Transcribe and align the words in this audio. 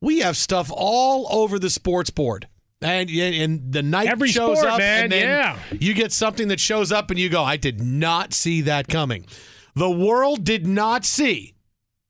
We 0.00 0.20
have 0.20 0.36
stuff 0.36 0.70
all 0.74 1.26
over 1.30 1.58
the 1.58 1.70
sports 1.70 2.10
board. 2.10 2.48
And, 2.82 3.08
and 3.10 3.72
the 3.72 3.82
night 3.82 4.06
Every 4.08 4.28
shows 4.28 4.58
sport, 4.58 4.72
up, 4.74 4.78
man, 4.78 5.04
and 5.04 5.12
then 5.12 5.22
yeah. 5.22 5.58
you 5.80 5.94
get 5.94 6.12
something 6.12 6.48
that 6.48 6.60
shows 6.60 6.92
up, 6.92 7.10
and 7.10 7.18
you 7.18 7.30
go, 7.30 7.42
"I 7.42 7.56
did 7.56 7.80
not 7.80 8.34
see 8.34 8.60
that 8.62 8.86
coming." 8.88 9.24
The 9.74 9.90
world 9.90 10.44
did 10.44 10.66
not 10.66 11.06
see. 11.06 11.54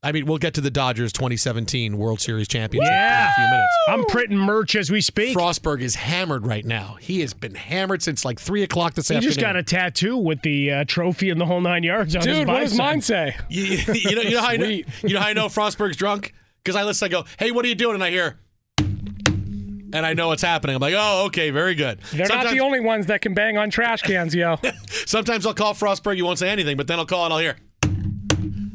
I 0.02 0.12
mean, 0.12 0.26
we'll 0.26 0.38
get 0.38 0.54
to 0.54 0.60
the 0.60 0.70
Dodgers 0.70 1.12
2017 1.12 1.96
World 1.96 2.20
Series 2.20 2.46
championship 2.48 2.86
in 2.88 2.92
Yeah. 2.96 3.30
a 3.30 3.34
few 3.34 3.44
minutes. 3.44 3.74
I'm 3.88 4.04
printing 4.06 4.38
merch 4.38 4.76
as 4.76 4.90
we 4.90 5.00
speak. 5.00 5.36
Frostberg 5.36 5.80
is 5.80 5.94
hammered 5.94 6.46
right 6.46 6.64
now. 6.64 6.96
He 7.00 7.20
has 7.20 7.32
been 7.32 7.54
hammered 7.54 8.02
since 8.02 8.24
like 8.24 8.38
three 8.38 8.62
o'clock 8.62 8.94
this 8.94 9.08
he 9.08 9.16
afternoon. 9.16 9.30
just 9.34 9.40
got 9.40 9.56
a 9.56 9.62
tattoo 9.62 10.16
with 10.16 10.42
the 10.42 10.70
uh, 10.70 10.84
trophy 10.86 11.30
and 11.30 11.40
the 11.40 11.46
whole 11.46 11.60
nine 11.60 11.82
yards 11.82 12.14
on 12.14 12.22
his 12.22 12.38
Dude, 12.38 12.48
what 12.48 12.60
does 12.60 12.76
mine 12.76 13.00
say? 13.00 13.36
You, 13.48 13.62
you 13.64 14.14
know, 14.16 14.22
you 14.22 14.30
know 14.34 14.40
how 14.42 14.48
I 14.48 14.56
know, 14.56 14.66
you 14.66 14.84
know 15.04 15.20
how 15.20 15.28
I 15.28 15.32
know 15.32 15.46
Frostberg's 15.46 15.96
drunk 15.96 16.34
because 16.66 16.76
I 16.76 16.82
listen. 16.82 17.06
I 17.06 17.08
go, 17.08 17.24
"Hey, 17.38 17.52
what 17.52 17.64
are 17.64 17.68
you 17.68 17.76
doing?" 17.76 17.94
And 17.94 18.02
I 18.02 18.10
hear, 18.10 18.38
and 18.78 20.04
I 20.04 20.14
know 20.14 20.28
what's 20.28 20.42
happening. 20.42 20.74
I'm 20.74 20.82
like, 20.82 20.94
"Oh, 20.96 21.26
okay, 21.26 21.50
very 21.50 21.76
good." 21.76 22.00
They're 22.12 22.26
not 22.26 22.50
the 22.50 22.58
only 22.60 22.80
ones 22.80 23.06
that 23.06 23.20
can 23.20 23.34
bang 23.34 23.56
on 23.56 23.70
trash 23.70 24.02
cans, 24.02 24.34
yo. 24.34 24.56
Sometimes 25.06 25.46
I'll 25.46 25.54
call 25.54 25.74
Frostberg. 25.74 26.16
You 26.16 26.24
won't 26.24 26.40
say 26.40 26.48
anything, 26.50 26.76
but 26.76 26.88
then 26.88 26.98
I'll 26.98 27.06
call 27.06 27.24
and 27.24 27.32
I'll 27.32 27.38
hear. 27.38 27.56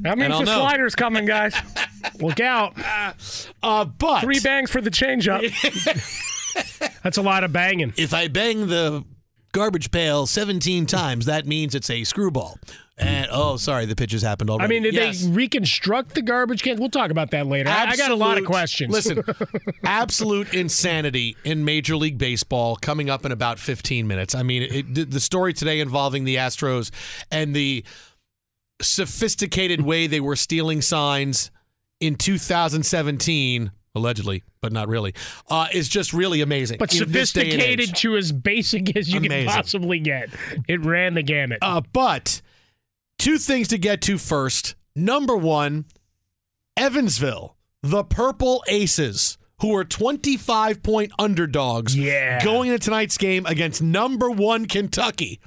That 0.03 0.17
means 0.17 0.39
the 0.39 0.45
know. 0.45 0.59
slider's 0.59 0.95
coming, 0.95 1.25
guys. 1.25 1.53
Look 2.19 2.39
out. 2.39 2.73
Uh, 3.61 3.85
but 3.85 4.21
Three 4.21 4.39
bangs 4.39 4.71
for 4.71 4.81
the 4.81 4.89
changeup. 4.89 5.41
That's 7.03 7.17
a 7.17 7.21
lot 7.21 7.43
of 7.43 7.53
banging. 7.53 7.93
if 7.97 8.13
I 8.13 8.27
bang 8.27 8.67
the 8.67 9.03
garbage 9.51 9.91
pail 9.91 10.25
17 10.25 10.85
times, 10.87 11.25
that 11.25 11.45
means 11.45 11.75
it's 11.75 11.89
a 11.89 12.03
screwball. 12.03 12.57
And 13.01 13.27
oh, 13.31 13.57
sorry, 13.57 13.85
the 13.87 13.95
pitch 13.95 14.11
has 14.11 14.21
happened 14.21 14.49
already. 14.51 14.65
I 14.65 14.67
mean, 14.67 14.83
did 14.83 14.93
Yes. 14.93 15.21
they 15.23 15.31
reconstruct 15.31 16.13
the 16.13 16.21
garbage 16.21 16.61
cans? 16.63 16.79
We'll 16.79 16.89
talk 16.89 17.09
about 17.09 17.31
that 17.31 17.47
later. 17.47 17.69
I- 17.69 17.85
I 17.87 17.95
got 17.97 18.11
a 18.11 18.15
lot 18.15 18.37
of 18.37 18.45
questions. 18.45 18.91
Listen, 18.93 19.23
absolute 19.83 20.53
insanity 20.53 21.35
in 21.43 21.65
Major 21.65 21.95
League 21.97 22.17
Baseball 22.19 22.75
coming 22.75 23.09
up 23.09 23.25
in 23.25 23.31
about 23.31 23.57
15 23.59 24.07
minutes. 24.07 24.35
I 24.35 24.43
mean, 24.43 24.61
it, 24.63 24.93
the- 24.93 25.05
the 25.05 25.19
story 25.19 25.53
today 25.53 25.79
involving 25.79 26.25
the 26.25 26.35
Astros 26.35 26.91
and 27.31 27.55
the 27.55 27.83
sophisticated 28.81 29.81
way 29.81 30.07
they 30.07 30.19
were 30.19 30.35
stealing 30.35 30.81
signs 30.81 31.51
in 31.99 32.15
2017, 32.15 33.71
allegedly, 33.95 34.43
but 34.61 34.71
not 34.71 34.87
really, 34.87 35.13
uh, 35.49 35.67
is 35.73 35.87
just 35.89 36.13
really 36.13 36.41
amazing. 36.41 36.77
but 36.79 36.93
in 36.99 37.11
this 37.11 37.31
day 37.33 37.51
and 37.51 37.53
age. 37.53 37.59
sophisticated 37.61 37.95
to 37.97 38.15
as 38.17 38.31
basic 38.31 38.95
as 38.95 39.09
you 39.09 39.17
Amazing. 39.19 39.47
can 39.47 39.55
possibly 39.55 39.99
get. 39.99 40.29
It 40.67 40.83
ran 40.85 41.13
the 41.13 41.23
gamut. 41.23 41.59
Uh, 41.61 41.81
but 41.93 42.41
two 43.21 43.37
things 43.37 43.67
to 43.69 43.77
get 43.77 44.01
to 44.01 44.17
first. 44.17 44.73
Number 44.95 45.37
one, 45.37 45.85
Evansville, 46.75 47.55
the 47.83 48.03
Purple 48.03 48.63
Aces, 48.67 49.37
who 49.61 49.75
are 49.75 49.83
25 49.85 50.81
point 50.81 51.11
underdogs 51.19 51.95
Yeah. 51.95 52.43
going 52.43 52.69
into 52.71 52.79
tonight's 52.83 53.17
game 53.17 53.45
against 53.45 53.81
number 53.81 54.29
one 54.31 54.65
Kentucky, 54.65 55.39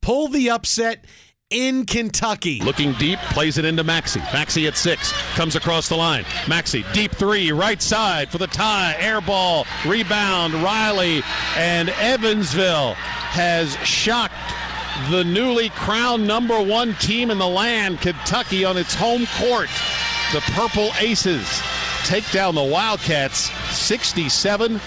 pull 0.00 0.28
the 0.28 0.50
upset 0.50 1.04
in 1.50 1.84
Kentucky. 1.84 2.60
Looking 2.60 2.92
deep, 2.94 3.18
plays 3.30 3.56
it 3.58 3.64
into 3.64 3.84
Maxey. 3.84 4.20
Maxey 4.32 4.66
at 4.66 4.76
six, 4.76 5.12
comes 5.34 5.56
across 5.56 5.88
the 5.88 5.96
line. 5.96 6.24
Maxey, 6.48 6.84
deep 6.92 7.12
three, 7.12 7.50
right 7.52 7.80
side 7.80 8.30
for 8.30 8.38
the 8.38 8.48
tie. 8.48 8.96
Air 8.98 9.20
ball, 9.20 9.64
rebound, 9.84 10.54
Riley, 10.54 11.22
and 11.56 11.88
Evansville 11.88 12.94
has 12.94 13.76
shocked 13.84 14.34
the 15.10 15.22
newly 15.24 15.68
crowned 15.70 16.26
number 16.26 16.60
one 16.62 16.94
team 16.94 17.30
in 17.30 17.38
the 17.38 17.46
land, 17.46 18.00
Kentucky, 18.00 18.64
on 18.64 18.76
its 18.76 18.94
home 18.94 19.26
court. 19.38 19.68
The 20.32 20.40
Purple 20.52 20.90
Aces 20.98 21.62
take 22.04 22.28
down 22.32 22.54
the 22.54 22.62
Wildcats 22.62 23.50
67 23.76 24.80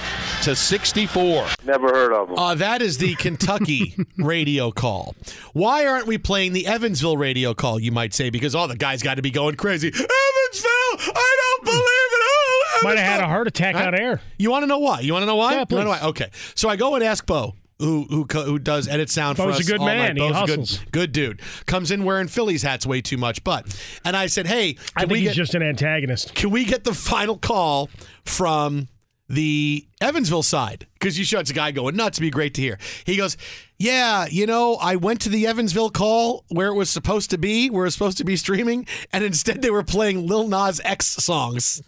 to 0.43 0.55
64. 0.55 1.47
Never 1.65 1.87
heard 1.89 2.13
of 2.13 2.27
them. 2.29 2.37
Uh, 2.37 2.55
that 2.55 2.81
is 2.81 2.97
the 2.97 3.15
Kentucky 3.15 3.95
radio 4.17 4.71
call. 4.71 5.15
Why 5.53 5.85
aren't 5.85 6.07
we 6.07 6.17
playing 6.17 6.53
the 6.53 6.65
Evansville 6.67 7.17
radio 7.17 7.53
call, 7.53 7.79
you 7.79 7.91
might 7.91 8.13
say? 8.13 8.29
Because, 8.29 8.55
oh, 8.55 8.67
the 8.67 8.75
guy's 8.77 9.01
got 9.01 9.15
to 9.15 9.21
be 9.21 9.31
going 9.31 9.55
crazy. 9.55 9.87
Evansville! 9.87 11.13
I 11.15 11.37
don't 11.41 11.65
believe 11.65 11.83
it! 11.83 12.19
Oh, 12.21 12.81
Might 12.83 12.97
have 12.97 13.11
had 13.11 13.21
a 13.21 13.27
heart 13.27 13.47
attack 13.47 13.75
Huh? 13.75 13.85
on 13.87 13.95
air. 13.95 14.21
You 14.37 14.51
want 14.51 14.63
to 14.63 14.67
know 14.67 14.79
why? 14.79 15.01
You 15.01 15.11
want 15.13 15.23
to 15.23 15.27
know 15.27 15.35
why? 15.35 15.53
Yeah, 15.55 15.65
You 15.69 15.77
know 15.83 15.89
why? 15.89 15.99
Okay. 16.01 16.29
So 16.55 16.69
I 16.69 16.75
go 16.77 16.95
and 16.95 17.03
ask 17.03 17.25
Bo. 17.25 17.55
Who, 17.79 18.03
who 18.09 18.25
who 18.25 18.59
does 18.59 18.87
edit 18.87 19.09
sound 19.09 19.37
for 19.37 19.45
Bo's 19.45 19.61
us? 19.61 19.67
a 19.67 19.71
good 19.71 19.79
all 19.79 19.85
man. 19.85 20.15
night. 20.15 20.21
He 20.21 20.29
Bo's 20.29 20.37
a 20.43 20.45
good, 20.45 20.59
hustles. 20.59 20.79
good 20.91 21.11
dude. 21.13 21.41
Comes 21.65 21.91
in 21.91 22.03
wearing 22.03 22.27
Phillies 22.27 22.61
hats 22.61 22.85
way 22.85 23.01
too 23.01 23.17
much, 23.17 23.43
but 23.43 23.65
and 24.03 24.17
I 24.17 24.27
said, 24.27 24.47
hey, 24.47 24.75
I 24.97 25.05
think 25.05 25.19
he's 25.19 25.29
get, 25.29 25.35
just 25.35 25.55
an 25.55 25.63
antagonist. 25.63 26.35
can 26.35 26.49
we 26.49 26.65
get 26.65 26.83
the 26.83 26.93
final 26.93 27.37
call 27.37 27.89
from 28.25 28.87
the 29.29 29.87
Evansville 30.01 30.43
side? 30.43 30.87
Because 30.93 31.17
you 31.17 31.23
showed 31.23 31.39
it's 31.41 31.51
a 31.51 31.53
guy 31.53 31.71
going 31.71 31.95
nuts. 31.95 32.17
It'd 32.17 32.27
be 32.27 32.31
great 32.31 32.53
to 32.55 32.61
hear. 32.61 32.77
He 33.05 33.15
goes, 33.15 33.37
Yeah, 33.77 34.25
you 34.29 34.45
know, 34.45 34.75
I 34.75 34.97
went 34.97 35.21
to 35.21 35.29
the 35.29 35.47
Evansville 35.47 35.91
call 35.91 36.43
where 36.49 36.67
it 36.67 36.75
was 36.75 36.89
supposed 36.89 37.29
to 37.29 37.37
be, 37.37 37.69
where 37.69 37.83
it 37.83 37.87
was 37.87 37.93
supposed 37.93 38.17
to 38.17 38.25
be 38.25 38.35
streaming, 38.35 38.87
and 39.13 39.23
instead 39.23 39.61
they 39.61 39.69
were 39.69 39.83
playing 39.83 40.27
Lil 40.27 40.49
Nas 40.49 40.81
X 40.83 41.05
songs. 41.05 41.81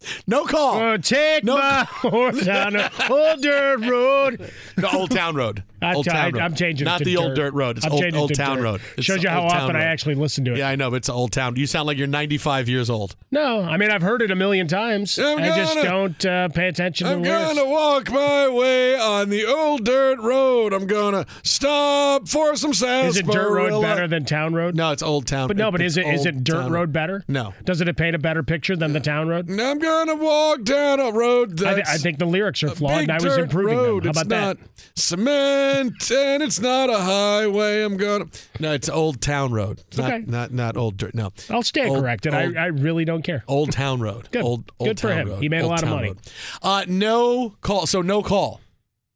No 0.26 0.44
call. 0.44 0.78
Oh, 0.80 0.96
take 0.96 1.44
No. 1.44 1.56
my 1.56 1.84
horse 1.88 2.44
down 2.44 2.74
the 2.74 2.90
old 3.10 3.42
dirt 3.42 3.80
road. 3.80 4.52
The 4.76 4.90
Old 4.90 5.10
Town 5.10 5.34
Road. 5.34 5.64
Old 5.82 6.08
I- 6.08 6.12
Town 6.12 6.32
Road. 6.32 6.42
I'm 6.42 6.54
changing 6.54 6.86
it 6.86 6.90
Not 6.90 7.04
the 7.04 7.16
Old 7.16 7.34
dirt. 7.34 7.44
Dirt 7.50 7.54
Road. 7.54 7.76
It's 7.78 7.86
I'm 7.86 7.92
Old, 7.92 8.02
changing 8.02 8.18
it 8.18 8.22
old 8.22 8.28
to 8.30 8.34
Town 8.36 8.56
dirt. 8.58 8.62
Road. 8.64 8.80
It's 8.96 9.06
Shows 9.06 9.22
you 9.22 9.28
how 9.28 9.42
often 9.42 9.76
I 9.76 9.80
Road. 9.80 9.84
actually 9.84 10.14
listen 10.16 10.44
to 10.46 10.52
it. 10.52 10.58
Yeah, 10.58 10.68
I 10.68 10.76
know, 10.76 10.90
but 10.90 10.96
it's 10.96 11.08
Old 11.08 11.32
Town. 11.32 11.56
You 11.56 11.66
sound 11.66 11.86
like 11.86 11.98
you're 11.98 12.06
95 12.06 12.68
years 12.68 12.90
old. 12.90 13.16
No, 13.30 13.62
I 13.62 13.76
mean 13.76 13.90
I've 13.90 14.02
heard 14.02 14.22
it 14.22 14.30
a 14.30 14.34
million 14.34 14.66
times. 14.68 15.18
I'm 15.18 15.38
I 15.38 15.48
just 15.56 15.74
gonna- 15.74 15.88
don't 15.88 16.24
uh, 16.26 16.48
pay 16.48 16.68
attention 16.68 17.06
to 17.08 17.14
the 17.14 17.20
lyrics. 17.20 17.48
I'm 17.50 17.54
going 17.56 17.66
to 17.66 17.72
walk 17.72 18.10
my 18.10 18.48
way 18.48 18.98
on 18.98 19.28
the 19.28 19.46
old 19.46 19.84
dirt 19.84 20.18
road. 20.20 20.72
I'm 20.72 20.86
gonna 20.86 21.26
stop 21.42 22.28
for 22.28 22.56
some 22.56 22.74
sounds. 22.74 23.16
Is 23.16 23.20
it 23.20 23.26
dirt 23.26 23.50
road 23.52 23.80
better 23.82 24.06
than 24.08 24.24
town 24.24 24.54
road? 24.54 24.74
No, 24.74 24.92
it's 24.92 25.02
Old 25.02 25.26
Town. 25.26 25.48
But 25.48 25.56
no, 25.56 25.70
but 25.70 25.80
is 25.80 25.96
it 25.96 26.06
is 26.06 26.26
it 26.26 26.44
dirt 26.44 26.68
road 26.70 26.92
better? 26.92 27.24
No. 27.28 27.54
Doesn't 27.64 27.88
it 27.88 27.96
paint 27.96 28.14
a 28.14 28.18
better 28.18 28.42
picture 28.42 28.76
than 28.76 28.92
the 28.92 29.00
town 29.00 29.28
road? 29.28 29.48
I'm 29.50 29.78
gonna 29.78 30.14
walk 30.16 30.62
down 30.64 31.00
a 31.00 31.10
road 31.12 31.62
I, 31.62 31.74
th- 31.74 31.86
I 31.88 31.96
think 31.98 32.18
the 32.18 32.26
lyrics 32.26 32.62
are 32.62 32.68
flawed, 32.70 33.02
and 33.02 33.12
I 33.12 33.18
was 33.22 33.36
improving 33.36 33.76
road. 33.76 34.02
them. 34.04 34.14
How 34.14 34.20
it's 34.20 34.22
about 34.26 34.56
that? 34.58 34.68
cement 34.96 35.67
and 35.76 36.42
it's 36.42 36.60
not 36.60 36.90
a 36.90 36.98
highway. 36.98 37.82
I'm 37.82 37.96
gonna. 37.96 38.26
No, 38.60 38.72
it's 38.72 38.88
Old 38.88 39.20
Town 39.20 39.52
Road. 39.52 39.80
It's 39.88 39.98
Okay. 39.98 40.18
Not 40.20 40.28
not 40.28 40.52
not 40.52 40.76
Old 40.76 40.96
Dirt. 40.96 41.14
No. 41.14 41.30
I'll 41.50 41.62
stay 41.62 41.88
Old- 41.88 42.00
corrected. 42.00 42.34
old- 42.34 42.56
I, 42.56 42.64
I 42.64 42.66
really 42.66 43.04
don't 43.04 43.22
care. 43.22 43.44
Old 43.48 43.72
Town 43.72 44.00
Road. 44.00 44.28
Good. 44.30 44.42
Old, 44.42 44.70
old 44.78 44.88
Good 44.90 45.00
for 45.00 45.08
Town 45.08 45.18
him. 45.18 45.28
Road. 45.28 45.42
He 45.42 45.48
made 45.48 45.62
a 45.62 45.66
lot 45.66 45.82
of 45.82 45.88
money. 45.88 46.14
Uh, 46.62 46.84
no 46.88 47.56
call. 47.60 47.86
So 47.86 48.02
no 48.02 48.22
call 48.22 48.60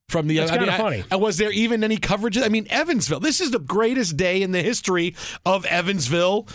from 0.09 0.27
the. 0.29 0.39
That's 0.39 0.53
I 0.53 0.59
mean, 0.59 0.69
I- 0.69 0.77
funny. 0.79 1.05
I- 1.11 1.17
was 1.17 1.39
there 1.39 1.51
even 1.53 1.83
any 1.85 1.97
coverage? 1.97 2.37
I 2.39 2.49
mean, 2.49 2.67
Evansville. 2.71 3.21
This 3.21 3.41
is 3.41 3.51
the 3.51 3.59
greatest 3.59 4.17
day 4.17 4.43
in 4.43 4.53
the 4.53 4.63
history 4.63 5.15
of 5.45 5.65
Evansville, 5.67 6.47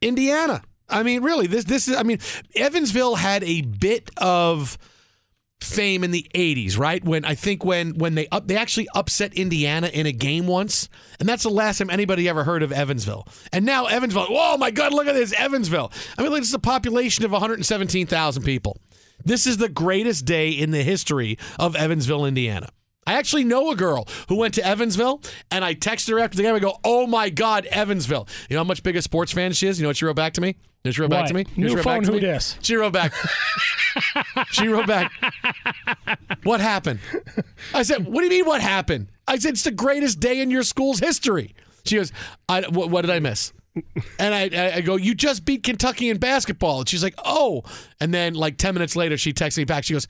Indiana. 0.00 0.62
I 0.88 1.02
mean, 1.02 1.22
really, 1.22 1.46
this 1.46 1.64
this 1.64 1.86
is. 1.88 1.96
I 1.96 2.02
mean, 2.02 2.18
Evansville 2.56 3.14
had 3.16 3.44
a 3.44 3.62
bit 3.62 4.10
of 4.16 4.76
fame 5.62 6.04
in 6.04 6.10
the 6.10 6.26
80s, 6.34 6.78
right? 6.78 7.04
When 7.04 7.24
I 7.24 7.34
think 7.34 7.64
when 7.64 7.98
when 7.98 8.14
they 8.14 8.28
up 8.28 8.46
they 8.46 8.56
actually 8.56 8.88
upset 8.94 9.34
Indiana 9.34 9.88
in 9.88 10.06
a 10.06 10.12
game 10.12 10.46
once, 10.46 10.88
and 11.18 11.28
that's 11.28 11.42
the 11.42 11.50
last 11.50 11.78
time 11.78 11.90
anybody 11.90 12.28
ever 12.28 12.44
heard 12.44 12.62
of 12.62 12.72
Evansville. 12.72 13.26
And 13.52 13.64
now 13.64 13.86
Evansville, 13.86 14.26
oh 14.28 14.56
my 14.56 14.70
god, 14.70 14.92
look 14.92 15.06
at 15.06 15.14
this 15.14 15.32
Evansville. 15.32 15.92
I 16.18 16.22
mean, 16.22 16.30
look, 16.30 16.40
this 16.40 16.48
is 16.48 16.54
a 16.54 16.58
population 16.58 17.24
of 17.24 17.32
117,000 17.32 18.42
people. 18.42 18.78
This 19.24 19.46
is 19.46 19.58
the 19.58 19.68
greatest 19.68 20.24
day 20.24 20.50
in 20.50 20.70
the 20.70 20.82
history 20.82 21.38
of 21.58 21.76
Evansville, 21.76 22.24
Indiana. 22.24 22.70
I 23.10 23.14
actually 23.14 23.44
know 23.44 23.70
a 23.70 23.76
girl 23.76 24.06
who 24.28 24.36
went 24.36 24.54
to 24.54 24.64
Evansville, 24.64 25.20
and 25.50 25.64
I 25.64 25.74
texted 25.74 26.10
her 26.10 26.20
after 26.20 26.36
the 26.36 26.44
game. 26.44 26.54
I 26.54 26.60
go, 26.60 26.78
"Oh 26.84 27.06
my 27.06 27.28
God, 27.28 27.66
Evansville! 27.66 28.28
You 28.48 28.54
know 28.54 28.60
how 28.60 28.68
much 28.68 28.82
big 28.82 28.96
a 28.96 29.02
sports 29.02 29.32
fan 29.32 29.52
she 29.52 29.66
is? 29.66 29.78
You 29.78 29.82
know 29.82 29.88
what 29.88 29.96
she 29.96 30.04
wrote 30.04 30.16
back 30.16 30.34
to 30.34 30.40
me? 30.40 30.56
Know 30.84 30.92
she 30.92 31.02
wrote 31.02 31.10
back 31.10 31.26
to 31.26 31.34
me? 31.34 31.44
New 31.56 31.68
she 31.68 31.74
wrote 31.74 31.84
back 31.84 31.96
phone, 31.96 32.04
to 32.04 32.12
who 32.12 32.20
dis? 32.20 32.56
She 32.62 32.74
wrote 32.76 32.92
back. 32.92 33.12
she 34.50 34.68
wrote 34.68 34.86
back. 34.86 35.12
What 36.42 36.60
happened? 36.60 37.00
I 37.74 37.82
said, 37.82 38.06
What 38.06 38.20
do 38.20 38.24
you 38.24 38.30
mean, 38.30 38.46
what 38.46 38.62
happened? 38.62 39.08
I 39.28 39.38
said, 39.38 39.54
It's 39.54 39.64
the 39.64 39.72
greatest 39.72 40.20
day 40.20 40.40
in 40.40 40.50
your 40.50 40.62
school's 40.62 41.00
history. 41.00 41.54
She 41.84 41.96
goes, 41.96 42.12
I, 42.48 42.62
what, 42.62 42.90
what 42.90 43.02
did 43.02 43.10
I 43.10 43.18
miss? 43.18 43.52
And 44.18 44.34
I, 44.34 44.50
I, 44.52 44.72
I 44.76 44.80
go, 44.80 44.96
You 44.96 45.14
just 45.14 45.44
beat 45.44 45.64
Kentucky 45.64 46.08
in 46.08 46.16
basketball. 46.16 46.78
And 46.80 46.88
she's 46.88 47.02
like, 47.02 47.14
Oh. 47.24 47.62
And 48.00 48.14
then, 48.14 48.32
like 48.32 48.56
10 48.56 48.72
minutes 48.72 48.96
later, 48.96 49.18
she 49.18 49.34
texts 49.34 49.58
me 49.58 49.64
back. 49.64 49.84
She 49.84 49.92
goes, 49.92 50.08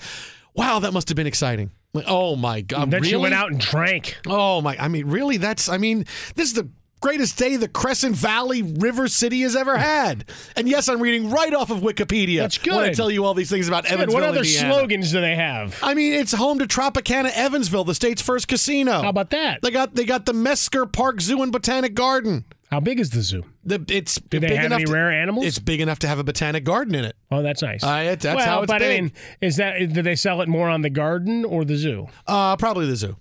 Wow, 0.55 0.79
that 0.81 0.93
must 0.93 1.09
have 1.09 1.17
been 1.17 1.27
exciting. 1.27 1.73
Oh 2.07 2.37
my 2.37 2.61
God. 2.61 2.91
then 2.91 3.03
she 3.03 3.17
went 3.17 3.35
out 3.35 3.51
and 3.51 3.61
drank. 3.61 4.17
Oh 4.27 4.61
my! 4.61 4.77
I 4.79 4.89
mean, 4.89 5.07
really? 5.09 5.37
That's. 5.39 5.69
I 5.69 5.77
mean, 5.77 6.05
this 6.37 6.49
is 6.49 6.55
the 6.55 6.69
greatest 7.01 7.39
day 7.39 7.57
the 7.57 7.67
Crescent 7.67 8.15
Valley 8.15 8.63
River 8.63 9.09
City 9.09 9.41
has 9.41 9.57
ever 9.57 9.79
had. 9.79 10.25
And 10.55 10.69
yes, 10.69 10.89
I'm 10.89 11.01
reading 11.01 11.31
right 11.31 11.53
off 11.55 11.71
of 11.71 11.79
Wikipedia. 11.79 12.41
That's 12.41 12.65
When 12.65 12.79
I 12.79 12.93
tell 12.93 13.11
you 13.11 13.25
all 13.25 13.33
these 13.35 13.49
things 13.51 13.69
about 13.69 13.85
Good. 13.85 13.93
Evansville, 13.95 14.21
What 14.21 14.29
other 14.29 14.41
Indiana. 14.41 14.75
slogans 14.75 15.11
do 15.11 15.21
they 15.21 15.35
have? 15.35 15.79
I 15.83 15.95
mean, 15.95 16.13
it's 16.13 16.33
home 16.33 16.59
to 16.59 16.67
Tropicana 16.67 17.31
Evansville, 17.35 17.85
the 17.85 17.95
state's 17.95 18.21
first 18.23 18.49
casino. 18.49 19.01
How 19.03 19.09
about 19.09 19.31
that? 19.31 19.61
They 19.63 19.71
got 19.71 19.95
they 19.95 20.05
got 20.05 20.27
the 20.27 20.33
Mesker 20.33 20.91
Park 20.93 21.21
Zoo 21.23 21.43
and 21.43 21.51
Botanic 21.51 21.95
Garden. 21.95 22.45
How 22.71 22.79
big 22.79 23.01
is 23.01 23.11
the 23.11 23.23
zoo? 23.23 23.43
The, 23.65 23.85
it's 23.89 24.15
Do 24.17 24.39
they 24.39 24.47
big 24.49 24.57
have 24.57 24.67
enough 24.67 24.77
any 24.79 24.85
to- 24.87 24.93
rare 24.93 25.11
animals? 25.11 25.45
It's 25.47 25.59
big 25.59 25.81
enough 25.81 25.99
to 26.01 26.09
have 26.09 26.19
a 26.21 26.25
botanic 26.25 26.63
garden 26.65 26.95
in 26.95 27.05
it. 27.05 27.17
Oh, 27.31 27.43
that's 27.43 27.63
nice. 27.63 27.83
Uh, 27.83 28.11
it- 28.13 28.21
that's 28.21 28.37
well, 28.37 28.47
how 28.47 28.63
it's 28.63 28.71
but 28.73 28.79
big. 28.79 28.99
I 28.99 29.01
mean, 29.03 29.13
is 29.41 29.57
that 29.57 29.93
do 29.93 30.03
they 30.03 30.15
sell 30.15 30.41
it 30.41 30.49
more 30.49 30.69
on 30.69 30.83
the 30.83 30.91
garden 30.91 31.45
or 31.45 31.65
the 31.65 31.77
zoo? 31.77 32.07
Uh, 32.27 32.57
probably 32.57 32.87
the 32.87 32.97
zoo. 32.97 33.17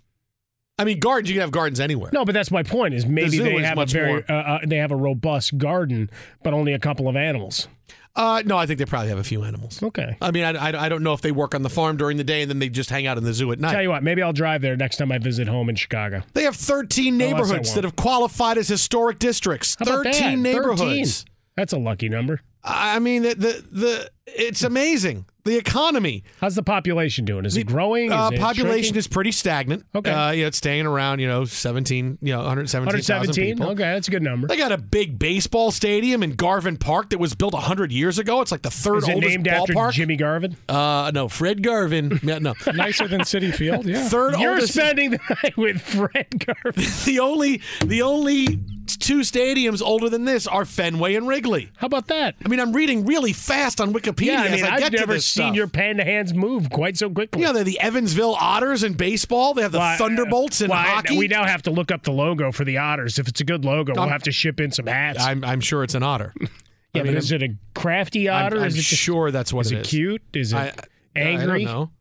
I 0.77 0.85
mean, 0.85 0.99
gardens. 0.99 1.29
You 1.29 1.33
can 1.35 1.41
have 1.41 1.51
gardens 1.51 1.79
anywhere. 1.81 2.09
No, 2.13 2.23
but 2.23 2.31
that's 2.33 2.51
my 2.51 2.63
point. 2.63 2.93
Is 2.93 3.05
maybe 3.05 3.31
zoo 3.31 3.43
they 3.43 3.61
have 3.63 3.77
a 3.77 3.85
very 3.85 4.23
uh, 4.29 4.33
uh, 4.33 4.59
they 4.65 4.77
have 4.77 4.91
a 4.91 4.95
robust 4.95 5.57
garden, 5.57 6.09
but 6.43 6.53
only 6.53 6.71
a 6.73 6.79
couple 6.79 7.09
of 7.09 7.15
animals. 7.17 7.67
Uh, 8.15 8.41
no, 8.45 8.57
I 8.57 8.65
think 8.65 8.79
they 8.79 8.85
probably 8.85 9.09
have 9.09 9.17
a 9.17 9.23
few 9.23 9.43
animals. 9.43 9.81
Okay. 9.81 10.17
I 10.21 10.31
mean, 10.31 10.43
I, 10.43 10.71
I, 10.71 10.85
I 10.85 10.89
don't 10.89 11.03
know 11.03 11.13
if 11.13 11.21
they 11.21 11.31
work 11.31 11.55
on 11.55 11.61
the 11.61 11.69
farm 11.69 11.95
during 11.95 12.17
the 12.17 12.23
day 12.23 12.41
and 12.41 12.49
then 12.49 12.59
they 12.59 12.67
just 12.67 12.89
hang 12.89 13.07
out 13.07 13.17
in 13.17 13.23
the 13.23 13.33
zoo 13.33 13.51
at 13.51 13.59
night. 13.59 13.71
Tell 13.71 13.81
you 13.81 13.89
what, 13.89 14.03
maybe 14.03 14.21
I'll 14.21 14.33
drive 14.33 14.61
there 14.61 14.75
next 14.75 14.97
time 14.97 15.11
I 15.11 15.19
visit 15.19 15.47
home 15.47 15.69
in 15.69 15.75
Chicago. 15.75 16.23
They 16.33 16.43
have 16.43 16.55
13 16.55 17.17
neighborhoods 17.17 17.73
that 17.75 17.83
have 17.83 17.95
qualified 17.95 18.57
as 18.57 18.67
historic 18.67 19.19
districts. 19.19 19.77
How 19.79 19.85
about 19.85 20.13
13 20.13 20.21
that? 20.21 20.37
neighborhoods. 20.37 21.21
13. 21.21 21.33
That's 21.55 21.73
a 21.73 21.77
lucky 21.77 22.09
number. 22.09 22.41
I 22.63 22.99
mean, 22.99 23.23
the, 23.23 23.35
the 23.35 23.65
the 23.71 24.11
it's 24.25 24.63
amazing. 24.63 25.25
The 25.49 25.57
economy, 25.57 26.23
How's 26.39 26.53
the 26.53 26.61
population 26.61 27.25
doing? 27.25 27.43
Is 27.43 27.57
it 27.57 27.63
growing? 27.65 28.05
Is 28.05 28.11
uh, 28.11 28.29
it 28.31 28.39
population 28.39 28.81
shrinking? 28.83 28.95
is 28.97 29.07
pretty 29.07 29.31
stagnant. 29.31 29.83
Okay. 29.95 30.11
uh, 30.11 30.29
yeah, 30.29 30.45
it's 30.45 30.59
staying 30.59 30.85
around. 30.85 31.17
You 31.21 31.27
know, 31.27 31.45
17, 31.45 32.19
you 32.21 32.33
know, 32.33 32.37
117,000 32.41 33.29
117. 33.29 33.55
people. 33.55 33.71
Okay, 33.71 33.81
that's 33.81 34.07
a 34.07 34.11
good 34.11 34.21
number. 34.21 34.47
They 34.47 34.57
got 34.57 34.71
a 34.71 34.77
big 34.77 35.17
baseball 35.17 35.71
stadium 35.71 36.21
in 36.21 36.35
Garvin 36.35 36.77
Park 36.77 37.09
that 37.09 37.17
was 37.17 37.33
built 37.33 37.53
100 37.53 37.91
years 37.91 38.19
ago. 38.19 38.41
It's 38.41 38.51
like 38.51 38.61
the 38.61 38.69
third 38.69 38.97
Is 38.97 39.07
it 39.09 39.15
oldest 39.15 39.29
named 39.31 39.47
after 39.47 39.73
ballpark. 39.73 39.93
Jimmy 39.93 40.17
Garvin? 40.17 40.55
uh, 40.69 41.09
no, 41.15 41.27
Fred 41.27 41.63
Garvin. 41.63 42.19
Yeah, 42.29 42.37
no, 42.37 42.53
Nicer 42.71 43.07
than 43.07 43.21
Citi 43.21 43.51
Field, 43.51 43.87
yeah. 43.87 44.07
third 44.07 44.39
You're 44.39 44.51
oldest. 44.51 44.73
spending 44.73 45.09
the 45.09 45.19
night 45.43 45.57
with 45.57 45.81
Fred 45.81 46.27
Garvin. 46.45 46.83
the 47.05 47.17
only 47.19 47.61
the 47.83 48.03
only 48.03 48.59
two 48.99 49.19
stadiums 49.19 49.81
older 49.81 50.09
than 50.09 50.25
this 50.25 50.45
are 50.47 50.65
Fenway 50.65 51.15
and 51.15 51.27
Wrigley. 51.27 51.71
How 51.77 51.87
about 51.87 52.07
that? 52.07 52.35
I 52.43 52.47
mean, 52.47 52.59
I'm 52.59 52.73
reading 52.73 53.05
really 53.05 53.33
fast 53.33 53.79
on 53.81 53.93
Wikipedia 53.93 54.25
Yeah, 54.27 54.41
I 54.43 54.49
mean, 54.51 54.65
I 54.65 54.79
to 54.79 54.89
never 54.89 55.13
seen 55.15 55.21
stuff. 55.43 55.55
your 55.55 55.67
panda 55.67 56.03
hands 56.03 56.33
move 56.33 56.69
quite 56.69 56.97
so 56.97 57.09
quickly. 57.09 57.41
Yeah, 57.41 57.51
they're 57.51 57.63
the 57.63 57.79
Evansville 57.79 58.35
Otters 58.35 58.83
in 58.83 58.93
baseball. 58.93 59.53
They 59.53 59.61
have 59.61 59.71
the 59.71 59.79
Well, 59.79 59.97
Thunderbolts 59.97 60.61
in 60.61 60.69
well, 60.69 60.79
hockey. 60.79 61.17
we 61.17 61.27
now 61.27 61.45
have 61.45 61.61
to 61.63 61.71
look 61.71 61.91
up 61.91 62.03
the 62.03 62.11
logo 62.11 62.51
for 62.51 62.63
the 62.65 62.77
Otters. 62.77 63.17
If 63.19 63.27
it's 63.27 63.41
a 63.41 63.45
good 63.45 63.65
logo, 63.65 63.93
we'll 63.95 64.07
have 64.09 64.23
to 64.23 64.31
ship 64.31 64.59
in 64.59 64.71
some 64.71 64.85
hats. 64.87 65.23
I'm, 65.23 65.43
I'm 65.43 65.61
sure 65.61 65.83
it's 65.83 65.95
an 65.95 66.03
otter. 66.03 66.33
yeah, 66.41 66.47
I 66.47 66.99
but 66.99 67.05
mean, 67.05 67.17
is 67.17 67.31
it 67.31 67.41
a 67.43 67.55
crafty 67.75 68.29
I'm, 68.29 68.45
otter? 68.47 68.57
I'm 68.59 68.67
is 68.67 68.75
it 68.75 68.81
just- 68.81 69.01
sure 69.01 69.31
that's 69.31 69.51
what 69.53 69.65
is 69.67 69.71
it 69.71 69.75
it 69.77 69.81
is. 69.81 69.87
cute? 69.89 70.21
Is 70.33 70.53
it 70.53 70.57
I, 70.57 70.73
angry? 71.15 71.63
I 71.63 71.65
don't 71.65 71.73
know. 71.73 71.91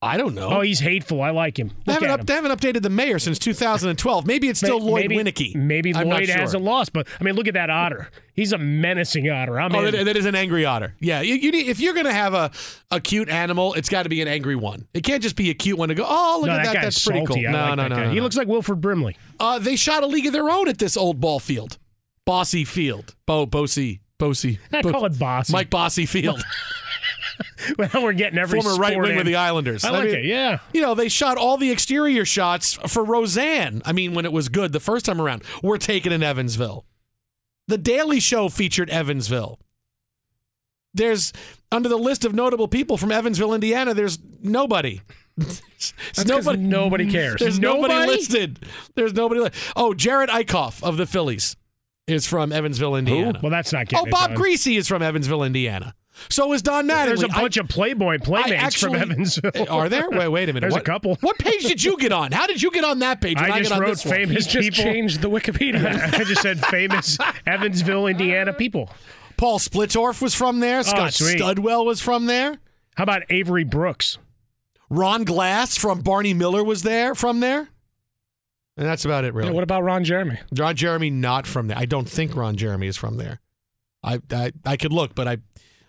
I 0.00 0.16
don't 0.16 0.36
know. 0.36 0.48
Oh, 0.48 0.60
he's 0.60 0.78
hateful. 0.78 1.20
I 1.22 1.30
like 1.30 1.58
him. 1.58 1.72
They 1.84 1.92
haven't, 1.92 2.08
at 2.10 2.20
up, 2.20 2.26
they 2.26 2.34
haven't 2.34 2.52
updated 2.52 2.82
the 2.82 2.88
mayor 2.90 3.18
since 3.18 3.36
2012. 3.36 4.26
Maybe 4.28 4.48
it's 4.48 4.60
still 4.60 4.78
May- 4.78 4.84
Lloyd 4.86 5.08
maybe, 5.08 5.16
Winnecke. 5.16 5.56
Maybe 5.56 5.92
I'm 5.92 6.08
Lloyd 6.08 6.26
sure. 6.26 6.36
hasn't 6.38 6.62
lost, 6.62 6.92
but 6.92 7.08
I 7.20 7.24
mean, 7.24 7.34
look 7.34 7.48
at 7.48 7.54
that 7.54 7.68
otter. 7.68 8.08
He's 8.32 8.52
a 8.52 8.58
menacing 8.58 9.28
otter. 9.28 9.58
I'm 9.58 9.74
Oh, 9.74 9.90
that, 9.90 10.04
that 10.04 10.16
is 10.16 10.24
an 10.24 10.36
angry 10.36 10.64
otter. 10.64 10.94
Yeah, 11.00 11.20
you, 11.22 11.34
you 11.34 11.50
need, 11.50 11.66
if 11.66 11.80
you're 11.80 11.94
going 11.94 12.06
to 12.06 12.12
have 12.12 12.32
a, 12.32 12.52
a 12.92 13.00
cute 13.00 13.28
animal, 13.28 13.74
it's 13.74 13.88
got 13.88 14.04
to 14.04 14.08
be 14.08 14.22
an 14.22 14.28
angry 14.28 14.54
one. 14.54 14.86
It 14.94 15.02
can't 15.02 15.20
just 15.20 15.34
be 15.34 15.50
a 15.50 15.54
cute 15.54 15.76
one 15.76 15.88
to 15.88 15.96
go. 15.96 16.04
Oh, 16.06 16.38
look 16.42 16.46
no, 16.46 16.52
at 16.52 16.56
that, 16.58 16.64
that. 16.66 16.74
guy's 16.74 16.84
That's 16.94 17.04
pretty 17.04 17.26
salty. 17.26 17.42
cool. 17.42 17.50
No, 17.52 17.58
like 17.58 17.76
no, 17.78 17.82
that 17.82 17.88
no, 17.88 18.04
no, 18.04 18.10
He 18.12 18.20
looks 18.20 18.36
like 18.36 18.46
Wilford 18.46 18.80
Brimley. 18.80 19.16
Uh, 19.40 19.58
they 19.58 19.74
shot 19.74 20.04
a 20.04 20.06
league 20.06 20.26
of 20.26 20.32
their 20.32 20.48
own 20.48 20.68
at 20.68 20.78
this 20.78 20.96
old 20.96 21.18
ball 21.20 21.40
field, 21.40 21.76
Bosse 22.24 22.64
Field. 22.68 23.16
Bo 23.26 23.46
Bossy 23.46 24.00
Bossy. 24.18 24.60
I 24.72 24.82
Bo- 24.82 24.92
call 24.92 25.06
it 25.06 25.18
Bossy. 25.18 25.52
Mike 25.52 25.70
Bossy 25.70 26.06
Field, 26.06 26.40
Well, 27.78 27.90
we're 28.02 28.12
getting 28.12 28.38
every 28.38 28.60
former 28.60 28.76
right 28.78 28.98
wing 28.98 29.12
in. 29.12 29.16
with 29.16 29.26
the 29.26 29.36
Islanders. 29.36 29.84
I 29.84 29.90
like 29.90 30.04
mean, 30.04 30.14
it. 30.16 30.24
Yeah. 30.24 30.58
You 30.72 30.80
know, 30.82 30.94
they 30.94 31.08
shot 31.08 31.36
all 31.38 31.56
the 31.56 31.70
exterior 31.70 32.24
shots 32.24 32.74
for 32.86 33.04
Roseanne. 33.04 33.82
I 33.84 33.92
mean, 33.92 34.14
when 34.14 34.24
it 34.24 34.32
was 34.32 34.48
good 34.48 34.72
the 34.72 34.80
first 34.80 35.04
time 35.06 35.20
around, 35.20 35.42
we're 35.62 35.78
taken 35.78 36.12
in 36.12 36.22
Evansville. 36.22 36.84
The 37.66 37.78
Daily 37.78 38.20
Show 38.20 38.48
featured 38.48 38.90
Evansville. 38.90 39.58
There's 40.94 41.32
under 41.70 41.88
the 41.88 41.98
list 41.98 42.24
of 42.24 42.34
notable 42.34 42.68
people 42.68 42.96
from 42.96 43.12
Evansville, 43.12 43.52
Indiana. 43.54 43.92
There's 43.94 44.18
nobody. 44.42 45.00
'cause 45.40 46.32
nobody 46.56 47.10
cares. 47.10 47.36
There's 47.40 47.60
nobody, 47.60 47.94
Nobody? 47.94 48.12
listed. 48.12 48.58
There's 48.96 49.12
nobody. 49.12 49.40
Li- 49.42 49.50
oh, 49.76 49.92
Jerad 49.96 50.28
Eickhoff 50.28 50.82
of 50.82 50.96
the 50.96 51.06
Phillies 51.06 51.56
is 52.08 52.26
from 52.26 52.52
Evansville, 52.52 52.96
Indiana. 52.96 53.38
Well, 53.42 53.50
that's 53.50 53.72
not 53.72 53.86
getting 53.88 54.04
Oh, 54.04 54.08
it 54.08 54.10
Bob 54.10 54.30
done. 54.30 54.38
Griese 54.38 54.76
is 54.76 54.88
from 54.88 55.02
Evansville, 55.02 55.42
Indiana. 55.44 55.94
So 56.28 56.52
is 56.52 56.62
Don 56.62 56.88
Mattingly. 56.88 57.06
There's 57.06 57.22
a 57.22 57.28
bunch 57.28 57.56
of 57.58 57.68
Playboy 57.68 58.18
playmates 58.18 58.60
actually- 58.60 58.98
from 58.98 59.10
Evansville. 59.12 59.66
Are 59.70 59.88
there? 59.88 60.10
Wait, 60.10 60.28
wait 60.28 60.48
a 60.48 60.52
minute. 60.52 60.62
There's 60.62 60.72
What- 60.72 60.82
a 60.82 60.84
couple. 60.84 61.16
What 61.20 61.38
page 61.38 61.62
did 61.64 61.82
you 61.84 61.96
get 61.96 62.10
on? 62.10 62.32
How 62.32 62.46
did 62.48 62.60
you 62.60 62.70
get 62.72 62.82
on 62.84 62.98
that 63.00 63.20
page? 63.20 63.36
when 63.40 63.52
I 63.52 63.58
just 63.58 63.70
get 63.70 63.76
on 63.76 63.82
wrote 63.82 63.90
this 63.90 64.04
one? 64.04 64.14
famous 64.14 64.46
He 64.46 64.60
just 64.62 64.72
changed 64.76 65.20
the 65.22 65.30
Wikipedia. 65.30 65.84
I 66.14 66.24
just 66.24 66.42
said 66.42 66.58
famous 66.66 67.18
Evansville, 67.46 68.08
Indiana 68.08 68.52
people. 68.52 68.90
Paul 69.36 69.60
Splittorff 69.60 70.20
was 70.20 70.34
from 70.34 70.58
there. 70.58 70.78
Oh, 70.80 70.82
Scott 70.82 71.16
Oh. 71.20 71.24
Studwell 71.24 71.86
was 71.86 72.00
from 72.00 72.26
there. 72.26 72.58
How 72.96 73.04
about 73.04 73.22
Avery 73.30 73.62
Brooks? 73.62 74.18
Ron 74.90 75.22
Glass 75.22 75.76
from 75.76 76.00
Barney 76.00 76.34
Miller 76.34 76.64
was 76.64 76.82
there 76.82 77.14
from 77.14 77.38
there. 77.38 77.68
And 78.78 78.86
that's 78.86 79.04
about 79.04 79.24
it, 79.24 79.34
really. 79.34 79.48
Yeah, 79.50 79.54
what 79.54 79.64
about 79.64 79.82
Ron 79.82 80.04
Jeremy? 80.04 80.38
Ron 80.56 80.76
Jeremy 80.76 81.10
not 81.10 81.46
from 81.46 81.66
there. 81.66 81.76
I 81.76 81.84
don't 81.84 82.08
think 82.08 82.34
Ron 82.36 82.56
Jeremy 82.56 82.86
is 82.86 82.96
from 82.96 83.16
there. 83.16 83.40
I 84.02 84.20
I, 84.30 84.52
I 84.64 84.76
could 84.76 84.92
look, 84.92 85.14
but 85.14 85.26
I 85.28 85.38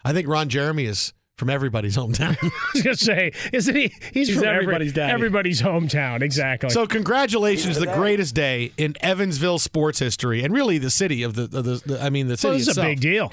I 0.04 0.12
think 0.12 0.28
Ron 0.28 0.50
Jeremy 0.50 0.86
is 0.86 1.14
from 1.38 1.50
everybody's 1.50 1.96
hometown. 1.96 2.36
I 2.42 2.50
was 2.74 2.84
gonna 2.84 2.96
say, 2.98 3.32
isn't 3.54 3.74
he? 3.76 3.94
He's, 4.14 4.28
He's 4.28 4.38
from 4.38 4.46
every- 4.48 4.64
everybody's 4.64 4.92
daddy. 4.94 5.14
Everybody's 5.14 5.62
hometown, 5.62 6.22
exactly. 6.22 6.70
so 6.72 6.86
congratulations, 6.88 7.80
the 7.80 7.86
greatest 7.94 8.36
day 8.36 8.74
in 8.78 8.96
Evansville 9.02 9.60
sports 9.60 10.00
history, 10.00 10.44
and 10.44 10.54
really 10.54 10.78
the 10.80 10.90
city 10.90 11.24
of 11.24 11.36
the, 11.36 11.44
of 11.44 11.64
the, 11.64 11.82
the 11.86 12.04
I 12.04 12.10
mean 12.10 12.28
the 12.28 12.36
city 12.38 12.50
well, 12.50 12.58
this 12.58 12.68
is 12.68 12.78
a 12.78 12.82
big 12.82 13.00
deal. 13.00 13.32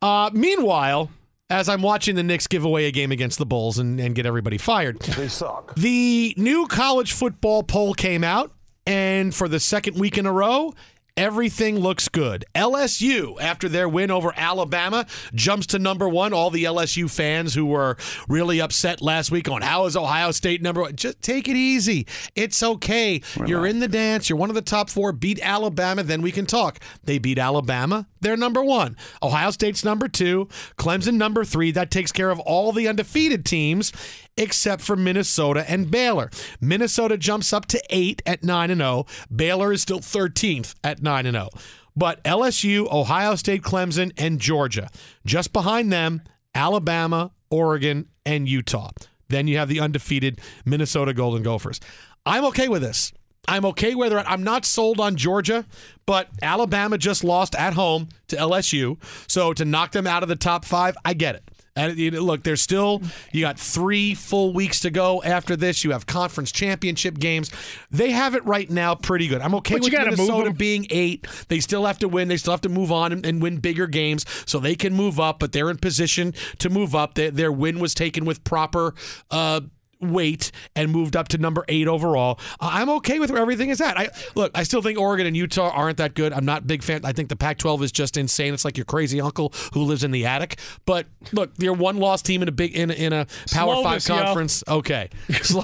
Uh, 0.00 0.30
meanwhile, 0.32 1.10
as 1.50 1.68
I'm 1.68 1.82
watching 1.82 2.14
the 2.14 2.22
Knicks 2.22 2.46
give 2.46 2.64
away 2.64 2.86
a 2.86 2.90
game 2.90 3.12
against 3.12 3.38
the 3.38 3.46
Bulls 3.46 3.78
and, 3.78 3.98
and 4.00 4.14
get 4.14 4.24
everybody 4.24 4.56
fired, 4.56 5.00
they 5.00 5.28
suck. 5.28 5.74
The 5.74 6.32
new 6.38 6.66
college 6.68 7.12
football 7.12 7.62
poll 7.62 7.92
came 7.92 8.24
out, 8.24 8.52
and 8.86 9.34
for 9.34 9.48
the 9.48 9.60
second 9.60 9.98
week 9.98 10.18
in 10.18 10.26
a 10.26 10.32
row, 10.32 10.72
everything 11.16 11.78
looks 11.78 12.08
good. 12.08 12.44
LSU, 12.54 13.40
after 13.40 13.68
their 13.68 13.88
win 13.88 14.10
over 14.10 14.32
Alabama, 14.36 15.06
jumps 15.34 15.66
to 15.68 15.78
number 15.78 16.08
one. 16.08 16.32
All 16.32 16.50
the 16.50 16.64
LSU 16.64 17.10
fans 17.10 17.54
who 17.54 17.66
were 17.66 17.96
really 18.28 18.60
upset 18.60 19.00
last 19.00 19.30
week 19.30 19.48
on 19.48 19.62
how 19.62 19.86
is 19.86 19.96
Ohio 19.96 20.32
State 20.32 20.60
number 20.60 20.82
one, 20.82 20.96
just 20.96 21.22
take 21.22 21.48
it 21.48 21.56
easy. 21.56 22.06
It's 22.34 22.62
okay. 22.62 23.22
You're 23.46 23.66
in 23.66 23.78
the 23.80 23.88
dance. 23.88 24.28
You're 24.28 24.38
one 24.38 24.50
of 24.50 24.56
the 24.56 24.62
top 24.62 24.90
four. 24.90 25.12
Beat 25.12 25.40
Alabama, 25.40 26.02
then 26.02 26.22
we 26.22 26.32
can 26.32 26.46
talk. 26.46 26.80
They 27.04 27.18
beat 27.18 27.38
Alabama. 27.38 28.06
They're 28.20 28.36
number 28.36 28.64
one. 28.64 28.96
Ohio 29.22 29.50
State's 29.50 29.84
number 29.84 30.08
two. 30.08 30.48
Clemson 30.78 31.14
number 31.14 31.44
three. 31.44 31.70
That 31.70 31.90
takes 31.90 32.10
care 32.10 32.30
of 32.30 32.40
all 32.40 32.72
the 32.72 32.88
undefeated 32.88 33.44
teams 33.44 33.92
except 34.36 34.82
for 34.82 34.96
Minnesota 34.96 35.68
and 35.68 35.90
Baylor. 35.90 36.30
Minnesota 36.60 37.16
jumps 37.16 37.52
up 37.52 37.66
to 37.66 37.82
eight 37.90 38.22
at 38.26 38.44
nine 38.44 38.70
and 38.70 38.80
zero. 38.80 39.06
Baylor 39.34 39.72
is 39.72 39.82
still 39.82 40.00
thirteenth 40.00 40.74
at 40.82 41.02
nine 41.02 41.26
and 41.26 41.34
zero. 41.34 41.50
But 41.96 42.22
LSU, 42.24 42.90
Ohio 42.92 43.36
State, 43.36 43.62
Clemson, 43.62 44.12
and 44.18 44.40
Georgia 44.40 44.88
just 45.24 45.52
behind 45.52 45.92
them. 45.92 46.22
Alabama, 46.54 47.32
Oregon, 47.50 48.08
and 48.24 48.48
Utah. 48.48 48.90
Then 49.28 49.48
you 49.48 49.58
have 49.58 49.68
the 49.68 49.80
undefeated 49.80 50.40
Minnesota 50.64 51.12
Golden 51.12 51.42
Gophers. 51.42 51.80
I'm 52.24 52.44
okay 52.46 52.68
with 52.68 52.82
this. 52.82 53.12
I'm 53.46 53.64
okay 53.66 53.94
with 53.94 54.12
whether 54.12 54.26
I'm 54.26 54.42
not 54.42 54.64
sold 54.64 55.00
on 55.00 55.16
Georgia, 55.16 55.66
but 56.06 56.28
Alabama 56.40 56.96
just 56.96 57.24
lost 57.24 57.54
at 57.54 57.74
home 57.74 58.08
to 58.28 58.36
LSU. 58.36 58.96
So 59.30 59.52
to 59.52 59.64
knock 59.64 59.92
them 59.92 60.06
out 60.06 60.22
of 60.22 60.28
the 60.28 60.36
top 60.36 60.64
five, 60.64 60.96
I 61.04 61.14
get 61.14 61.34
it. 61.34 61.50
And 61.76 61.98
look, 61.98 62.44
there's 62.44 62.62
still 62.62 63.02
you 63.32 63.40
got 63.40 63.58
three 63.58 64.14
full 64.14 64.52
weeks 64.52 64.78
to 64.80 64.90
go 64.90 65.20
after 65.24 65.56
this. 65.56 65.82
You 65.82 65.90
have 65.90 66.06
conference 66.06 66.52
championship 66.52 67.18
games. 67.18 67.50
They 67.90 68.12
have 68.12 68.36
it 68.36 68.44
right 68.44 68.70
now 68.70 68.94
pretty 68.94 69.26
good. 69.26 69.40
I'm 69.40 69.56
okay 69.56 69.74
But 69.74 69.82
with 69.84 69.92
Minnesota 69.92 70.52
being 70.52 70.86
eight. 70.90 71.26
They 71.48 71.58
still 71.58 71.84
have 71.86 71.98
to 71.98 72.08
win. 72.08 72.28
They 72.28 72.36
still 72.36 72.52
have 72.52 72.60
to 72.60 72.68
move 72.68 72.92
on 72.92 73.10
and, 73.10 73.26
and 73.26 73.42
win 73.42 73.58
bigger 73.58 73.88
games 73.88 74.24
so 74.46 74.60
they 74.60 74.76
can 74.76 74.94
move 74.94 75.18
up. 75.18 75.40
But 75.40 75.50
they're 75.50 75.68
in 75.68 75.78
position 75.78 76.32
to 76.58 76.70
move 76.70 76.94
up. 76.94 77.14
Their, 77.14 77.32
their 77.32 77.50
win 77.50 77.80
was 77.80 77.92
taken 77.92 78.24
with 78.24 78.44
proper. 78.44 78.94
Uh, 79.30 79.62
weight 80.12 80.50
and 80.76 80.90
moved 80.90 81.16
up 81.16 81.28
to 81.28 81.38
number 81.38 81.64
eight 81.68 81.88
overall. 81.88 82.38
I- 82.60 82.82
I'm 82.82 82.90
okay 82.90 83.18
with 83.18 83.30
where 83.30 83.40
everything 83.40 83.70
is 83.70 83.80
at. 83.80 83.96
I 83.98 84.08
look, 84.34 84.50
I 84.54 84.62
still 84.64 84.82
think 84.82 84.98
Oregon 84.98 85.26
and 85.26 85.36
Utah 85.36 85.70
aren't 85.70 85.96
that 85.98 86.14
good. 86.14 86.32
I'm 86.32 86.44
not 86.44 86.62
a 86.62 86.64
big 86.66 86.82
fan. 86.82 87.00
I 87.04 87.12
think 87.12 87.28
the 87.28 87.36
Pac-12 87.36 87.82
is 87.82 87.92
just 87.92 88.16
insane. 88.16 88.52
It's 88.52 88.64
like 88.64 88.76
your 88.76 88.84
crazy 88.84 89.20
uncle 89.20 89.52
who 89.72 89.82
lives 89.82 90.04
in 90.04 90.10
the 90.10 90.26
attic. 90.26 90.58
But 90.86 91.06
look, 91.32 91.50
you're 91.58 91.72
one 91.74 91.96
loss 91.98 92.20
team 92.22 92.42
in 92.42 92.48
a 92.48 92.52
big 92.52 92.74
in 92.74 92.90
a, 92.90 92.94
in 92.94 93.12
a 93.12 93.26
Power 93.52 93.82
Five 93.82 94.02
Slowness, 94.02 94.08
yo. 94.08 94.24
conference. 94.24 94.64
Okay, 94.68 95.08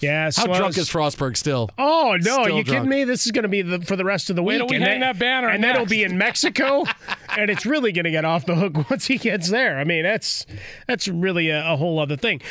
Yeah. 0.00 0.24
how 0.24 0.30
Slows- 0.30 0.56
drunk 0.56 0.78
is 0.78 0.88
Frostberg 0.88 1.36
still? 1.36 1.70
Oh 1.78 2.16
no! 2.20 2.20
Still 2.20 2.38
Are 2.40 2.42
you 2.50 2.64
drunk. 2.64 2.66
kidding 2.66 2.88
me? 2.88 3.04
This 3.04 3.26
is 3.26 3.32
going 3.32 3.42
to 3.42 3.48
be 3.48 3.62
the, 3.62 3.80
for 3.80 3.96
the 3.96 4.04
rest 4.04 4.30
of 4.30 4.36
the 4.36 4.42
Wait 4.42 4.54
week. 4.60 4.68
till 4.68 4.68
we 4.68 4.76
and 4.76 4.84
hang 4.84 5.00
that 5.00 5.18
banner 5.18 5.48
and 5.48 5.62
then 5.62 5.74
it'll 5.74 5.86
be 5.86 6.04
in 6.04 6.16
Mexico, 6.18 6.84
and 7.38 7.50
it's 7.50 7.64
really 7.64 7.92
going 7.92 8.04
to 8.04 8.10
get 8.10 8.24
off 8.24 8.46
the 8.46 8.54
hook 8.54 8.76
once 8.90 9.06
he 9.06 9.16
gets 9.16 9.50
there. 9.50 9.78
I 9.78 9.84
mean, 9.84 10.02
that's 10.02 10.46
that's 10.86 11.08
really 11.08 11.50
a, 11.50 11.72
a 11.72 11.76
whole 11.76 11.98
other 11.98 12.16
thing. 12.16 12.42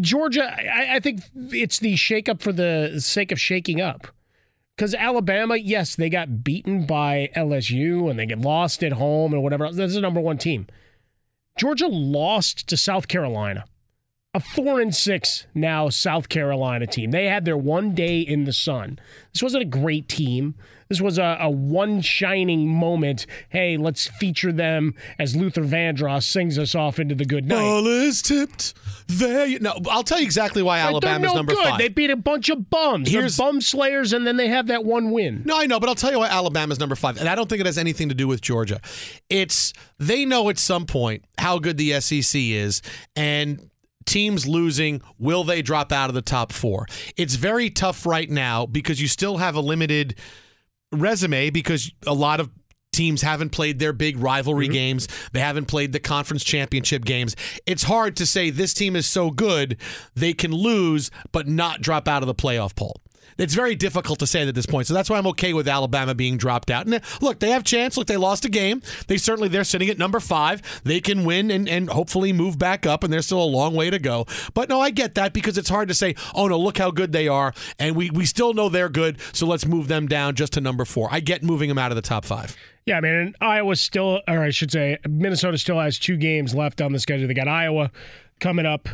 Georgia, 0.00 0.44
I, 0.44 0.96
I 0.96 1.00
think 1.00 1.20
it's 1.34 1.78
the 1.78 1.94
shakeup 1.94 2.40
for 2.40 2.52
the 2.52 2.98
sake 2.98 3.30
of 3.30 3.40
shaking 3.40 3.80
up. 3.80 4.08
Because 4.74 4.94
Alabama, 4.94 5.56
yes, 5.56 5.94
they 5.94 6.08
got 6.08 6.42
beaten 6.42 6.86
by 6.86 7.30
LSU 7.36 8.10
and 8.10 8.18
they 8.18 8.24
get 8.24 8.40
lost 8.40 8.82
at 8.82 8.94
home 8.94 9.34
and 9.34 9.42
whatever. 9.42 9.70
That's 9.70 9.94
the 9.94 10.00
number 10.00 10.20
one 10.20 10.38
team. 10.38 10.66
Georgia 11.58 11.86
lost 11.86 12.66
to 12.68 12.76
South 12.78 13.06
Carolina 13.06 13.66
a 14.34 14.40
four 14.40 14.80
and 14.80 14.94
six 14.94 15.46
now 15.54 15.88
South 15.88 16.28
Carolina 16.28 16.86
team. 16.86 17.10
They 17.10 17.26
had 17.26 17.44
their 17.44 17.56
one 17.56 17.94
day 17.94 18.20
in 18.20 18.44
the 18.44 18.52
sun. 18.52 18.98
This 19.32 19.42
wasn't 19.42 19.62
a 19.62 19.66
great 19.66 20.08
team. 20.08 20.54
This 20.92 21.00
was 21.00 21.16
a, 21.16 21.38
a 21.40 21.48
one 21.48 22.02
shining 22.02 22.68
moment. 22.68 23.24
Hey, 23.48 23.78
let's 23.78 24.08
feature 24.08 24.52
them 24.52 24.94
as 25.18 25.34
Luther 25.34 25.62
Vandross 25.62 26.24
sings 26.24 26.58
us 26.58 26.74
off 26.74 26.98
into 26.98 27.14
the 27.14 27.24
good 27.24 27.46
night. 27.46 27.62
Ball 27.62 27.86
is 27.86 28.20
tipped. 28.20 28.74
There, 29.06 29.46
you, 29.46 29.58
no. 29.58 29.74
I'll 29.88 30.02
tell 30.02 30.18
you 30.18 30.26
exactly 30.26 30.62
why 30.62 30.80
Alabama's 30.80 31.30
no 31.30 31.36
number 31.36 31.54
good. 31.54 31.64
five. 31.64 31.78
They 31.78 31.88
beat 31.88 32.10
a 32.10 32.16
bunch 32.16 32.50
of 32.50 32.68
bums. 32.68 33.08
Here's- 33.08 33.38
They're 33.38 33.46
bum 33.46 33.62
slayers, 33.62 34.12
and 34.12 34.26
then 34.26 34.36
they 34.36 34.48
have 34.48 34.66
that 34.66 34.84
one 34.84 35.12
win. 35.12 35.40
No, 35.46 35.58
I 35.58 35.64
know, 35.64 35.80
but 35.80 35.88
I'll 35.88 35.94
tell 35.94 36.12
you 36.12 36.18
why 36.18 36.28
Alabama's 36.28 36.78
number 36.78 36.94
five, 36.94 37.16
and 37.18 37.26
I 37.26 37.34
don't 37.36 37.48
think 37.48 37.60
it 37.60 37.66
has 37.66 37.78
anything 37.78 38.10
to 38.10 38.14
do 38.14 38.28
with 38.28 38.42
Georgia. 38.42 38.78
It's 39.30 39.72
they 39.98 40.26
know 40.26 40.50
at 40.50 40.58
some 40.58 40.84
point 40.84 41.24
how 41.38 41.58
good 41.58 41.78
the 41.78 41.98
SEC 42.02 42.38
is, 42.38 42.82
and 43.16 43.70
teams 44.04 44.46
losing, 44.46 45.00
will 45.18 45.44
they 45.44 45.62
drop 45.62 45.90
out 45.90 46.10
of 46.10 46.14
the 46.14 46.20
top 46.20 46.52
four? 46.52 46.86
It's 47.16 47.36
very 47.36 47.70
tough 47.70 48.04
right 48.04 48.28
now 48.28 48.66
because 48.66 49.00
you 49.00 49.08
still 49.08 49.38
have 49.38 49.54
a 49.54 49.60
limited 49.60 50.16
resume 50.92 51.50
because 51.50 51.92
a 52.06 52.14
lot 52.14 52.40
of 52.40 52.50
teams 52.92 53.22
haven't 53.22 53.50
played 53.50 53.78
their 53.78 53.92
big 53.92 54.18
rivalry 54.18 54.66
mm-hmm. 54.66 54.74
games. 54.74 55.08
They 55.32 55.40
haven't 55.40 55.66
played 55.66 55.92
the 55.92 56.00
conference 56.00 56.44
championship 56.44 57.04
games. 57.04 57.34
It's 57.66 57.84
hard 57.84 58.16
to 58.16 58.26
say 58.26 58.50
this 58.50 58.74
team 58.74 58.96
is 58.96 59.06
so 59.06 59.30
good 59.30 59.78
they 60.14 60.34
can 60.34 60.52
lose 60.52 61.10
but 61.32 61.48
not 61.48 61.80
drop 61.80 62.06
out 62.06 62.22
of 62.22 62.26
the 62.26 62.34
playoff 62.34 62.76
poll. 62.76 63.00
It's 63.38 63.54
very 63.54 63.74
difficult 63.74 64.18
to 64.18 64.26
say 64.26 64.46
at 64.46 64.54
this 64.54 64.66
point. 64.66 64.86
So 64.86 64.94
that's 64.94 65.08
why 65.08 65.18
I'm 65.18 65.26
okay 65.28 65.52
with 65.52 65.66
Alabama 65.68 66.14
being 66.14 66.36
dropped 66.36 66.70
out. 66.70 66.86
And 66.86 67.00
look, 67.20 67.40
they 67.40 67.50
have 67.50 67.64
chance. 67.64 67.96
Look, 67.96 68.06
they 68.06 68.16
lost 68.16 68.44
a 68.44 68.48
game. 68.48 68.82
They 69.06 69.16
certainly 69.16 69.48
they're 69.48 69.64
sitting 69.64 69.88
at 69.88 69.98
number 69.98 70.20
five. 70.20 70.62
They 70.84 71.00
can 71.00 71.24
win 71.24 71.50
and, 71.50 71.68
and 71.68 71.88
hopefully 71.88 72.32
move 72.32 72.58
back 72.58 72.86
up, 72.86 73.02
and 73.02 73.12
there's 73.12 73.26
still 73.26 73.42
a 73.42 73.44
long 73.44 73.74
way 73.74 73.90
to 73.90 73.98
go. 73.98 74.26
But 74.54 74.68
no, 74.68 74.80
I 74.80 74.90
get 74.90 75.14
that 75.14 75.32
because 75.32 75.58
it's 75.58 75.68
hard 75.68 75.88
to 75.88 75.94
say, 75.94 76.14
oh 76.34 76.48
no, 76.48 76.58
look 76.58 76.78
how 76.78 76.90
good 76.90 77.12
they 77.12 77.28
are. 77.28 77.52
And 77.78 77.96
we, 77.96 78.10
we 78.10 78.24
still 78.24 78.54
know 78.54 78.68
they're 78.68 78.88
good, 78.88 79.18
so 79.32 79.46
let's 79.46 79.66
move 79.66 79.88
them 79.88 80.06
down 80.06 80.34
just 80.34 80.52
to 80.54 80.60
number 80.60 80.84
four. 80.84 81.08
I 81.10 81.20
get 81.20 81.42
moving 81.42 81.68
them 81.68 81.78
out 81.78 81.90
of 81.90 81.96
the 81.96 82.02
top 82.02 82.24
five. 82.24 82.56
Yeah, 82.84 82.98
I 82.98 83.00
mean, 83.00 83.14
and 83.14 83.36
Iowa 83.40 83.76
still, 83.76 84.20
or 84.26 84.42
I 84.42 84.50
should 84.50 84.72
say, 84.72 84.98
Minnesota 85.08 85.56
still 85.56 85.78
has 85.78 85.98
two 85.98 86.16
games 86.16 86.54
left 86.54 86.80
on 86.80 86.92
the 86.92 86.98
schedule. 86.98 87.28
They 87.28 87.34
got 87.34 87.48
Iowa 87.48 87.92
coming 88.40 88.66
up 88.66 88.88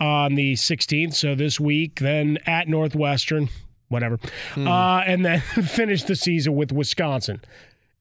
on 0.00 0.34
the 0.34 0.54
16th. 0.54 1.14
So 1.14 1.34
this 1.34 1.58
week, 1.58 2.00
then 2.00 2.38
at 2.46 2.68
Northwestern, 2.68 3.48
whatever, 3.88 4.18
uh, 4.56 5.02
and 5.06 5.24
then 5.24 5.40
finish 5.64 6.02
the 6.04 6.16
season 6.16 6.54
with 6.54 6.72
Wisconsin. 6.72 7.40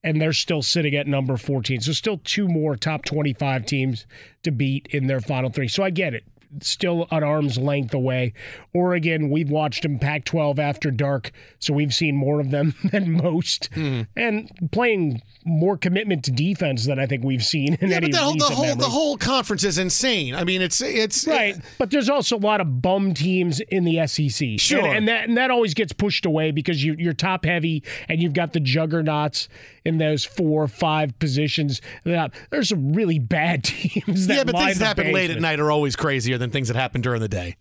And 0.04 0.22
they're 0.22 0.34
still 0.34 0.62
sitting 0.62 0.96
at 0.96 1.08
number 1.08 1.38
14. 1.38 1.82
So 1.82 1.92
still 1.92 2.20
two 2.24 2.48
more 2.48 2.76
top 2.76 3.04
25 3.04 3.66
teams 3.66 4.06
to 4.44 4.52
beat 4.52 4.88
in 4.92 5.08
their 5.08 5.20
final 5.20 5.50
three. 5.50 5.68
So 5.68 5.84
I 5.84 5.90
get 5.90 6.14
it. 6.14 6.24
Still 6.62 7.08
at 7.12 7.24
arm's 7.24 7.58
length 7.58 7.94
away. 7.94 8.34
Oregon, 8.74 9.30
we've 9.30 9.50
watched 9.50 9.84
them 9.84 10.00
Pac 10.00 10.26
12 10.26 10.60
after 10.60 10.92
dark, 10.92 11.32
so 11.60 11.74
we've 11.74 11.94
seen 11.94 12.16
more 12.16 12.40
of 12.40 12.52
them 12.52 12.74
than 12.92 13.12
most. 13.12 13.70
Hmm. 13.74 14.02
And 14.16 14.50
playing 14.72 15.22
more 15.46 15.78
commitment 15.78 16.24
to 16.26 16.32
defense 16.32 16.86
than 16.86 17.00
I 17.00 17.06
think 17.06 17.24
we've 17.24 17.44
seen 17.44 17.76
in 17.76 17.90
Yeah, 17.90 17.98
any 17.98 18.08
but 18.08 18.18
the, 18.18 18.24
whole- 18.24 18.36
the 18.38 18.44
whole 18.46 18.66
memory. 18.66 18.80
the 18.82 18.90
whole 18.90 19.18
conference 19.18 19.64
is 19.64 19.78
insane. 19.78 20.36
I 20.36 20.44
mean, 20.44 20.62
it's 20.62 20.82
it's 20.82 21.26
Right, 21.28 21.56
but 21.78 21.90
there's 21.92 22.10
also 22.10 22.38
a 22.38 22.40
lot 22.40 22.62
of 22.62 22.82
bum 22.82 23.14
teams 23.14 23.60
in 23.60 23.84
the 23.84 24.06
SEC. 24.08 24.60
Sure. 24.60 24.80
and, 24.86 24.98
and 24.98 25.08
that 25.08 25.28
and 25.28 25.38
that 25.38 25.52
always 25.52 25.74
gets 25.74 25.94
pushed 25.94 26.26
away 26.26 26.52
because 26.52 26.84
you, 26.84 26.96
you're 26.98 27.14
top 27.14 27.46
heavy 27.46 27.84
and 28.10 28.22
you've 28.22 28.34
got 28.34 28.54
the 28.54 28.60
juggernauts 28.60 29.48
in 29.86 29.98
those 30.00 30.26
four 30.26 30.64
or 30.64 30.68
five 30.68 31.18
positions. 31.20 31.82
There's 32.04 32.70
some 32.70 32.94
really 32.94 33.20
bad 33.20 33.64
teams. 33.64 34.28
That 34.28 34.36
yeah, 34.38 34.44
but 34.44 34.56
things 34.58 34.80
that 34.80 34.98
happen 34.98 35.14
late 35.14 35.30
at 35.30 35.40
night 35.40 35.60
are 35.60 35.72
always 35.72 35.96
crazier 35.96 36.38
than 36.38 36.47
things 36.52 36.68
that 36.68 36.76
happen 36.78 37.02
during 37.02 37.22
the 37.22 37.30
day. 37.30 37.58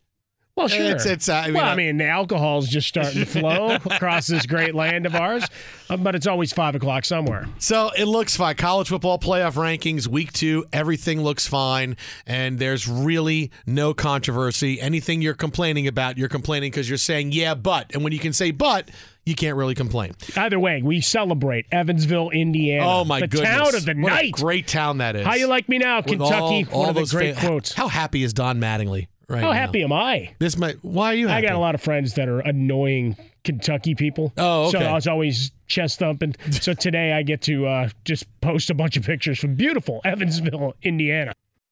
Well, 0.56 0.68
sure. 0.68 0.86
It's- 0.86 1.04
it's, 1.04 1.28
uh, 1.28 1.34
I 1.34 1.44
mean, 1.48 1.54
well, 1.56 1.66
uh, 1.66 1.72
I 1.72 1.76
mean, 1.76 1.98
the 1.98 2.06
alcohol's 2.06 2.66
just 2.66 2.88
starting 2.88 3.20
to 3.20 3.26
flow 3.26 3.74
across 3.90 4.26
this 4.26 4.46
great 4.46 4.74
land 4.74 5.04
of 5.04 5.14
ours, 5.14 5.44
uh, 5.90 5.98
but 5.98 6.14
it's 6.14 6.26
always 6.26 6.50
five 6.50 6.74
o'clock 6.74 7.04
somewhere. 7.04 7.46
So 7.58 7.90
it 7.98 8.06
looks 8.06 8.34
fine. 8.36 8.54
College 8.56 8.88
football 8.88 9.18
playoff 9.18 9.52
rankings, 9.56 10.08
week 10.08 10.32
two, 10.32 10.64
everything 10.72 11.20
looks 11.22 11.46
fine, 11.46 11.98
and 12.26 12.58
there's 12.58 12.88
really 12.88 13.50
no 13.66 13.92
controversy. 13.92 14.80
Anything 14.80 15.20
you're 15.20 15.34
complaining 15.34 15.86
about, 15.86 16.16
you're 16.16 16.30
complaining 16.30 16.70
because 16.70 16.88
you're 16.88 16.96
saying, 16.96 17.32
yeah, 17.32 17.54
but. 17.54 17.90
And 17.92 18.02
when 18.02 18.14
you 18.14 18.18
can 18.18 18.32
say 18.32 18.50
but, 18.50 18.88
you 19.26 19.34
can't 19.34 19.56
really 19.56 19.74
complain. 19.74 20.14
Either 20.36 20.58
way, 20.58 20.80
we 20.82 21.00
celebrate 21.00 21.66
Evansville, 21.72 22.30
Indiana. 22.30 22.86
Oh, 22.88 23.04
my 23.04 23.20
the 23.20 23.26
goodness. 23.28 23.50
town 23.50 23.74
of 23.74 23.84
the 23.84 23.94
What 24.00 24.12
a 24.12 24.14
night. 24.14 24.32
great 24.32 24.66
town 24.68 24.98
that 24.98 25.16
is. 25.16 25.26
How 25.26 25.34
you 25.34 25.48
like 25.48 25.68
me 25.68 25.78
now, 25.78 25.96
With 25.98 26.06
Kentucky? 26.06 26.66
all- 26.70 26.72
all 26.72 26.80
One 26.80 26.88
of 26.90 26.94
those 26.94 27.12
great 27.12 27.36
quotes. 27.36 27.72
How 27.74 27.88
happy 27.88 28.22
is 28.22 28.32
Don 28.32 28.60
Mattingly 28.60 29.08
right 29.28 29.42
How 29.42 29.48
now? 29.48 29.58
happy 29.58 29.82
am 29.82 29.92
I? 29.92 30.30
This 30.38 30.56
might. 30.56 30.76
Why 30.82 31.12
are 31.12 31.16
you 31.16 31.28
I 31.28 31.42
got 31.42 31.52
a 31.52 31.58
lot 31.58 31.74
of 31.74 31.80
friends 31.82 32.14
that 32.14 32.28
are 32.28 32.38
annoying 32.40 33.16
Kentucky 33.44 33.94
people. 33.94 34.32
Oh, 34.36 34.68
okay. 34.68 34.78
So. 34.78 34.84
I 34.84 34.92
was 34.94 35.06
always 35.06 35.50
chest 35.66 35.98
thumping. 35.98 36.34
so 36.50 36.72
today 36.72 37.12
I 37.12 37.22
get 37.22 37.42
to 37.42 37.66
uh, 37.66 37.88
just 38.04 38.24
post 38.40 38.70
a 38.70 38.74
bunch 38.74 38.96
of 38.96 39.04
pictures 39.04 39.38
from 39.38 39.54
beautiful 39.56 40.00
Evansville, 40.04 40.74
Indiana. 40.82 41.32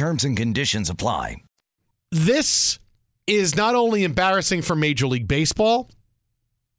Terms 0.00 0.24
and 0.24 0.34
conditions 0.34 0.88
apply. 0.88 1.42
This 2.10 2.78
is 3.26 3.54
not 3.54 3.74
only 3.74 4.02
embarrassing 4.02 4.62
for 4.62 4.74
Major 4.74 5.06
League 5.06 5.28
Baseball, 5.28 5.90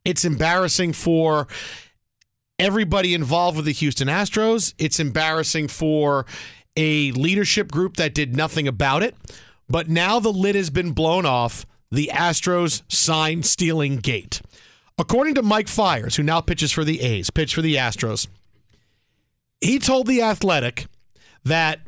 it's 0.04 0.26
embarrassing 0.26 0.94
for 0.94 1.48
everybody 2.58 3.14
involved 3.14 3.58
with 3.58 3.68
the 3.68 3.74
Houston 3.74 4.08
Astros. 4.08 4.74
It's 4.80 5.00
embarrassing 5.00 5.68
for 5.68 6.26
a 6.76 7.12
leadership 7.12 7.72
group 7.72 7.98
that 7.98 8.16
did 8.16 8.36
nothing 8.36 8.68
about 8.68 9.04
it. 9.04 9.16
But 9.70 9.88
now 9.88 10.20
the 10.20 10.34
lid 10.34 10.56
has 10.56 10.72
been 10.72 10.92
blown 10.92 11.28
off 11.28 11.68
the 11.92 12.10
Astros 12.12 12.82
sign 12.92 13.44
stealing 13.44 13.98
gate. 13.98 14.42
According 14.98 15.36
to 15.36 15.44
Mike 15.44 15.68
Fiers, 15.68 16.16
who 16.16 16.24
now 16.24 16.42
pitches 16.42 16.72
for 16.72 16.84
the 16.84 17.02
A's, 17.02 17.30
pitched 17.30 17.54
for 17.54 17.62
the 17.62 17.76
Astros, 17.76 18.26
he 19.60 19.78
told 19.78 20.08
The 20.08 20.24
Athletic 20.24 20.88
that 21.44 21.82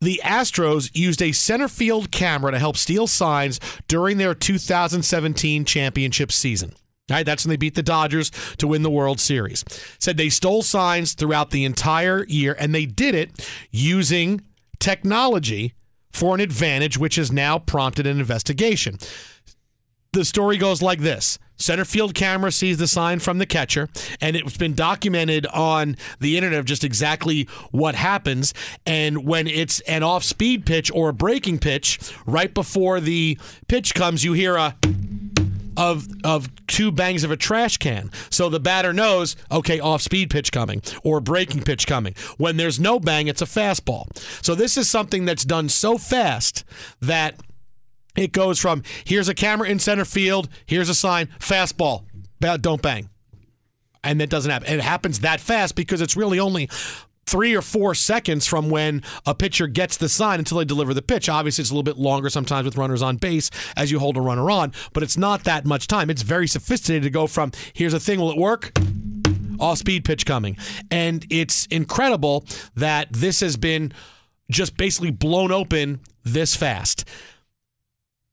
the 0.00 0.20
Astros 0.24 0.90
used 0.94 1.20
a 1.22 1.32
center 1.32 1.68
field 1.68 2.10
camera 2.10 2.52
to 2.52 2.58
help 2.58 2.76
steal 2.76 3.06
signs 3.06 3.60
during 3.86 4.18
their 4.18 4.34
2017 4.34 5.64
championship 5.64 6.32
season. 6.32 6.72
Right, 7.10 7.26
that's 7.26 7.44
when 7.44 7.50
they 7.50 7.56
beat 7.56 7.74
the 7.74 7.82
Dodgers 7.82 8.30
to 8.58 8.68
win 8.68 8.82
the 8.82 8.90
World 8.90 9.18
Series. 9.18 9.64
Said 9.98 10.16
they 10.16 10.28
stole 10.28 10.62
signs 10.62 11.12
throughout 11.14 11.50
the 11.50 11.64
entire 11.64 12.24
year, 12.26 12.54
and 12.56 12.72
they 12.72 12.86
did 12.86 13.16
it 13.16 13.50
using 13.72 14.42
technology 14.78 15.74
for 16.12 16.36
an 16.36 16.40
advantage, 16.40 16.98
which 16.98 17.16
has 17.16 17.32
now 17.32 17.58
prompted 17.58 18.06
an 18.06 18.20
investigation. 18.20 18.96
The 20.12 20.24
story 20.24 20.56
goes 20.56 20.82
like 20.82 21.00
this. 21.00 21.40
Center 21.60 21.84
field 21.84 22.14
camera 22.14 22.50
sees 22.50 22.78
the 22.78 22.88
sign 22.88 23.20
from 23.20 23.38
the 23.38 23.46
catcher, 23.46 23.88
and 24.20 24.34
it's 24.34 24.56
been 24.56 24.74
documented 24.74 25.46
on 25.46 25.96
the 26.18 26.36
internet 26.36 26.58
of 26.58 26.64
just 26.64 26.82
exactly 26.82 27.44
what 27.70 27.94
happens. 27.94 28.54
And 28.86 29.26
when 29.26 29.46
it's 29.46 29.80
an 29.80 30.02
off 30.02 30.24
speed 30.24 30.64
pitch 30.64 30.90
or 30.92 31.10
a 31.10 31.12
breaking 31.12 31.58
pitch, 31.58 32.00
right 32.26 32.52
before 32.52 32.98
the 32.98 33.38
pitch 33.68 33.94
comes, 33.94 34.24
you 34.24 34.32
hear 34.32 34.56
a 34.56 34.74
of 35.76 36.08
of 36.24 36.48
two 36.66 36.90
bangs 36.90 37.24
of 37.24 37.30
a 37.30 37.36
trash 37.36 37.76
can. 37.76 38.10
So 38.30 38.48
the 38.48 38.60
batter 38.60 38.92
knows, 38.92 39.36
okay, 39.50 39.80
off 39.80 40.02
speed 40.02 40.30
pitch 40.30 40.52
coming 40.52 40.82
or 41.02 41.20
breaking 41.20 41.62
pitch 41.62 41.86
coming. 41.86 42.14
When 42.36 42.56
there's 42.56 42.80
no 42.80 43.00
bang, 43.00 43.28
it's 43.28 43.42
a 43.42 43.46
fastball. 43.46 44.06
So 44.44 44.54
this 44.54 44.76
is 44.76 44.90
something 44.90 45.24
that's 45.24 45.44
done 45.44 45.68
so 45.68 45.96
fast 45.96 46.64
that 47.00 47.36
it 48.16 48.32
goes 48.32 48.58
from 48.58 48.82
here's 49.04 49.28
a 49.28 49.34
camera 49.34 49.68
in 49.68 49.78
center 49.78 50.04
field, 50.04 50.48
here's 50.66 50.88
a 50.88 50.94
sign, 50.94 51.28
fastball, 51.38 52.04
don't 52.60 52.82
bang. 52.82 53.08
And 54.02 54.20
that 54.20 54.30
doesn't 54.30 54.50
happen. 54.50 54.72
It 54.72 54.80
happens 54.80 55.20
that 55.20 55.40
fast 55.40 55.74
because 55.76 56.00
it's 56.00 56.16
really 56.16 56.40
only 56.40 56.70
three 57.26 57.54
or 57.54 57.62
four 57.62 57.94
seconds 57.94 58.46
from 58.46 58.70
when 58.70 59.02
a 59.24 59.34
pitcher 59.34 59.68
gets 59.68 59.96
the 59.96 60.08
sign 60.08 60.40
until 60.40 60.58
they 60.58 60.64
deliver 60.64 60.92
the 60.92 61.02
pitch. 61.02 61.28
Obviously, 61.28 61.62
it's 61.62 61.70
a 61.70 61.74
little 61.74 61.84
bit 61.84 61.96
longer 61.96 62.28
sometimes 62.28 62.64
with 62.64 62.76
runners 62.76 63.02
on 63.02 63.16
base 63.16 63.50
as 63.76 63.92
you 63.92 64.00
hold 64.00 64.16
a 64.16 64.20
runner 64.20 64.50
on, 64.50 64.72
but 64.92 65.02
it's 65.02 65.16
not 65.16 65.44
that 65.44 65.64
much 65.64 65.86
time. 65.86 66.10
It's 66.10 66.22
very 66.22 66.48
sophisticated 66.48 67.04
to 67.04 67.10
go 67.10 67.26
from 67.26 67.52
here's 67.72 67.94
a 67.94 68.00
thing, 68.00 68.18
will 68.18 68.32
it 68.32 68.36
work? 68.36 68.72
Off 69.60 69.78
speed 69.78 70.04
pitch 70.04 70.26
coming. 70.26 70.56
And 70.90 71.24
it's 71.30 71.66
incredible 71.66 72.44
that 72.74 73.12
this 73.12 73.40
has 73.40 73.56
been 73.56 73.92
just 74.50 74.76
basically 74.76 75.10
blown 75.10 75.52
open 75.52 76.00
this 76.24 76.56
fast. 76.56 77.04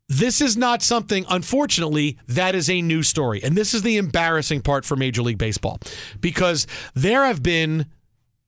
This 0.10 0.39
is 0.39 0.56
not 0.56 0.82
something, 0.82 1.26
unfortunately, 1.28 2.17
that 2.28 2.56
is 2.56 2.70
a 2.70 2.82
new 2.82 3.04
story. 3.04 3.43
And 3.43 3.58
this 3.58 3.74
is 3.74 3.82
the 3.82 3.98
embarrassing 3.98 4.62
part 4.62 4.86
for 4.86 4.96
Major 4.96 5.22
League 5.22 5.38
Baseball 5.38 5.80
because 6.22 6.65
there 6.93 7.26
have 7.26 7.43
been 7.43 7.88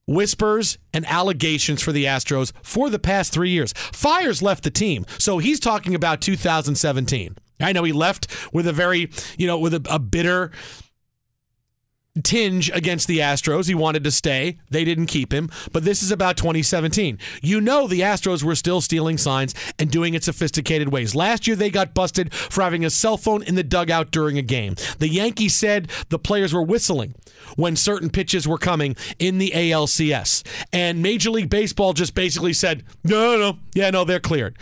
whispers 0.08 0.78
and 0.93 1.06
allegations 1.06 1.82
for 1.82 1.91
the 1.91 2.06
Astros 2.06 2.54
for 2.63 2.89
the 2.89 2.98
past 2.98 3.34
three 3.34 3.50
years. 3.50 3.74
Fiers 3.74 4.41
left 4.41 4.63
the 4.63 4.72
team, 4.72 5.06
so 5.17 5.38
he's 5.38 5.60
talking 5.60 5.93
about 5.93 6.22
2017. 6.22 7.36
I 7.60 7.74
know 7.74 7.84
he 7.84 7.91
left 7.91 8.28
with 8.54 8.65
a 8.65 8.74
very, 8.74 9.12
you 9.38 9.45
know, 9.45 9.60
with 9.60 9.74
a, 9.74 9.86
a 9.89 10.00
bitter 10.00 10.52
tinge 12.23 12.69
against 12.71 13.08
the 13.08 13.19
Astros. 13.19 13.67
He 13.67 13.75
wanted 13.75 14.03
to 14.03 14.12
stay. 14.12 14.58
They 14.69 14.84
didn't 14.84 15.08
keep 15.08 15.34
him. 15.34 15.49
But 15.71 15.84
this 15.84 16.01
is 16.03 16.12
about 16.12 16.38
2017. 16.38 17.17
You 17.41 17.62
know 17.62 17.88
the 17.88 18.01
Astros 18.01 18.43
were 18.43 18.55
still 18.55 18.82
stealing 18.82 19.17
signs 19.17 19.53
and 19.77 19.91
doing 19.91 20.13
it 20.13 20.23
sophisticated 20.23 20.89
ways. 20.89 21.15
Last 21.15 21.47
year 21.47 21.55
they 21.55 21.69
got 21.69 21.93
busted 21.93 22.34
for 22.34 22.62
having 22.62 22.86
a 22.86 22.89
cell 22.89 23.17
phone 23.17 23.43
in 23.43 23.55
the 23.55 23.63
dugout 23.63 24.12
during 24.12 24.38
a 24.38 24.43
game. 24.43 24.75
The 24.99 25.10
Yankees 25.10 25.55
said 25.55 25.89
the 26.10 26.19
players 26.19 26.53
were 26.53 26.63
whistling 26.63 27.15
when 27.55 27.75
certain 27.75 28.10
pitches 28.10 28.47
were 28.47 28.58
coming 28.58 28.95
in 29.17 29.38
the 29.38 29.51
ALCS. 29.55 30.43
And 30.71 31.01
Major 31.01 31.29
League 31.32 31.49
Baseball 31.49 31.93
just 31.93 32.15
basically 32.15 32.53
said, 32.53 32.84
no, 33.03 33.38
no, 33.38 33.51
no. 33.51 33.60
Yeah, 33.73 33.89
no, 33.89 34.03
they're 34.03 34.19
cleared. 34.19 34.58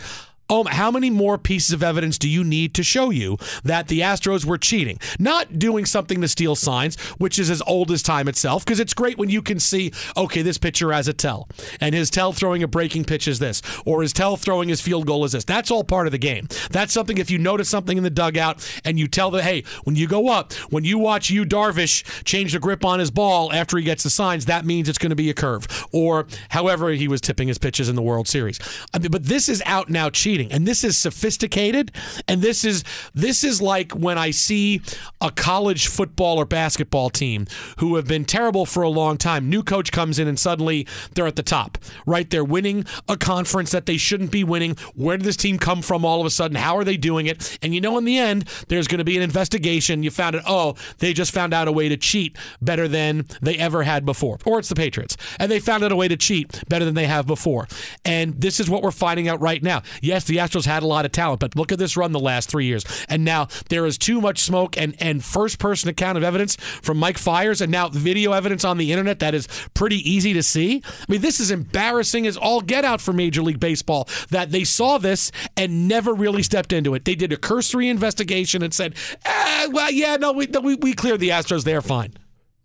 Oh, 0.50 0.64
how 0.64 0.90
many 0.90 1.10
more 1.10 1.36
pieces 1.36 1.72
of 1.72 1.82
evidence 1.82 2.16
do 2.16 2.26
you 2.26 2.42
need 2.42 2.72
to 2.74 2.82
show 2.82 3.10
you 3.10 3.36
that 3.64 3.88
the 3.88 4.00
Astros 4.00 4.46
were 4.46 4.56
cheating? 4.56 4.98
Not 5.18 5.58
doing 5.58 5.84
something 5.84 6.22
to 6.22 6.28
steal 6.28 6.56
signs, 6.56 6.98
which 7.18 7.38
is 7.38 7.50
as 7.50 7.60
old 7.66 7.90
as 7.90 8.02
time 8.02 8.28
itself, 8.28 8.64
because 8.64 8.80
it's 8.80 8.94
great 8.94 9.18
when 9.18 9.28
you 9.28 9.42
can 9.42 9.60
see, 9.60 9.92
okay, 10.16 10.40
this 10.40 10.56
pitcher 10.56 10.90
has 10.90 11.06
a 11.06 11.12
tell, 11.12 11.50
and 11.82 11.94
his 11.94 12.08
tell 12.08 12.32
throwing 12.32 12.62
a 12.62 12.68
breaking 12.68 13.04
pitch 13.04 13.28
is 13.28 13.40
this, 13.40 13.60
or 13.84 14.00
his 14.00 14.14
tell 14.14 14.38
throwing 14.38 14.70
his 14.70 14.80
field 14.80 15.06
goal 15.06 15.22
is 15.26 15.32
this. 15.32 15.44
That's 15.44 15.70
all 15.70 15.84
part 15.84 16.06
of 16.06 16.12
the 16.12 16.18
game. 16.18 16.48
That's 16.70 16.94
something 16.94 17.18
if 17.18 17.30
you 17.30 17.36
notice 17.36 17.68
something 17.68 17.98
in 17.98 18.02
the 18.02 18.08
dugout 18.08 18.66
and 18.86 18.98
you 18.98 19.06
tell 19.06 19.30
the, 19.30 19.42
hey, 19.42 19.64
when 19.84 19.96
you 19.96 20.08
go 20.08 20.28
up, 20.28 20.54
when 20.70 20.82
you 20.82 20.96
watch 20.96 21.28
Yu 21.28 21.44
Darvish 21.44 22.24
change 22.24 22.54
the 22.54 22.58
grip 22.58 22.86
on 22.86 23.00
his 23.00 23.10
ball 23.10 23.52
after 23.52 23.76
he 23.76 23.84
gets 23.84 24.02
the 24.02 24.10
signs, 24.10 24.46
that 24.46 24.64
means 24.64 24.88
it's 24.88 24.96
going 24.96 25.10
to 25.10 25.16
be 25.16 25.28
a 25.28 25.34
curve, 25.34 25.66
or 25.92 26.26
however 26.48 26.88
he 26.88 27.06
was 27.06 27.20
tipping 27.20 27.48
his 27.48 27.58
pitches 27.58 27.90
in 27.90 27.96
the 27.96 28.02
World 28.02 28.28
Series. 28.28 28.58
I 28.94 28.98
mean, 28.98 29.10
but 29.10 29.24
this 29.24 29.50
is 29.50 29.62
out 29.66 29.90
now 29.90 30.08
cheating 30.08 30.37
And 30.46 30.66
this 30.66 30.84
is 30.84 30.96
sophisticated. 30.96 31.92
And 32.26 32.42
this 32.42 32.64
is 32.64 32.84
this 33.14 33.44
is 33.44 33.60
like 33.60 33.92
when 33.92 34.18
I 34.18 34.30
see 34.30 34.80
a 35.20 35.30
college 35.30 35.88
football 35.88 36.38
or 36.38 36.44
basketball 36.44 37.10
team 37.10 37.46
who 37.78 37.96
have 37.96 38.06
been 38.06 38.24
terrible 38.24 38.66
for 38.66 38.82
a 38.82 38.88
long 38.88 39.16
time. 39.16 39.48
New 39.48 39.62
coach 39.62 39.92
comes 39.92 40.18
in 40.18 40.28
and 40.28 40.38
suddenly 40.38 40.86
they're 41.14 41.26
at 41.26 41.36
the 41.36 41.42
top. 41.42 41.78
Right? 42.06 42.28
They're 42.28 42.44
winning 42.44 42.84
a 43.08 43.16
conference 43.16 43.70
that 43.72 43.86
they 43.86 43.96
shouldn't 43.96 44.30
be 44.30 44.44
winning. 44.44 44.76
Where 44.94 45.16
did 45.16 45.24
this 45.24 45.36
team 45.36 45.58
come 45.58 45.82
from 45.82 46.04
all 46.04 46.20
of 46.20 46.26
a 46.26 46.30
sudden? 46.30 46.56
How 46.56 46.76
are 46.76 46.84
they 46.84 46.96
doing 46.96 47.26
it? 47.26 47.58
And 47.62 47.74
you 47.74 47.80
know 47.80 47.98
in 47.98 48.04
the 48.04 48.18
end, 48.18 48.48
there's 48.68 48.88
going 48.88 48.98
to 48.98 49.04
be 49.04 49.16
an 49.16 49.22
investigation. 49.22 50.02
You 50.02 50.10
found 50.10 50.36
it, 50.36 50.42
oh, 50.46 50.74
they 50.98 51.12
just 51.12 51.32
found 51.32 51.54
out 51.54 51.68
a 51.68 51.72
way 51.72 51.88
to 51.88 51.96
cheat 51.96 52.36
better 52.60 52.88
than 52.88 53.26
they 53.40 53.56
ever 53.56 53.82
had 53.82 54.04
before. 54.04 54.38
Or 54.44 54.58
it's 54.58 54.68
the 54.68 54.74
Patriots. 54.74 55.16
And 55.38 55.50
they 55.50 55.60
found 55.60 55.84
out 55.84 55.92
a 55.92 55.96
way 55.96 56.08
to 56.08 56.16
cheat 56.16 56.62
better 56.68 56.84
than 56.84 56.94
they 56.94 57.06
have 57.06 57.26
before. 57.26 57.66
And 58.04 58.40
this 58.40 58.60
is 58.60 58.70
what 58.70 58.82
we're 58.82 58.90
finding 58.90 59.28
out 59.28 59.40
right 59.40 59.62
now. 59.62 59.82
Yes, 60.02 60.27
the 60.28 60.36
Astros 60.36 60.64
had 60.64 60.82
a 60.82 60.86
lot 60.86 61.04
of 61.04 61.12
talent, 61.12 61.40
but 61.40 61.56
look 61.56 61.72
at 61.72 61.78
this 61.78 61.96
run 61.96 62.12
the 62.12 62.20
last 62.20 62.48
three 62.48 62.66
years. 62.66 62.84
And 63.08 63.24
now 63.24 63.48
there 63.68 63.86
is 63.86 63.98
too 63.98 64.20
much 64.20 64.40
smoke 64.40 64.76
and, 64.78 64.94
and 65.00 65.24
first 65.24 65.58
person 65.58 65.88
account 65.88 66.16
of 66.16 66.24
evidence 66.24 66.56
from 66.56 66.98
Mike 66.98 67.18
Fiers 67.18 67.60
and 67.60 67.72
now 67.72 67.88
video 67.88 68.32
evidence 68.32 68.64
on 68.64 68.78
the 68.78 68.92
internet 68.92 69.18
that 69.18 69.34
is 69.34 69.48
pretty 69.74 69.96
easy 70.08 70.32
to 70.34 70.42
see. 70.42 70.82
I 70.86 71.04
mean, 71.12 71.20
this 71.20 71.40
is 71.40 71.50
embarrassing 71.50 72.26
as 72.26 72.36
all 72.36 72.60
get 72.60 72.84
out 72.84 73.00
for 73.00 73.12
Major 73.12 73.42
League 73.42 73.60
Baseball 73.60 74.08
that 74.30 74.50
they 74.50 74.64
saw 74.64 74.98
this 74.98 75.32
and 75.56 75.88
never 75.88 76.14
really 76.14 76.42
stepped 76.42 76.72
into 76.72 76.94
it. 76.94 77.04
They 77.04 77.14
did 77.14 77.32
a 77.32 77.36
cursory 77.36 77.88
investigation 77.88 78.62
and 78.62 78.72
said, 78.72 78.94
eh, 79.24 79.66
well, 79.72 79.90
yeah, 79.90 80.16
no, 80.16 80.32
we, 80.32 80.46
we, 80.46 80.74
we 80.76 80.92
cleared 80.92 81.20
the 81.20 81.30
Astros. 81.30 81.64
They're 81.64 81.82
fine. 81.82 82.14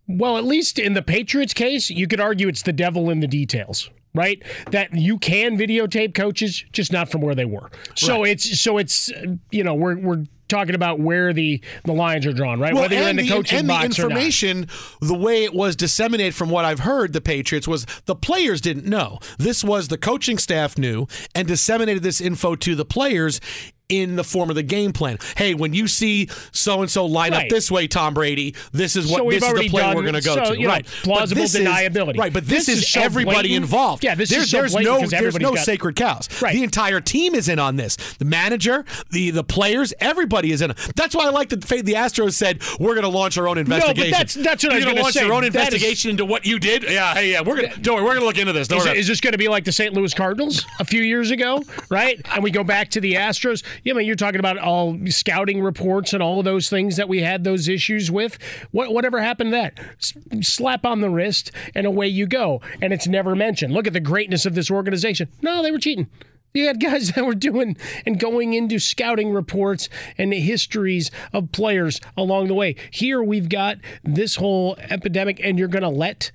Well, 0.08 0.38
at 0.38 0.44
least 0.44 0.80
in 0.80 0.94
the 0.94 1.02
Patriots 1.02 1.54
case, 1.54 1.90
you 1.90 2.08
could 2.08 2.20
argue 2.20 2.48
it's 2.50 2.64
the 2.64 2.74
devil 2.74 3.10
in 3.10 3.22
the 3.22 3.28
details 3.28 3.90
right? 4.14 4.42
That 4.72 4.94
you 4.94 5.18
can 5.18 5.58
videotape 5.58 6.14
coaches, 6.14 6.64
just 6.72 6.92
not 6.92 7.10
from 7.10 7.22
where 7.22 7.36
they 7.36 7.46
were. 7.46 7.70
So 7.96 8.22
right. 8.22 8.32
it's 8.32 8.60
so 8.60 8.78
it's 8.78 9.12
you 9.52 9.64
know 9.64 9.74
we're 9.74 9.98
we're 9.98 10.26
talking 10.48 10.76
about 10.76 11.00
where 11.00 11.34
the 11.34 11.62
the 11.84 11.94
lines 11.94 12.26
are 12.26 12.34
drawn, 12.34 12.60
right? 12.60 12.74
Well, 12.74 12.84
Whether 12.84 12.96
you're 12.96 13.10
in 13.10 13.16
the, 13.16 13.24
the 13.24 13.30
coaching 13.30 13.60
and 13.60 13.68
box 13.68 13.82
the 13.98 14.04
information, 14.04 14.68
the 15.02 15.18
way 15.18 15.44
it 15.44 15.54
was 15.54 15.76
disseminated 15.76 16.36
from 16.36 16.50
what 16.50 16.66
I've 16.66 16.80
heard, 16.80 17.14
the 17.14 17.22
Patriots 17.22 17.68
was 17.68 17.86
the 18.06 18.16
players 18.16 18.62
didn't 18.62 18.86
know. 18.86 19.20
This 19.38 19.64
was 19.64 19.88
the 19.88 19.98
coaching 19.98 20.38
staff 20.38 20.78
knew 20.78 21.08
and 21.34 21.48
disseminated 21.48 22.04
this 22.04 22.22
info 22.22 22.56
to 22.56 22.76
the 22.76 22.86
players 22.86 23.42
in 23.90 24.16
the 24.16 24.24
form 24.24 24.50
of 24.50 24.56
the 24.56 24.64
game 24.64 24.94
plan. 24.94 25.18
Hey, 25.38 25.54
when 25.54 25.74
you 25.74 25.88
see 25.88 26.30
so 26.52 26.82
and 26.82 26.90
so 26.90 27.06
line 27.06 27.32
right. 27.32 27.44
up 27.44 27.50
this 27.50 27.70
way, 27.70 27.88
Tom 27.88 28.14
Brady, 28.14 28.56
this 28.72 28.96
is 28.96 29.12
what 29.12 29.20
so 29.20 29.30
this 29.30 29.44
is 29.44 29.54
the 29.54 29.70
play 29.70 29.82
done, 29.82 29.96
we're 29.96 30.02
going 30.02 30.14
to 30.14 30.22
go 30.22 30.36
so, 30.36 30.54
to. 30.54 30.60
Know, 30.60 30.68
right, 30.68 30.86
plausible 30.86 31.44
deniability. 31.44 32.14
Is, 32.14 32.20
right, 32.20 32.34
but 32.34 32.46
this, 32.46 32.66
this 32.66 32.78
is, 32.78 32.84
is 32.84 32.90
so 32.90 33.02
everybody 33.02 33.50
blatant. 33.50 33.64
involved. 33.64 34.04
Yeah, 34.04 34.16
this 34.16 34.30
there's, 34.30 34.44
is 34.44 34.52
so 34.52 34.58
there's 34.58 34.76
no 34.76 35.06
there's 35.06 35.40
no 35.40 35.56
got, 35.56 35.66
sacred 35.66 35.96
cows. 35.96 36.30
Right. 36.42 36.54
the 36.54 36.64
entire 36.64 37.02
team 37.02 37.36
is 37.36 37.50
in 37.50 37.60
on 37.60 37.76
this. 37.76 37.98
The 38.18 38.26
manager, 38.26 38.86
the 39.12 39.32
the 39.32 39.44
players, 39.44 39.94
everybody 40.00 40.52
is 40.52 40.62
in. 40.62 40.74
That's 40.96 41.16
why 41.16 41.28
I 41.28 41.30
like 41.30 41.50
that 41.50 41.62
the 41.62 41.94
Astros 41.94 42.34
said 42.34 42.62
we're 42.80 42.94
going 42.94 43.04
to 43.04 43.10
launch 43.10 43.38
our 43.38 43.48
own 43.48 43.58
investigation. 43.58 44.12
No, 44.12 44.12
but 44.12 44.18
that's 44.18 44.34
that's 44.34 44.64
what 44.64 44.74
You're 44.74 44.74
I 44.74 44.76
was 44.76 44.86
going 44.86 44.96
to 44.96 45.02
launch 45.04 45.14
say. 45.16 45.26
your 45.26 45.34
own 45.34 45.44
investigation 45.44 46.10
is, 46.10 46.14
into 46.14 46.26
what 46.26 46.46
you 46.46 46.60
did. 46.60 46.84
Yeah, 46.84 47.14
hey, 47.14 47.32
yeah, 47.32 47.42
we're 47.42 47.58
going 47.58 47.72
to 47.72 47.80
don't 47.80 47.96
worry, 47.96 48.04
we're 48.04 48.12
going 48.12 48.22
to 48.22 48.26
look 48.26 48.38
into 48.38 48.54
this. 48.54 48.68
Don't 48.68 48.80
Is, 48.80 48.98
is, 49.00 49.08
this 49.08 49.22
going 49.22 49.34
to 49.34 49.38
be 49.38 49.48
like 49.48 49.66
the 49.66 49.72
St. 49.72 49.94
Louis 49.94 50.14
Cardinals 50.14 50.66
a 50.80 50.86
few 50.86 51.02
years 51.02 51.32
ago, 51.32 51.62
right? 51.90 52.22
And 52.34 52.44
we 52.44 52.52
go 52.52 52.64
back 52.64 52.90
to 52.92 53.02
the 53.02 53.14
Astros. 53.14 53.64
I 53.88 53.94
mean, 53.94 54.08
you're 54.08 54.16
talking 54.16 54.40
about 54.40 54.58
all 54.58 54.98
scouting 55.08 55.62
reports 55.62 56.14
and 56.14 56.24
all 56.24 56.40
of 56.40 56.46
those 56.46 56.70
things 56.70 56.96
that 56.98 57.10
we 57.10 57.22
had 57.22 57.44
those 57.44 57.68
issues 57.68 58.10
with. 58.10 58.38
What 58.72 58.94
whatever 58.94 59.22
happened 59.22 59.52
to 59.52 59.58
that? 59.58 59.80
S- 60.00 60.14
slap 60.42 60.86
on 60.86 61.02
the 61.02 61.10
wrist 61.10 61.52
and 61.76 61.86
away 61.86 62.08
you 62.08 62.26
go. 62.26 62.62
And 62.82 62.94
it's 62.94 63.08
never 63.08 63.36
mentioned. 63.36 63.74
Look 63.74 63.88
at 63.88 63.94
the 63.94 64.00
greatness 64.00 64.46
of 64.46 64.56
this 64.56 64.72
organization. 64.72 65.30
No, 65.42 65.62
they 65.62 65.72
were 65.72 65.80
cheating. 65.80 66.10
You 66.54 66.68
had 66.68 66.80
guys 66.80 67.12
that 67.16 67.26
were 67.26 67.36
doing 67.36 67.78
and 68.06 68.20
going 68.20 68.54
into 68.54 68.80
scouting 68.80 69.34
reports 69.34 69.90
and 70.18 70.32
the 70.32 70.40
histories 70.40 71.12
of 71.34 71.52
players 71.52 72.00
along 72.16 72.48
the 72.48 72.54
way. 72.54 72.76
Here 72.92 73.22
we've 73.22 73.50
got 73.50 73.78
this 74.04 74.36
whole 74.36 74.76
epidemic, 74.78 75.40
and 75.44 75.58
you're 75.58 75.68
going 75.68 75.84
to 75.84 75.90
let 75.90 76.32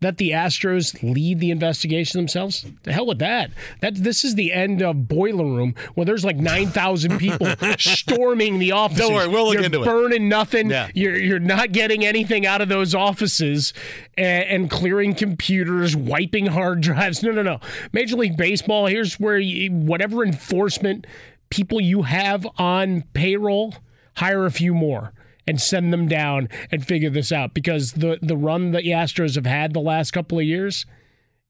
that 0.00 0.16
the 0.16 0.30
Astros 0.30 1.02
lead 1.02 1.40
the 1.40 1.50
investigation 1.50 2.18
themselves? 2.18 2.64
The 2.84 2.92
hell 2.92 3.06
with 3.06 3.18
that. 3.18 3.50
That 3.80 3.96
this 3.96 4.24
is 4.24 4.34
the 4.34 4.52
end 4.52 4.82
of 4.82 5.08
Boiler 5.08 5.44
Room 5.44 5.74
where 5.94 6.04
there's 6.06 6.24
like 6.24 6.36
nine 6.36 6.68
thousand 6.68 7.18
people 7.18 7.48
storming 7.78 8.58
the 8.58 8.72
offices. 8.72 9.06
Don't 9.06 9.14
worry, 9.14 9.28
we'll 9.28 9.44
look 9.46 9.54
you're 9.54 9.64
into 9.64 9.82
it. 9.82 9.84
burning 9.84 10.28
nothing. 10.28 10.70
Yeah. 10.70 10.88
You're 10.94 11.16
you're 11.16 11.38
not 11.38 11.72
getting 11.72 12.04
anything 12.04 12.46
out 12.46 12.60
of 12.60 12.68
those 12.68 12.94
offices 12.94 13.74
and, 14.16 14.44
and 14.44 14.70
clearing 14.70 15.14
computers, 15.14 15.94
wiping 15.94 16.46
hard 16.46 16.80
drives. 16.80 17.22
No, 17.22 17.30
no, 17.32 17.42
no. 17.42 17.60
Major 17.92 18.16
League 18.16 18.36
Baseball. 18.36 18.86
Here's 18.86 19.20
where 19.20 19.38
you, 19.38 19.70
whatever 19.70 20.24
enforcement 20.24 21.06
people 21.50 21.80
you 21.80 22.02
have 22.02 22.46
on 22.56 23.02
payroll, 23.12 23.74
hire 24.16 24.46
a 24.46 24.50
few 24.50 24.72
more 24.72 25.12
and 25.50 25.60
send 25.60 25.92
them 25.92 26.06
down 26.06 26.48
and 26.70 26.86
figure 26.86 27.10
this 27.10 27.32
out 27.32 27.54
because 27.54 27.92
the 27.94 28.20
the 28.22 28.36
run 28.36 28.70
that 28.70 28.84
the 28.84 28.90
Astros 28.90 29.34
have 29.34 29.46
had 29.46 29.74
the 29.74 29.80
last 29.80 30.12
couple 30.12 30.38
of 30.38 30.44
years. 30.44 30.86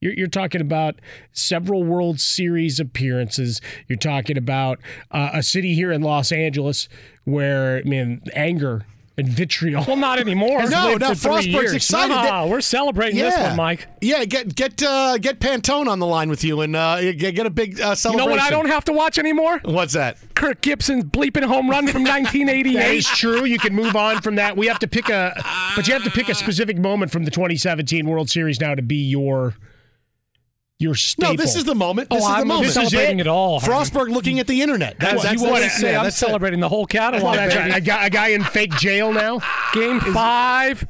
You're, 0.00 0.14
you're 0.14 0.28
talking 0.28 0.62
about 0.62 0.98
several 1.32 1.84
World 1.84 2.18
Series 2.18 2.80
appearances. 2.80 3.60
You're 3.86 3.98
talking 3.98 4.38
about 4.38 4.78
uh, 5.10 5.28
a 5.34 5.42
city 5.42 5.74
here 5.74 5.92
in 5.92 6.00
Los 6.00 6.32
Angeles 6.32 6.88
where, 7.24 7.76
I 7.76 7.82
mean, 7.82 8.22
anger 8.34 8.86
and 9.16 9.28
vitriol. 9.28 9.84
Well, 9.86 9.96
not 9.96 10.18
anymore. 10.18 10.60
No, 10.70 10.88
lived 10.90 11.00
no, 11.00 11.10
Frostburg's 11.10 11.72
excited. 11.72 12.14
No, 12.14 12.46
we're 12.46 12.60
celebrating 12.60 13.18
this 13.18 13.36
one, 13.36 13.56
Mike. 13.56 13.88
Yeah, 14.00 14.24
get 14.24 14.54
get 14.54 14.82
uh, 14.82 15.18
get 15.18 15.40
Pantone 15.40 15.88
on 15.88 15.98
the 15.98 16.06
line 16.06 16.30
with 16.30 16.44
you 16.44 16.60
and 16.60 16.76
uh, 16.76 17.00
get, 17.12 17.34
get 17.34 17.44
a 17.46 17.50
big 17.50 17.80
uh, 17.80 17.96
You 18.04 18.16
know 18.16 18.26
what 18.26 18.38
I 18.38 18.50
don't 18.50 18.66
have 18.68 18.84
to 18.84 18.92
watch 18.92 19.18
anymore? 19.18 19.60
What's 19.64 19.94
that? 19.94 20.16
Kirk 20.34 20.60
Gibson's 20.60 21.04
bleeping 21.04 21.44
home 21.44 21.68
run 21.68 21.88
from 21.88 22.02
1988. 22.04 22.96
is 22.96 23.06
true. 23.06 23.44
You 23.44 23.58
can 23.58 23.74
move 23.74 23.96
on 23.96 24.20
from 24.22 24.36
that. 24.36 24.56
We 24.56 24.68
have 24.68 24.78
to 24.80 24.88
pick 24.88 25.08
a, 25.08 25.32
but 25.74 25.88
you 25.88 25.94
have 25.94 26.04
to 26.04 26.10
pick 26.10 26.28
a 26.28 26.34
specific 26.34 26.78
moment 26.78 27.10
from 27.10 27.24
the 27.24 27.30
2017 27.30 28.06
World 28.06 28.30
Series 28.30 28.60
now 28.60 28.74
to 28.74 28.82
be 28.82 28.96
your 28.96 29.54
your 30.80 30.94
staple. 30.94 31.32
No, 31.34 31.36
this 31.36 31.54
is 31.54 31.64
the 31.64 31.74
moment. 31.74 32.10
This 32.10 32.22
Oh, 32.24 32.28
is 32.28 32.34
the 32.34 32.40
I'm 32.40 32.48
moment. 32.48 32.72
celebrating 32.72 33.20
it 33.20 33.26
all. 33.26 33.60
Frostberg 33.60 34.08
looking 34.10 34.40
at 34.40 34.46
the 34.46 34.62
internet. 34.62 34.98
That's, 34.98 35.22
That's, 35.22 35.24
that's, 35.24 35.42
to 35.42 35.48
that's- 35.50 35.80
say. 35.80 35.92
yeah, 35.92 35.98
I'm 35.98 36.04
that's 36.04 36.16
it. 36.16 36.26
celebrating 36.26 36.60
the 36.60 36.68
whole 36.68 36.86
catalog. 36.86 37.22
Well, 37.24 37.34
that's 37.34 37.54
baby. 37.54 37.70
right. 37.70 37.78
A 37.78 37.80
guy, 37.80 38.06
a 38.06 38.10
guy 38.10 38.28
in 38.28 38.42
fake 38.44 38.72
jail 38.76 39.12
now. 39.12 39.40
Game 39.74 40.00
five. 40.00 40.86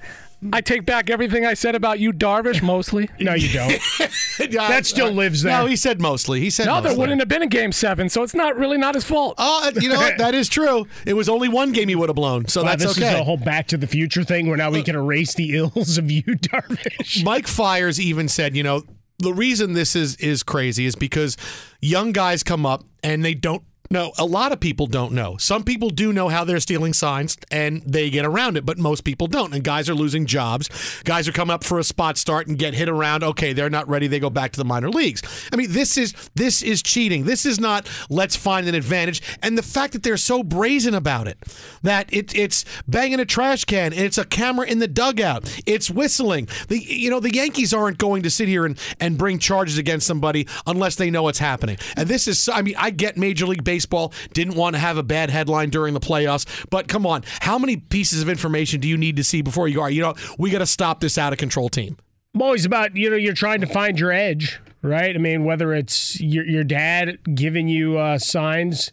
I 0.55 0.62
take 0.62 0.87
back 0.87 1.11
everything 1.11 1.44
I 1.44 1.53
said 1.53 1.74
about 1.74 1.98
you, 1.98 2.14
Darvish. 2.14 2.62
Mostly. 2.62 3.11
No, 3.20 3.35
you 3.35 3.53
don't. 3.53 3.79
That 4.50 4.87
still 4.87 5.09
uh, 5.09 5.11
lives 5.11 5.42
there. 5.42 5.53
No, 5.59 5.66
he 5.66 5.76
said 5.76 6.00
mostly. 6.00 6.40
He 6.40 6.48
said 6.48 6.64
No, 6.64 6.81
there 6.81 6.96
wouldn't 6.96 7.20
have 7.20 7.29
been 7.29 7.42
a 7.42 7.46
game 7.46 7.72
seven, 7.72 8.09
so 8.09 8.22
it's 8.22 8.33
not 8.35 8.57
really 8.57 8.79
not 8.79 8.94
his 8.94 9.05
fault. 9.05 9.35
Oh, 9.37 9.70
you 9.79 9.90
know 9.90 9.96
what? 9.96 10.16
That 10.16 10.35
is 10.35 10.48
true. 10.48 10.87
It 11.05 11.12
was 11.12 11.29
only 11.29 11.48
one 11.50 11.72
game 11.72 11.88
he 11.90 11.94
would 11.94 12.09
have 12.09 12.16
blown, 12.16 12.48
so 12.48 12.62
Wow, 12.62 12.70
that's 12.70 12.85
this 12.85 12.96
okay. 12.96 13.09
is 13.12 13.20
a 13.20 13.22
whole 13.24 13.37
Back 13.37 13.66
to 13.68 13.76
the 13.76 13.87
Future 13.87 14.24
thing 14.24 14.46
where 14.48 14.57
now 14.57 14.70
we 14.70 14.83
can 14.83 14.96
erase 14.96 15.35
the 15.35 15.55
ills 15.57 15.98
of 15.98 16.11
you, 16.11 16.22
Darvish. 16.24 17.22
Mike 17.22 17.46
Fiers 17.46 18.00
even 18.00 18.26
said, 18.26 18.57
you 18.57 18.62
know, 18.62 18.83
the 19.20 19.33
reason 19.33 19.74
this 19.74 19.94
is 19.94 20.16
is 20.16 20.42
crazy 20.42 20.87
is 20.87 20.94
because 20.96 21.37
young 21.80 22.12
guys 22.12 22.42
come 22.42 22.66
up 22.66 22.85
and 23.02 23.24
they 23.24 23.35
don't 23.35 23.62
know. 23.92 24.12
A 24.18 24.24
lot 24.24 24.53
of 24.53 24.61
people 24.61 24.87
don't 24.87 25.11
know. 25.12 25.37
Some 25.37 25.64
people 25.64 25.90
do 25.90 26.12
know 26.12 26.29
how 26.29 26.44
they're 26.44 26.61
stealing 26.61 26.92
signs 26.92 27.37
and 27.50 27.83
they 27.83 28.09
get 28.09 28.24
around 28.24 28.57
it, 28.57 28.64
but 28.64 28.79
most 28.79 29.03
people 29.03 29.26
don't. 29.26 29.53
And 29.53 29.64
guys 29.64 29.90
are 29.90 29.96
losing 29.96 30.26
jobs. 30.26 31.03
Guys 31.03 31.26
are 31.26 31.33
coming 31.33 31.53
up 31.53 31.64
for 31.64 31.81
a 31.81 31.83
spot 31.83 32.16
start 32.16 32.46
and 32.46 32.57
get 32.57 32.72
hit 32.72 32.88
around. 32.88 33.24
Okay, 33.24 33.53
they're 33.53 33.68
not 33.68 33.88
ready. 33.88 34.07
They 34.07 34.20
go 34.20 34.31
back 34.31 34.53
to 34.53 34.59
the 34.59 34.64
minor 34.64 34.90
leagues. 34.90 35.22
I 35.53 35.57
mean, 35.57 35.72
this 35.72 35.98
is 35.98 36.14
this 36.37 36.62
is 36.62 36.85
cheating. 36.85 37.24
This 37.24 37.44
is 37.44 37.59
not 37.59 37.90
let's 38.09 38.37
find 38.37 38.68
an 38.68 38.76
advantage. 38.76 39.22
And 39.42 39.59
the 39.59 39.62
fact 39.62 39.92
that 39.94 40.05
they're 40.05 40.16
so 40.16 40.44
brazen 40.44 40.94
about 40.94 41.26
it, 41.26 41.38
that 41.83 42.12
it, 42.12 42.33
it's 42.37 42.64
banging 42.87 43.18
a 43.18 43.24
trash 43.24 43.64
can, 43.64 43.92
and 43.92 44.03
it's 44.03 44.18
a 44.18 44.24
camera 44.24 44.68
in 44.68 44.79
the 44.79 44.87
dugout, 44.87 45.62
it's 45.66 45.90
whistling. 45.90 46.46
The 46.68 46.79
you 46.79 47.11
know 47.11 47.18
the 47.18 47.35
Yankees 47.35 47.74
aren't 47.74 47.98
going 47.98 48.22
to 48.22 48.31
sit 48.31 48.46
here 48.46 48.66
and, 48.66 48.79
and 49.00 49.18
bring 49.18 49.40
charges 49.40 49.79
against 49.79 50.07
somebody 50.07 50.46
unless 50.64 50.94
they 50.94 51.11
know 51.11 51.24
what's 51.24 51.40
happening. 51.40 51.76
And 51.96 52.09
this 52.09 52.29
is 52.29 52.48
I 52.48 52.62
mean 52.62 52.76
I 52.79 52.90
get 52.90 53.16
Major 53.16 53.48
League 53.48 53.64
Baseball 53.81 54.12
didn't 54.35 54.57
want 54.57 54.75
to 54.75 54.79
have 54.79 54.99
a 54.99 55.03
bad 55.03 55.31
headline 55.31 55.71
during 55.71 55.95
the 55.95 56.01
playoffs, 56.01 56.45
but 56.69 56.87
come 56.87 57.07
on, 57.07 57.25
how 57.40 57.59
many 57.59 57.79
pieces 57.79 58.21
of 58.21 58.29
information 58.29 58.79
do 58.79 58.87
you 58.87 58.99
need 58.99 59.16
to 59.16 59.25
see 59.25 59.40
before 59.40 59.69
you 59.69 59.77
go? 59.77 59.81
"All 59.81 59.87
right, 59.87 59.95
You 59.95 60.03
know 60.03 60.14
we 60.38 60.51
got 60.51 60.59
to 60.59 60.66
stop 60.66 61.01
this 61.01 61.16
out 61.16 61.33
of 61.33 61.38
control 61.38 61.71
team. 61.71 61.97
I'm 62.35 62.43
always 62.43 62.66
about 62.66 62.95
you 62.95 63.09
know 63.09 63.16
you're 63.16 63.33
trying 63.33 63.62
to 63.62 63.66
find 63.66 63.99
your 63.99 64.12
edge, 64.12 64.61
right? 64.83 65.14
I 65.14 65.19
mean, 65.19 65.45
whether 65.45 65.73
it's 65.73 66.21
your 66.21 66.45
your 66.45 66.62
dad 66.62 67.21
giving 67.35 67.69
you 67.69 67.97
uh, 67.97 68.19
signs 68.19 68.93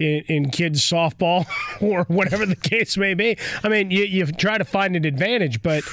in, 0.00 0.24
in 0.26 0.50
kids 0.50 0.80
softball 0.82 1.46
or 1.80 2.02
whatever 2.08 2.44
the 2.44 2.56
case 2.56 2.96
may 2.96 3.14
be. 3.14 3.38
I 3.62 3.68
mean, 3.68 3.92
you 3.92 4.02
you 4.02 4.26
try 4.26 4.58
to 4.58 4.64
find 4.64 4.96
an 4.96 5.04
advantage, 5.04 5.62
but 5.62 5.84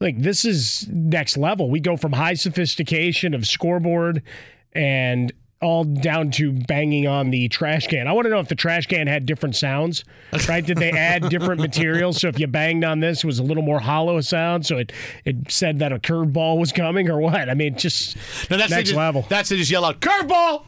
like 0.00 0.18
this 0.18 0.44
is 0.44 0.88
next 0.88 1.36
level. 1.36 1.70
We 1.70 1.78
go 1.78 1.96
from 1.96 2.14
high 2.14 2.34
sophistication 2.34 3.32
of 3.32 3.46
scoreboard 3.46 4.24
and 4.72 5.32
all 5.62 5.84
down 5.84 6.30
to 6.32 6.52
banging 6.52 7.06
on 7.06 7.30
the 7.30 7.48
trash 7.48 7.86
can. 7.86 8.06
I 8.06 8.12
want 8.12 8.26
to 8.26 8.30
know 8.30 8.40
if 8.40 8.48
the 8.48 8.54
trash 8.54 8.86
can 8.86 9.06
had 9.06 9.24
different 9.24 9.56
sounds, 9.56 10.04
right? 10.48 10.64
Did 10.64 10.76
they 10.76 10.90
add 10.90 11.28
different 11.30 11.60
materials? 11.60 12.20
So 12.20 12.28
if 12.28 12.38
you 12.38 12.46
banged 12.46 12.84
on 12.84 13.00
this, 13.00 13.20
it 13.24 13.26
was 13.26 13.38
a 13.38 13.42
little 13.42 13.62
more 13.62 13.80
hollow 13.80 14.20
sound, 14.20 14.66
so 14.66 14.76
it 14.76 14.92
it 15.24 15.50
said 15.50 15.78
that 15.78 15.92
a 15.92 15.98
curveball 15.98 16.58
was 16.58 16.72
coming, 16.72 17.08
or 17.08 17.18
what? 17.20 17.48
I 17.48 17.54
mean, 17.54 17.76
just 17.76 18.16
No, 18.50 18.56
that's 18.58 18.70
next 18.70 18.90
just, 18.90 18.96
level. 18.98 19.24
That's 19.30 19.48
to 19.48 19.56
just 19.56 19.70
yell 19.70 19.84
out 19.84 20.00
curveball. 20.00 20.64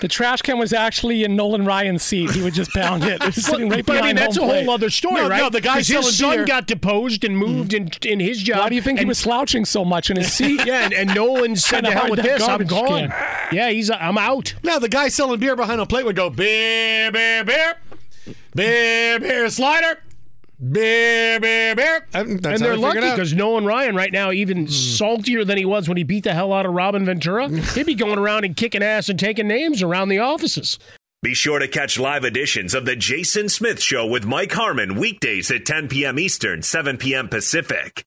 The 0.00 0.08
trash 0.08 0.42
can 0.42 0.58
was 0.58 0.74
actually 0.74 1.24
in 1.24 1.34
Nolan 1.34 1.64
Ryan's 1.64 2.02
seat. 2.02 2.30
He 2.32 2.42
would 2.42 2.52
just 2.52 2.70
pound 2.72 3.04
it. 3.04 3.22
It 3.22 3.36
was 3.36 3.46
sitting 3.46 3.70
right 3.70 3.86
but 3.86 4.02
I 4.02 4.08
mean, 4.08 4.16
that's 4.16 4.36
a 4.36 4.40
plate. 4.40 4.64
whole 4.66 4.74
other 4.74 4.90
story, 4.90 5.14
No, 5.22 5.28
right? 5.30 5.40
no, 5.40 5.48
the 5.48 5.62
guy 5.62 5.76
'Cause 5.76 5.88
his 5.88 5.96
selling 5.96 6.12
son 6.12 6.36
beer- 6.38 6.44
got 6.44 6.66
deposed 6.66 7.24
and 7.24 7.36
mm-hmm. 7.40 7.52
moved 7.52 7.72
in 7.72 7.88
in 8.04 8.20
his 8.20 8.42
job. 8.42 8.58
Why 8.58 8.68
do 8.68 8.74
you 8.74 8.82
think 8.82 8.98
he 8.98 9.06
was 9.06 9.16
slouching 9.18 9.64
so 9.64 9.82
much 9.82 10.10
in 10.10 10.16
his 10.18 10.30
seat? 10.30 10.60
Yeah, 10.66 10.84
and, 10.84 10.92
and 10.92 11.14
Nolan 11.14 11.56
said, 11.56 11.84
Kinda 11.84 11.90
"To 11.90 11.96
hell 11.96 12.10
with 12.10 12.22
this, 12.22 12.42
I'm 12.42 12.66
gone." 12.66 13.08
can. 13.10 13.12
Yeah, 13.52 13.70
he's 13.70 13.90
Uh, 13.94 13.98
I'm 14.00 14.18
out. 14.18 14.54
Now 14.62 14.78
the 14.78 14.88
guy 14.88 15.08
selling 15.08 15.38
beer 15.38 15.54
behind 15.54 15.80
a 15.80 15.86
plate 15.86 16.04
would 16.04 16.16
go 16.16 16.30
beer, 16.30 17.12
beer, 17.12 17.44
beer, 17.44 17.74
beer, 18.54 19.20
beer, 19.20 19.48
slider, 19.50 20.02
beer, 20.58 21.38
beer, 21.38 21.76
beer. 21.76 22.06
And 22.12 22.40
they're 22.40 22.52
they 22.52 22.58
figured 22.58 22.78
lucky 22.80 22.98
it 22.98 23.04
out. 23.04 23.16
because 23.16 23.32
Nolan 23.32 23.64
Ryan 23.64 23.94
right 23.94 24.12
now 24.12 24.32
even 24.32 24.64
hmm. 24.64 24.70
saltier 24.70 25.44
than 25.44 25.58
he 25.58 25.64
was 25.64 25.88
when 25.88 25.96
he 25.96 26.02
beat 26.02 26.24
the 26.24 26.34
hell 26.34 26.52
out 26.52 26.66
of 26.66 26.72
Robin 26.72 27.04
Ventura. 27.04 27.48
He'd 27.74 27.86
be 27.86 27.94
going 27.94 28.18
around 28.18 28.44
and 28.44 28.56
kicking 28.56 28.82
ass 28.82 29.08
and 29.08 29.18
taking 29.18 29.46
names 29.46 29.80
around 29.80 30.08
the 30.08 30.18
offices. 30.18 30.78
Be 31.22 31.34
sure 31.34 31.58
to 31.58 31.68
catch 31.68 31.98
live 31.98 32.24
editions 32.24 32.74
of 32.74 32.84
The 32.84 32.96
Jason 32.96 33.48
Smith 33.48 33.80
Show 33.80 34.06
with 34.06 34.26
Mike 34.26 34.52
Harmon 34.52 34.96
weekdays 34.96 35.50
at 35.50 35.64
10 35.64 35.88
p.m. 35.88 36.18
Eastern, 36.18 36.62
7 36.62 36.98
p.m. 36.98 37.28
Pacific. 37.28 38.04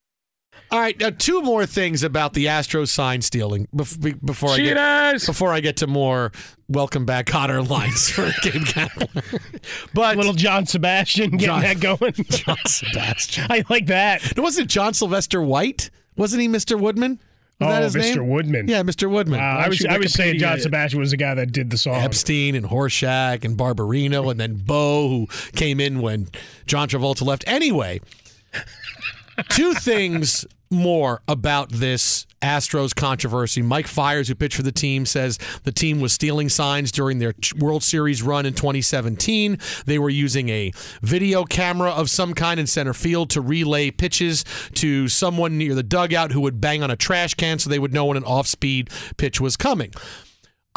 All 0.69 0.80
right, 0.80 0.99
now 0.99 1.12
two 1.12 1.41
more 1.41 1.65
things 1.65 2.03
about 2.03 2.34
the 2.34 2.47
Astros 2.47 2.89
sign 2.89 3.21
stealing 3.21 3.67
bef- 3.73 4.25
before 4.25 4.49
I 4.49 4.58
get 4.58 5.25
before 5.25 5.53
I 5.53 5.62
get 5.62 5.77
to 5.77 5.88
more 5.88 6.34
welcome 6.67 7.06
back 7.06 7.27
Kotter 7.27 7.67
lines 7.67 8.10
for 8.10 8.30
Gabe 8.41 8.65
Kaplan. 8.65 9.23
but 9.93 10.17
Little 10.17 10.34
John 10.34 10.65
Sebastian 10.65 11.32
getting 11.32 11.45
John- 11.47 11.62
that 11.62 11.80
going. 11.80 12.13
John 12.30 12.58
Sebastian. 12.65 13.47
I 13.49 13.63
like 13.69 13.86
that. 13.86 14.38
wasn't 14.38 14.69
John 14.69 14.93
Sylvester 14.93 15.41
White? 15.41 15.89
Wasn't 16.17 16.41
he 16.41 16.49
Mr. 16.49 16.80
Woodman? 16.80 17.19
Was 17.60 17.67
oh, 17.67 17.71
that 17.71 17.84
his 17.84 17.95
Mr. 17.95 18.17
name? 18.17 18.30
Woodman. 18.30 18.67
Yeah, 18.67 18.84
Mr. 18.84 19.10
Woodman. 19.10 19.39
Wow, 19.39 19.58
I 19.58 19.69
was 19.69 19.84
I 19.86 19.97
was 19.97 20.13
saying 20.13 20.38
John 20.38 20.60
Sebastian 20.60 20.99
was 20.99 21.12
the 21.12 21.17
guy 21.17 21.34
that 21.34 21.51
did 21.53 21.69
the 21.69 21.77
song. 21.77 21.95
Epstein 21.95 22.56
and 22.56 22.65
Horshack 22.65 23.45
and 23.45 23.58
Barbarino 23.58 24.30
and 24.30 24.39
then 24.39 24.56
Bo 24.56 25.08
who 25.08 25.27
came 25.56 25.80
in 25.80 26.01
when 26.01 26.27
John 26.65 26.88
Travolta 26.88 27.25
left. 27.25 27.45
Anyway, 27.47 27.99
two 29.49 29.73
things 29.73 30.45
more 30.69 31.21
about 31.27 31.71
this 31.71 32.25
Astros 32.41 32.95
controversy. 32.95 33.62
Mike 33.62 33.88
Fiers, 33.88 34.27
who 34.27 34.36
pitched 34.36 34.56
for 34.56 34.63
the 34.63 34.71
team, 34.71 35.06
says 35.06 35.39
the 35.63 35.71
team 35.71 35.99
was 35.99 36.13
stealing 36.13 36.49
signs 36.49 36.91
during 36.91 37.19
their 37.19 37.34
World 37.58 37.84
Series 37.84 38.21
run 38.21 38.45
in 38.45 38.53
2017. 38.53 39.58
They 39.86 39.97
were 39.97 40.10
using 40.10 40.49
a 40.49 40.71
video 41.01 41.43
camera 41.45 41.89
of 41.89 42.10
some 42.10 42.34
kind 42.34 42.60
in 42.60 42.67
center 42.67 42.93
field 42.93 43.30
to 43.32 43.41
relay 43.41 43.91
pitches 43.91 44.45
to 44.75 45.08
someone 45.08 45.58
near 45.58 45.73
the 45.73 45.84
dugout 45.84 46.32
who 46.32 46.41
would 46.41 46.62
bang 46.62 46.84
on 46.84 46.91
a 46.91 46.95
trash 46.95 47.34
can 47.34 47.60
so 47.60 47.69
they 47.69 47.80
would 47.80 47.93
know 47.93 48.06
when 48.06 48.17
an 48.17 48.23
off 48.23 48.47
speed 48.47 48.89
pitch 49.17 49.41
was 49.41 49.58
coming 49.58 49.91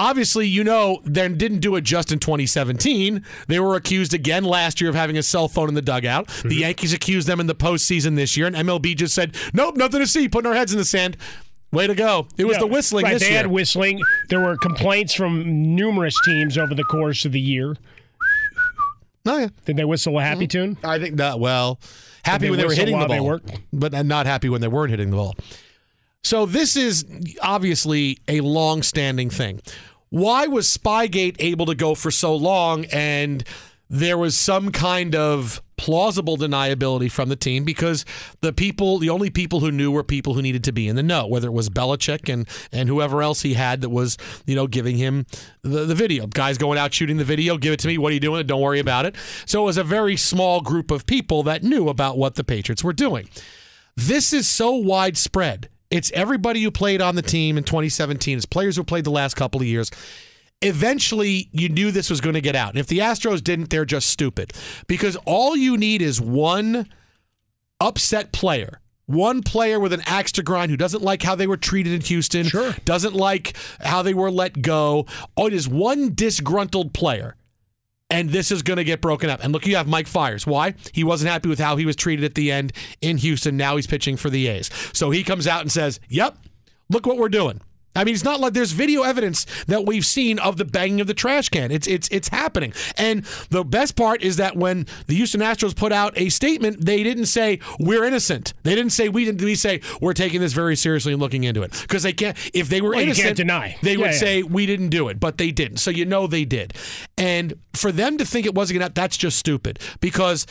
obviously, 0.01 0.49
you 0.49 0.65
know, 0.65 1.01
they 1.05 1.29
didn't 1.29 1.61
do 1.61 1.77
it 1.77 1.83
just 1.83 2.11
in 2.11 2.19
2017. 2.19 3.23
They 3.49 3.61
were 3.61 3.77
accused 3.77 4.15
again 4.15 4.45
last 4.45 4.81
year 4.81 4.89
of 4.89 4.97
having 4.97 5.19
a 5.19 5.23
cell 5.23 5.47
phone 5.47 5.69
in 5.69 5.75
the 5.75 5.83
dugout. 5.83 6.27
Mm-hmm. 6.29 6.49
The 6.49 6.55
Yankees 6.57 6.93
accused 6.93 7.29
them 7.29 7.39
in 7.39 7.47
the 7.47 7.55
postseason 7.55 8.17
this 8.17 8.37
year, 8.37 8.47
and 8.47 8.57
MLB 8.57 8.97
just 8.97 9.15
said, 9.15 9.37
nope, 9.53 9.77
nothing 9.77 10.01
to 10.01 10.07
see, 10.07 10.29
putting 10.29 10.49
our 10.49 10.57
heads 10.57 10.73
in 10.73 10.79
the 10.79 10.85
sand. 10.85 11.17
Way 11.73 11.87
to 11.87 11.95
go. 11.95 12.27
It 12.37 12.47
was 12.47 12.59
the 12.59 12.67
whistling 12.67 13.05
right, 13.05 13.13
this 13.13 13.23
they 13.23 13.29
year. 13.29 13.37
had 13.37 13.47
whistling. 13.47 14.01
There 14.29 14.41
were 14.41 14.57
complaints 14.57 15.15
from 15.15 15.77
numerous 15.77 16.17
teams 16.25 16.59
over 16.59 16.75
the 16.75 16.83
course 16.83 17.25
of 17.25 17.31
the 17.31 17.41
year. 17.41 17.77
Oh, 19.25 19.39
yeah. 19.39 19.49
Did 19.67 19.77
they 19.77 19.85
whistle 19.85 20.19
a 20.19 20.23
happy 20.23 20.49
tune? 20.49 20.79
I 20.83 20.99
think 20.99 21.19
that, 21.19 21.39
well, 21.39 21.79
happy 22.25 22.47
they 22.47 22.51
when 22.51 22.59
they 22.59 22.67
were 22.67 22.75
hitting 22.75 22.99
the 22.99 23.07
ball, 23.07 23.39
but 23.73 23.93
not 24.05 24.27
happy 24.27 24.49
when 24.49 24.63
they 24.63 24.69
weren't 24.69 24.91
hitting 24.91 25.11
the 25.11 25.17
ball. 25.17 25.37
So 26.25 26.45
this 26.45 26.77
is 26.77 27.05
obviously 27.41 28.19
a 28.27 28.41
long-standing 28.41 29.31
thing. 29.31 29.61
Why 30.11 30.49
was 30.49 30.67
Spygate 30.67 31.37
able 31.39 31.67
to 31.67 31.75
go 31.75 31.95
for 31.95 32.11
so 32.11 32.35
long 32.35 32.85
and 32.87 33.45
there 33.89 34.19
was 34.19 34.37
some 34.37 34.71
kind 34.71 35.15
of 35.15 35.63
plausible 35.77 36.37
deniability 36.37 37.11
from 37.11 37.29
the 37.29 37.37
team 37.37 37.65
because 37.65 38.05
the 38.41 38.53
people, 38.53 38.99
the 38.99 39.09
only 39.09 39.31
people 39.31 39.61
who 39.61 39.73
knew 39.73 39.91
were 39.91 40.05
people 40.05 40.35
who 40.35 40.43
needed 40.43 40.63
to 40.65 40.73
be 40.73 40.89
in 40.89 40.95
the 40.95 41.03
know, 41.03 41.27
whether 41.27 41.49
it 41.49 41.53
was 41.53 41.71
Belichick 41.71 42.33
and 42.33 42.47
and 42.71 42.89
whoever 42.89 43.23
else 43.23 43.43
he 43.43 43.55
had 43.55 43.81
that 43.81 43.89
was, 43.89 44.19
you 44.47 44.55
know, 44.55 44.67
giving 44.67 44.97
him 44.97 45.27
the, 45.63 45.87
the 45.87 45.95
video. 45.95 46.27
Guys 46.27 46.59
going 46.59 46.79
out 46.79 46.93
shooting 46.93 47.17
the 47.17 47.25
video, 47.25 47.57
give 47.57 47.73
it 47.73 47.81
to 47.81 47.89
me. 47.89 47.97
What 47.97 48.11
are 48.11 48.15
you 48.15 48.21
doing? 48.21 48.47
Don't 48.47 48.61
worry 48.61 48.81
about 48.81 49.07
it. 49.07 49.17
So 49.47 49.63
it 49.63 49.65
was 49.65 49.79
a 49.79 49.85
very 49.85 50.17
small 50.17 50.61
group 50.61 50.91
of 50.91 51.07
people 51.07 51.43
that 51.45 51.63
knew 51.63 51.89
about 51.89 52.19
what 52.19 52.35
the 52.35 52.45
Patriots 52.45 52.85
were 52.85 52.93
doing. 52.93 53.29
This 53.97 54.33
is 54.33 54.49
so 54.49 54.73
widespread. 54.73 55.69
It's 55.91 56.13
everybody 56.13 56.63
who 56.63 56.71
played 56.71 57.03
on 57.03 57.17
the 57.17 57.23
team 57.23 57.59
in 57.59 57.65
2017. 57.65 58.37
It's 58.37 58.47
players 58.47 58.77
who 58.77 58.85
played 58.85 59.05
the 59.05 59.11
last 59.11 59.35
couple 59.35 59.61
of 59.61 59.67
years 59.67 59.91
eventually 60.63 61.49
you 61.53 61.69
knew 61.69 61.91
this 61.91 62.11
was 62.11 62.21
going 62.21 62.35
to 62.35 62.41
get 62.41 62.57
out. 62.57 62.71
And 62.71 62.79
if 62.79 62.87
the 62.87 62.99
Astros 62.99 63.43
didn't, 63.43 63.71
they're 63.71 63.85
just 63.85 64.09
stupid. 64.09 64.53
Because 64.87 65.17
all 65.25 65.57
you 65.57 65.77
need 65.77 66.03
is 66.03 66.21
one 66.21 66.89
upset 67.81 68.33
player. 68.33 68.81
One 69.07 69.43
player 69.43 69.81
with 69.81 69.93
an 69.93 70.03
axe 70.07 70.31
to 70.33 70.43
grind 70.43 70.71
who 70.71 70.77
doesn't 70.77 71.03
like 71.03 71.23
how 71.23 71.35
they 71.35 71.49
were 71.49 71.57
treated 71.57 71.93
in 71.93 72.01
Houston, 72.03 72.45
sure. 72.45 72.77
doesn't 72.85 73.15
like 73.15 73.57
how 73.81 74.03
they 74.03 74.15
were 74.15 74.31
let 74.31 74.63
go. 74.63 75.07
Oh, 75.37 75.47
it 75.47 75.53
is 75.53 75.67
one 75.67 76.15
disgruntled 76.15 76.93
player 76.95 77.35
and 78.11 78.31
this 78.31 78.51
is 78.51 78.63
going 78.63 78.77
to 78.77 78.85
get 78.85 79.01
broken 79.01 79.31
up. 79.31 79.41
And 79.43 79.53
look, 79.53 79.67
you 79.67 79.77
have 79.77 79.87
Mike 79.87 80.07
Fiers. 80.07 80.47
Why? 80.47 80.75
He 80.93 81.05
wasn't 81.05 81.31
happy 81.31 81.49
with 81.49 81.59
how 81.59 81.77
he 81.77 81.87
was 81.87 81.97
treated 81.97 82.25
at 82.25 82.35
the 82.35 82.51
end 82.51 82.73
in 83.01 83.17
Houston. 83.19 83.57
Now 83.57 83.77
he's 83.77 83.87
pitching 83.87 84.17
for 84.17 84.31
the 84.31 84.49
A's. 84.49 84.71
So 84.93 85.11
he 85.11 85.23
comes 85.25 85.47
out 85.47 85.63
and 85.63 85.71
says, 85.71 86.01
Yep, 86.09 86.37
look 86.89 87.07
what 87.07 87.17
we're 87.17 87.29
doing. 87.29 87.61
I 87.97 88.05
mean, 88.05 88.15
it's 88.15 88.23
not 88.25 88.39
like 88.39 88.53
there's 88.53 88.71
video 88.73 89.03
evidence 89.03 89.45
that 89.67 89.85
we've 89.85 90.07
seen 90.07 90.39
of 90.39 90.57
the 90.59 90.65
banging 90.65 91.01
of 91.01 91.09
the 91.09 91.15
trash 91.15 91.49
can. 91.49 91.71
It's 91.73 91.89
it's 91.89 92.09
it's 92.13 92.29
happening. 92.29 92.73
And 92.97 93.25
the 93.51 93.65
best 93.65 93.97
part 93.97 94.23
is 94.23 94.37
that 94.37 94.57
when 94.57 94.87
the 95.09 95.15
Houston 95.17 95.41
Astros 95.41 95.75
put 95.75 95.91
out 95.93 96.13
a 96.17 96.29
statement, 96.29 96.85
they 96.85 97.03
didn't 97.03 97.27
say 97.27 97.59
we're 97.81 98.05
innocent. 98.05 98.55
They 98.63 98.77
didn't 98.77 98.93
say 98.93 99.09
we 99.09 99.25
didn't. 99.25 99.43
We 99.43 99.57
say 99.57 99.81
we're 100.01 100.13
taking 100.15 100.41
this 100.41 100.53
very 100.53 100.77
seriously 100.77 101.13
and 101.13 101.21
looking 101.21 101.43
into 101.45 101.63
it 101.63 101.73
because 101.83 102.05
they 102.05 102.13
can't. 102.13 102.37
If 102.55 102.69
they 102.69 102.81
were 102.81 102.91
Well, 102.91 103.01
you 103.01 103.07
innocent, 103.07 103.27
can't 103.27 103.37
deny. 103.37 103.77
They 103.83 103.93
Yeah, 103.93 103.99
would 103.99 104.11
yeah. 104.13 104.19
say 104.19 104.43
we 104.45 104.67
didn't 104.67 104.91
do 104.91 105.09
it, 105.09 105.19
but 105.19 105.39
they 105.39 105.51
didn't. 105.51 105.79
So 105.79 105.91
you 105.91 106.05
know 106.05 106.27
they 106.29 106.45
did. 106.45 106.75
And 107.19 107.55
for 107.75 107.91
them 107.91 108.19
to 108.19 108.25
think 108.25 108.47
it 108.47 108.55
wasn't 108.55 108.79
gonna, 108.81 108.93
that's 108.95 109.17
just 109.17 109.37
stupid 109.39 109.81
because 110.01 110.47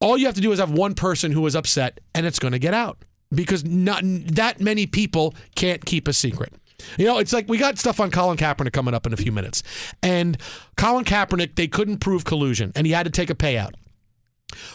all 0.00 0.18
you 0.18 0.26
have 0.26 0.34
to 0.34 0.40
do 0.40 0.50
is 0.50 0.58
have 0.58 0.72
one 0.72 0.94
person 0.94 1.30
who 1.30 1.46
is 1.46 1.54
upset 1.54 2.00
and 2.14 2.26
it's 2.26 2.40
going 2.40 2.52
to 2.52 2.58
get 2.58 2.74
out 2.74 2.98
because 3.34 3.64
not 3.64 4.02
that 4.04 4.60
many 4.60 4.86
people 4.86 5.34
can't 5.54 5.84
keep 5.84 6.08
a 6.08 6.12
secret. 6.12 6.52
You 6.98 7.06
know, 7.06 7.18
it's 7.18 7.32
like 7.32 7.48
we 7.48 7.58
got 7.58 7.78
stuff 7.78 8.00
on 8.00 8.10
Colin 8.10 8.36
Kaepernick 8.36 8.72
coming 8.72 8.94
up 8.94 9.06
in 9.06 9.12
a 9.12 9.16
few 9.16 9.32
minutes. 9.32 9.62
And 10.02 10.36
Colin 10.76 11.04
Kaepernick, 11.04 11.54
they 11.54 11.68
couldn't 11.68 11.98
prove 11.98 12.24
collusion 12.24 12.72
and 12.74 12.86
he 12.86 12.92
had 12.92 13.04
to 13.04 13.10
take 13.10 13.30
a 13.30 13.34
payout. 13.34 13.72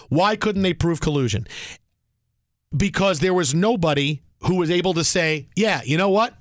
Why 0.09 0.35
couldn't 0.35 0.61
they 0.61 0.73
prove 0.73 1.01
collusion? 1.01 1.47
Because 2.75 3.19
there 3.19 3.33
was 3.33 3.53
nobody 3.53 4.21
who 4.41 4.55
was 4.55 4.71
able 4.71 4.93
to 4.93 5.03
say, 5.03 5.47
yeah, 5.55 5.81
you 5.83 5.97
know 5.97 6.09
what? 6.09 6.33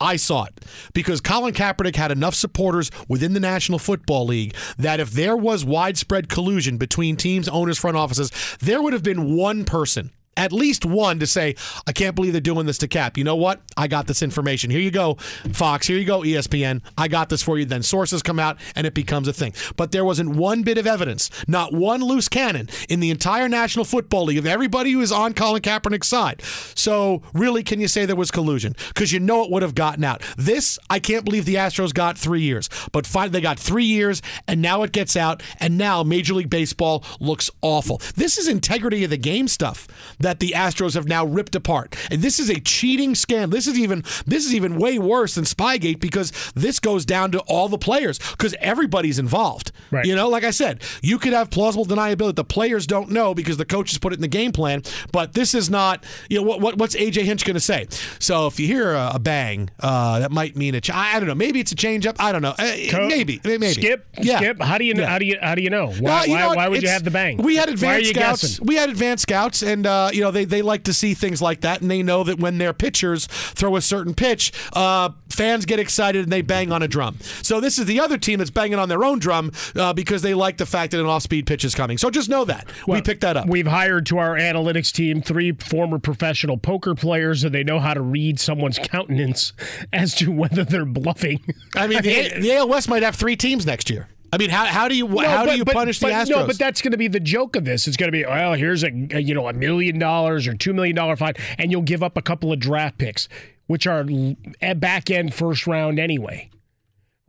I 0.00 0.16
saw 0.16 0.44
it 0.44 0.64
because 0.94 1.20
Colin 1.20 1.54
Kaepernick 1.54 1.94
had 1.94 2.10
enough 2.10 2.34
supporters 2.34 2.90
within 3.08 3.34
the 3.34 3.40
National 3.40 3.78
Football 3.78 4.26
League 4.26 4.56
that 4.76 4.98
if 4.98 5.12
there 5.12 5.36
was 5.36 5.64
widespread 5.64 6.28
collusion 6.28 6.76
between 6.76 7.16
teams, 7.16 7.48
owners, 7.48 7.78
front 7.78 7.96
offices, 7.96 8.32
there 8.60 8.82
would 8.82 8.92
have 8.92 9.04
been 9.04 9.36
one 9.36 9.64
person. 9.64 10.10
At 10.36 10.52
least 10.52 10.84
one 10.84 11.18
to 11.18 11.26
say, 11.26 11.56
I 11.86 11.92
can't 11.92 12.16
believe 12.16 12.32
they're 12.32 12.40
doing 12.40 12.66
this 12.66 12.78
to 12.78 12.88
Cap. 12.88 13.18
You 13.18 13.24
know 13.24 13.36
what? 13.36 13.60
I 13.76 13.86
got 13.86 14.06
this 14.06 14.22
information. 14.22 14.70
Here 14.70 14.80
you 14.80 14.90
go, 14.90 15.14
Fox. 15.52 15.86
Here 15.86 15.98
you 15.98 16.06
go, 16.06 16.20
ESPN. 16.20 16.82
I 16.96 17.08
got 17.08 17.28
this 17.28 17.42
for 17.42 17.58
you. 17.58 17.66
Then 17.66 17.82
sources 17.82 18.22
come 18.22 18.38
out 18.38 18.58
and 18.74 18.86
it 18.86 18.94
becomes 18.94 19.28
a 19.28 19.32
thing. 19.32 19.52
But 19.76 19.92
there 19.92 20.04
wasn't 20.04 20.30
one 20.30 20.62
bit 20.62 20.78
of 20.78 20.86
evidence, 20.86 21.30
not 21.46 21.74
one 21.74 22.00
loose 22.00 22.28
cannon 22.28 22.68
in 22.88 23.00
the 23.00 23.10
entire 23.10 23.48
National 23.48 23.84
Football 23.84 24.24
League 24.24 24.38
of 24.38 24.46
everybody 24.46 24.92
who 24.92 25.00
is 25.00 25.12
on 25.12 25.34
Colin 25.34 25.60
Kaepernick's 25.60 26.08
side. 26.08 26.42
So, 26.74 27.22
really, 27.34 27.62
can 27.62 27.80
you 27.80 27.88
say 27.88 28.06
there 28.06 28.16
was 28.16 28.30
collusion? 28.30 28.74
Because 28.88 29.12
you 29.12 29.20
know 29.20 29.44
it 29.44 29.50
would 29.50 29.62
have 29.62 29.74
gotten 29.74 30.02
out. 30.02 30.22
This, 30.38 30.78
I 30.88 30.98
can't 30.98 31.24
believe 31.24 31.44
the 31.44 31.56
Astros 31.56 31.92
got 31.92 32.16
three 32.16 32.40
years. 32.40 32.70
But 32.92 33.06
finally, 33.06 33.32
they 33.32 33.40
got 33.42 33.58
three 33.58 33.84
years, 33.84 34.22
and 34.48 34.62
now 34.62 34.82
it 34.82 34.92
gets 34.92 35.14
out, 35.14 35.42
and 35.60 35.76
now 35.76 36.02
Major 36.02 36.34
League 36.34 36.50
Baseball 36.50 37.04
looks 37.20 37.50
awful. 37.60 38.00
This 38.16 38.38
is 38.38 38.48
integrity 38.48 39.04
of 39.04 39.10
the 39.10 39.18
game 39.18 39.46
stuff 39.46 39.86
that 40.22 40.40
the 40.40 40.52
Astros 40.56 40.94
have 40.94 41.06
now 41.06 41.24
ripped 41.24 41.54
apart. 41.54 41.94
And 42.10 42.22
this 42.22 42.38
is 42.38 42.50
a 42.50 42.60
cheating 42.60 43.14
scam. 43.14 43.50
This 43.50 43.66
is 43.66 43.78
even 43.78 44.02
this 44.26 44.46
is 44.46 44.54
even 44.54 44.76
way 44.76 44.98
worse 44.98 45.34
than 45.34 45.44
Spygate 45.44 46.00
because 46.00 46.32
this 46.54 46.80
goes 46.80 47.04
down 47.04 47.30
to 47.32 47.40
all 47.40 47.68
the 47.68 47.78
players 47.78 48.18
because 48.18 48.54
everybody's 48.60 49.18
involved. 49.18 49.72
Right. 49.90 50.06
You 50.06 50.16
know, 50.16 50.28
like 50.28 50.44
I 50.44 50.50
said, 50.50 50.82
you 51.02 51.18
could 51.18 51.32
have 51.32 51.50
plausible 51.50 51.84
deniability. 51.84 52.36
The 52.36 52.44
players 52.44 52.86
don't 52.86 53.10
know 53.10 53.34
because 53.34 53.56
the 53.56 53.64
coaches 53.64 53.98
put 53.98 54.12
it 54.12 54.16
in 54.16 54.22
the 54.22 54.28
game 54.28 54.52
plan. 54.52 54.82
But 55.12 55.34
this 55.34 55.54
is 55.54 55.68
not. 55.70 56.04
You 56.28 56.38
know 56.38 56.44
what? 56.44 56.60
what 56.60 56.78
what's 56.78 56.94
AJ 56.94 57.24
Hinch 57.24 57.44
going 57.44 57.54
to 57.54 57.60
say? 57.60 57.86
So 58.18 58.46
if 58.46 58.58
you 58.58 58.66
hear 58.66 58.92
a, 58.92 59.12
a 59.14 59.18
bang, 59.18 59.68
uh, 59.80 60.20
that 60.20 60.30
might 60.30 60.56
mean 60.56 60.74
a. 60.74 60.80
Ch- 60.80 60.90
I 60.90 61.18
don't 61.18 61.28
know. 61.28 61.34
Maybe 61.34 61.60
it's 61.60 61.72
a 61.72 61.76
changeup. 61.76 62.16
I 62.18 62.32
don't 62.32 62.42
know. 62.42 62.54
Uh, 62.58 62.76
Co- 62.90 63.08
maybe. 63.08 63.40
Maybe. 63.44 63.68
Skip. 63.68 64.06
Yeah. 64.20 64.38
Skip. 64.38 64.62
How 64.62 64.78
do 64.78 64.84
you 64.84 64.94
know? 64.94 65.02
Yeah. 65.02 65.08
How 65.08 65.18
do 65.18 65.26
you? 65.26 65.38
How 65.42 65.54
do 65.54 65.62
you 65.62 65.70
know? 65.70 65.92
Why? 65.92 66.20
Uh, 66.20 66.24
you 66.24 66.32
why, 66.32 66.46
what? 66.46 66.56
why 66.56 66.68
would 66.68 66.82
you 66.82 66.88
have 66.88 67.04
the 67.04 67.10
bang? 67.10 67.38
We 67.38 67.56
had 67.56 67.68
advanced 67.68 68.10
scouts. 68.10 68.42
guessing? 68.42 68.66
We 68.66 68.76
had 68.76 68.88
advanced 68.90 69.22
scouts, 69.22 69.62
and 69.62 69.86
uh, 69.86 70.10
you 70.12 70.20
know 70.20 70.30
they, 70.30 70.44
they 70.44 70.62
like 70.62 70.84
to 70.84 70.92
see 70.92 71.14
things 71.14 71.42
like 71.42 71.60
that, 71.62 71.80
and 71.80 71.90
they 71.90 72.02
know 72.02 72.24
that 72.24 72.38
when 72.38 72.58
their 72.58 72.72
pitchers 72.72 73.26
throw 73.26 73.76
a 73.76 73.80
certain 73.80 74.14
pitch, 74.14 74.52
uh, 74.72 75.10
fans 75.28 75.64
get 75.64 75.78
excited 75.78 76.22
and 76.22 76.32
they 76.32 76.42
bang 76.42 76.72
on 76.72 76.82
a 76.82 76.88
drum. 76.88 77.18
So 77.42 77.60
this 77.60 77.78
is 77.78 77.86
the 77.86 78.00
other 78.00 78.18
team 78.18 78.38
that's 78.38 78.50
banging 78.50 78.78
on 78.78 78.88
their 78.88 79.04
own 79.04 79.18
drum 79.18 79.52
uh, 79.74 79.92
because 79.92 80.22
they 80.22 80.34
like 80.34 80.56
the 80.58 80.66
fact 80.66 80.92
that 80.92 81.00
an 81.00 81.06
off-speed 81.06 81.46
pitch 81.46 81.64
is 81.64 81.74
coming. 81.74 81.98
So 81.98 82.10
just 82.10 82.28
know 82.28 82.44
that 82.44 82.68
we 82.86 83.00
picked 83.02 83.22
that 83.22 83.36
up. 83.36 83.48
We've 83.48 83.66
hired 83.66 84.06
to 84.06 84.18
our 84.18 84.36
analytics 84.36 84.92
team 84.92 85.22
three 85.22 85.52
former 85.52 85.98
professional 85.98 86.58
poker 86.58 86.94
players, 86.94 87.44
and 87.44 87.54
they 87.54 87.64
know 87.64 87.78
how 87.78 87.94
to 87.94 88.02
read 88.02 88.38
someone's 88.38 88.78
countenance 88.82 89.52
as 89.92 90.14
to 90.16 90.30
whether 90.30 90.64
they're 90.64 90.84
bluffing. 90.84 91.40
I 91.76 91.86
mean, 91.86 92.02
the, 92.02 92.40
the 92.40 92.52
AL 92.54 92.68
West 92.68 92.88
might 92.88 93.02
have 93.02 93.16
three 93.16 93.36
teams 93.36 93.66
next 93.66 93.90
year. 93.90 94.08
I 94.32 94.38
mean, 94.38 94.48
how, 94.50 94.64
how 94.64 94.88
do 94.88 94.96
you 94.96 95.06
No, 95.06 95.28
how 95.28 95.44
do 95.44 95.54
you 95.56 95.64
but- 95.64 95.74
punish 95.74 96.00
but 96.00 96.08
the 96.08 96.12
Astros? 96.14 96.28
No, 96.40 96.46
but 96.46 96.58
that's 96.58 96.80
going 96.80 96.92
to 96.92 96.96
be 96.98 97.08
the 97.08 97.20
joke 97.20 97.54
of 97.54 97.64
this. 97.64 97.86
It's 97.86 97.96
going 97.98 98.08
to 98.10 98.16
be 98.16 98.24
well, 98.24 98.54
here's 98.54 98.82
a, 98.82 98.88
a, 99.10 99.20
you 99.20 99.34
know 99.34 99.46
a 99.48 99.52
million 99.52 99.98
dollars 99.98 100.46
or 100.48 100.54
two 100.54 100.72
million 100.72 100.96
dollar 100.96 101.16
fine, 101.16 101.34
and 101.58 101.70
you'll 101.70 101.82
give 101.82 102.02
up 102.02 102.16
a 102.16 102.22
couple 102.22 102.50
of 102.52 102.58
draft 102.58 102.96
picks, 102.98 103.28
which 103.66 103.86
are 103.86 104.06
l- 104.08 104.36
eh, 104.62 104.72
back 104.74 105.10
end 105.10 105.34
first 105.34 105.66
round 105.66 105.98
anyway. 105.98 106.48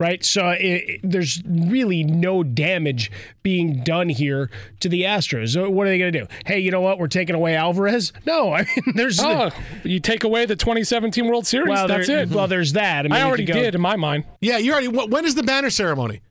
Right, 0.00 0.24
so 0.24 0.48
it, 0.48 0.60
it- 0.64 1.00
there's 1.04 1.40
really 1.46 2.02
no 2.04 2.42
damage 2.42 3.12
being 3.42 3.84
done 3.84 4.08
here 4.08 4.50
to 4.80 4.88
the 4.88 5.02
Astros. 5.02 5.50
So 5.52 5.68
what 5.70 5.86
are 5.86 5.90
they 5.90 5.98
going 5.98 6.12
to 6.12 6.20
do? 6.22 6.26
Hey, 6.46 6.58
you 6.58 6.70
know 6.72 6.80
what? 6.80 6.98
We're 6.98 7.06
taking 7.06 7.36
away 7.36 7.54
Alvarez. 7.54 8.12
No, 8.26 8.52
I 8.54 8.62
mean 8.62 8.94
there's 8.96 9.20
Oh, 9.22 9.50
you 9.84 10.00
take 10.00 10.24
away 10.24 10.46
the 10.46 10.56
2017 10.56 11.26
World 11.28 11.46
Series. 11.46 11.68
Well, 11.68 11.86
that's 11.86 12.06
there- 12.08 12.20
it. 12.22 12.30
well, 12.30 12.48
there's 12.48 12.72
that. 12.72 13.04
I 13.04 13.08
mean, 13.08 13.18
you 13.20 13.26
already 13.26 13.44
go- 13.44 13.52
did 13.52 13.74
in 13.74 13.80
my 13.82 13.96
mind. 13.96 14.24
yeah, 14.40 14.56
you 14.56 14.72
already. 14.72 14.88
When 14.88 15.24
is 15.26 15.34
the 15.34 15.42
banner 15.44 15.68
ceremony? 15.70 16.22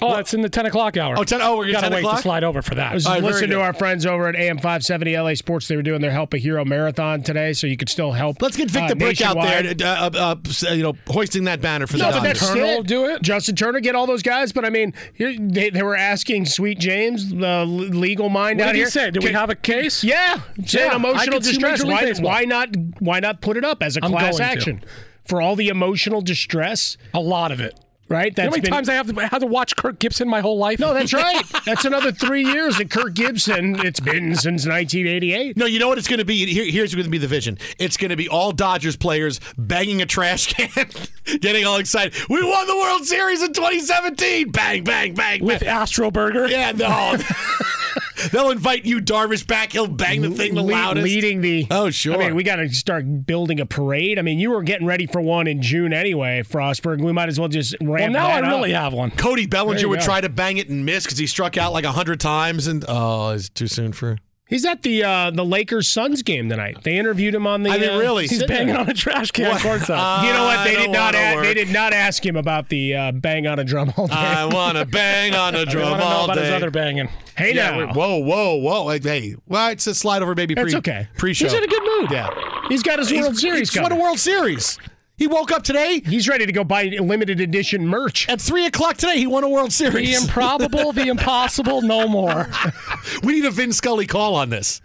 Oh, 0.00 0.16
it's 0.16 0.34
in 0.34 0.40
the 0.40 0.48
10 0.48 0.66
o'clock 0.66 0.96
hour. 0.96 1.14
Oh, 1.16 1.22
10 1.22 1.40
oh, 1.42 1.58
we're 1.58 1.70
gotta 1.70 1.88
wait 1.90 1.98
o'clock? 2.00 2.16
to 2.16 2.22
slide 2.22 2.42
over 2.42 2.60
for 2.60 2.74
that. 2.74 2.90
I 2.90 2.94
was 2.94 3.06
All 3.06 3.12
right, 3.12 3.20
very 3.20 3.34
listening 3.34 3.50
to 3.50 3.60
our 3.60 3.72
friends 3.72 4.04
over 4.04 4.26
at 4.26 4.34
AM 4.34 4.56
570 4.56 5.16
LA 5.16 5.34
Sports. 5.34 5.68
They 5.68 5.76
were 5.76 5.82
doing 5.82 6.00
their 6.00 6.10
Help 6.10 6.34
a 6.34 6.38
Hero 6.38 6.64
marathon 6.64 7.22
today, 7.22 7.52
so 7.52 7.68
you 7.68 7.76
could 7.76 7.88
still 7.88 8.10
help. 8.10 8.42
Let's 8.42 8.56
get 8.56 8.68
Vic 8.70 8.82
uh, 8.82 8.88
the 8.88 8.96
Brick 8.96 9.20
out 9.20 9.36
there, 9.40 9.74
uh, 9.86 10.10
uh, 10.10 10.34
uh, 10.68 10.72
you 10.72 10.82
know, 10.82 10.94
hoisting 11.08 11.44
that 11.44 11.60
banner 11.60 11.86
for 11.86 11.98
No, 11.98 12.06
the 12.06 12.12
but 12.18 12.24
Dodgers. 12.24 12.40
that's 12.40 12.52
Turner 12.52 12.64
it. 12.64 12.76
will 12.78 12.82
do 12.82 13.04
it. 13.04 13.22
Justin 13.22 13.54
Turner, 13.54 13.78
get 13.80 13.94
all 13.94 14.06
those 14.08 14.22
guys. 14.22 14.50
But 14.50 14.64
I 14.64 14.70
mean, 14.70 14.92
they, 15.18 15.70
they 15.70 15.82
were 15.84 15.94
asking 15.96 16.46
Sweet 16.46 16.80
James, 16.80 17.30
the 17.32 17.64
legal 17.64 18.28
mind 18.28 18.58
What 18.58 18.68
out 18.70 18.72
did 18.72 18.76
he 18.76 18.80
here. 18.80 18.90
say? 18.90 19.10
Do 19.12 19.20
we 19.22 19.32
have 19.32 19.50
a 19.50 19.54
case? 19.54 20.02
Yeah, 20.02 20.40
saying 20.64 20.90
Yeah, 20.90 20.96
emotional 20.96 21.38
distress. 21.38 21.84
Why, 21.84 22.12
why 22.18 22.44
not? 22.44 22.70
Why 22.98 23.20
not 23.20 23.40
put 23.40 23.56
it 23.56 23.64
up 23.64 23.82
as 23.84 23.96
a 23.96 24.04
I'm 24.04 24.10
class 24.10 24.38
going 24.38 24.48
to. 24.48 24.52
action 24.52 24.84
for 25.24 25.40
all 25.40 25.54
the 25.54 25.68
emotional 25.68 26.22
distress? 26.22 26.96
A 27.14 27.20
lot 27.20 27.52
of 27.52 27.60
it. 27.60 27.78
Right. 28.12 28.26
You 28.36 28.42
know 28.42 28.42
how 28.44 28.50
many 28.50 28.60
been- 28.60 28.70
times 28.70 28.88
I 28.88 28.94
have 28.94 29.12
to, 29.14 29.26
had 29.26 29.38
to 29.38 29.46
watch 29.46 29.74
Kirk 29.74 29.98
Gibson 29.98 30.28
my 30.28 30.40
whole 30.40 30.58
life? 30.58 30.78
No, 30.78 30.92
that's 30.92 31.12
right. 31.14 31.42
That's 31.64 31.84
another 31.86 32.12
three 32.12 32.44
years 32.44 32.78
at 32.78 32.90
Kirk 32.90 33.14
Gibson. 33.14 33.76
It's 33.84 34.00
been 34.00 34.34
since 34.34 34.66
1988. 34.66 35.56
No, 35.56 35.64
you 35.66 35.78
know 35.78 35.88
what 35.88 35.96
it's 35.98 36.08
going 36.08 36.18
to 36.18 36.24
be? 36.24 36.44
Here, 36.52 36.64
here's 36.64 36.94
going 36.94 37.04
to 37.04 37.10
be 37.10 37.18
the 37.18 37.26
vision. 37.26 37.58
It's 37.78 37.96
going 37.96 38.10
to 38.10 38.16
be 38.16 38.28
all 38.28 38.52
Dodgers 38.52 38.96
players 38.96 39.40
banging 39.56 40.02
a 40.02 40.06
trash 40.06 40.52
can, 40.52 40.88
getting 41.40 41.64
all 41.64 41.78
excited. 41.78 42.14
We 42.28 42.42
won 42.44 42.66
the 42.66 42.76
World 42.76 43.04
Series 43.06 43.42
in 43.42 43.52
2017. 43.54 44.50
Bang, 44.50 44.84
bang, 44.84 45.14
bang. 45.14 45.42
With. 45.44 45.62
Astro 45.62 46.10
Burger? 46.10 46.48
Yeah, 46.48 46.72
no. 46.72 47.16
They'll 48.30 48.50
invite 48.50 48.84
you, 48.84 49.00
Darvish, 49.00 49.46
back. 49.46 49.72
He'll 49.72 49.86
bang 49.88 50.22
the 50.22 50.30
thing 50.30 50.54
the 50.54 50.62
Le- 50.62 50.70
loudest. 50.70 51.04
Leading 51.04 51.40
the. 51.40 51.66
Oh, 51.70 51.90
sure. 51.90 52.14
I 52.14 52.18
mean, 52.26 52.34
we 52.34 52.42
got 52.42 52.56
to 52.56 52.68
start 52.70 53.26
building 53.26 53.60
a 53.60 53.66
parade. 53.66 54.18
I 54.18 54.22
mean, 54.22 54.38
you 54.38 54.50
were 54.50 54.62
getting 54.62 54.86
ready 54.86 55.06
for 55.06 55.20
one 55.20 55.46
in 55.46 55.62
June 55.62 55.92
anyway, 55.92 56.42
Frostberg. 56.42 57.02
We 57.02 57.12
might 57.12 57.28
as 57.28 57.38
well 57.40 57.48
just 57.48 57.74
ramp 57.80 58.00
Well, 58.00 58.10
now 58.10 58.28
I 58.28 58.40
that 58.40 58.48
really 58.48 58.72
have 58.72 58.92
one. 58.92 59.10
Cody 59.10 59.46
Bellinger 59.46 59.88
would 59.88 60.00
go. 60.00 60.04
try 60.04 60.20
to 60.20 60.28
bang 60.28 60.58
it 60.58 60.68
and 60.68 60.84
miss 60.84 61.04
because 61.04 61.18
he 61.18 61.26
struck 61.26 61.56
out 61.56 61.72
like 61.72 61.84
100 61.84 62.20
times. 62.20 62.66
And, 62.66 62.84
oh, 62.88 63.30
it's 63.30 63.48
too 63.48 63.66
soon 63.66 63.92
for. 63.92 64.18
He's 64.52 64.66
at 64.66 64.82
the 64.82 65.02
uh, 65.02 65.30
the 65.30 65.46
Lakers 65.46 65.88
Suns 65.88 66.22
game 66.22 66.50
tonight. 66.50 66.82
They 66.82 66.98
interviewed 66.98 67.34
him 67.34 67.46
on 67.46 67.62
the. 67.62 67.70
I 67.70 67.78
mean, 67.78 67.88
uh, 67.88 67.98
really? 67.98 68.26
He's 68.26 68.38
sit-down. 68.40 68.58
banging 68.66 68.76
on 68.76 68.90
a 68.90 68.92
trash 68.92 69.30
can 69.30 69.48
What? 69.48 69.62
courtside. 69.62 69.96
Uh, 70.20 70.26
You 70.26 70.32
know 70.34 70.44
what? 70.44 70.64
They 70.64 70.76
I 70.76 70.80
did 70.80 70.92
don't 70.92 71.12
not. 71.12 71.42
they 71.42 71.54
did 71.54 71.70
not 71.70 71.94
ask 71.94 72.24
him 72.26 72.36
about 72.36 72.68
the 72.68 72.94
uh, 72.94 73.12
bang 73.12 73.46
on 73.46 73.58
a 73.58 73.64
drum 73.64 73.94
all 73.96 74.08
day. 74.08 74.14
I 74.14 74.44
want 74.44 74.76
to 74.76 74.84
bang 74.86 75.34
on 75.34 75.54
a 75.54 75.60
I 75.60 75.64
drum 75.64 75.90
want 75.92 76.02
to 76.02 76.08
know 76.08 76.14
all 76.14 76.24
about 76.26 76.36
his 76.36 76.50
other 76.50 76.70
banging. 76.70 77.08
hey 77.34 77.54
Yeah, 77.54 77.70
now, 77.86 77.94
whoa, 77.94 78.18
whoa, 78.18 78.56
whoa! 78.56 78.84
Like, 78.84 79.02
hey, 79.04 79.36
well, 79.48 79.70
it's 79.70 79.86
a 79.86 79.94
slide 79.94 80.20
over, 80.20 80.34
baby. 80.34 80.54
Pre, 80.54 80.64
That's 80.64 80.74
okay. 80.74 81.08
Pre-show. 81.16 81.46
He's 81.46 81.54
in 81.54 81.64
a 81.64 81.66
good 81.66 81.82
mood. 81.82 82.10
Yeah, 82.10 82.28
he's 82.68 82.82
got 82.82 82.98
his 82.98 83.08
He's- 83.08 83.22
World 83.22 83.38
Series 83.38 83.72
He's 83.72 83.80
won 83.82 83.92
a. 83.92 83.96
World 83.96 84.18
Series. 84.18 84.78
He 85.22 85.28
woke 85.28 85.52
up 85.52 85.62
today 85.62 86.02
He's 86.04 86.26
ready 86.26 86.46
to 86.46 86.52
go 86.52 86.64
buy 86.64 86.86
limited 87.00 87.38
edition 87.40 87.86
merch. 87.86 88.28
at 88.28 88.40
three 88.40 88.66
o'clock 88.66 88.96
today. 88.96 89.18
He 89.18 89.28
won 89.28 89.44
a 89.44 89.48
World 89.48 89.72
Series. 89.72 90.08
The 90.08 90.20
improbable, 90.20 90.90
the 90.90 91.06
impossible, 91.06 91.80
no 91.80 92.08
more. 92.08 92.50
we 93.22 93.34
need 93.34 93.44
a 93.44 93.52
Vin 93.52 93.72
Scully 93.72 94.08
call 94.08 94.34
on 94.34 94.50
this. 94.50 94.80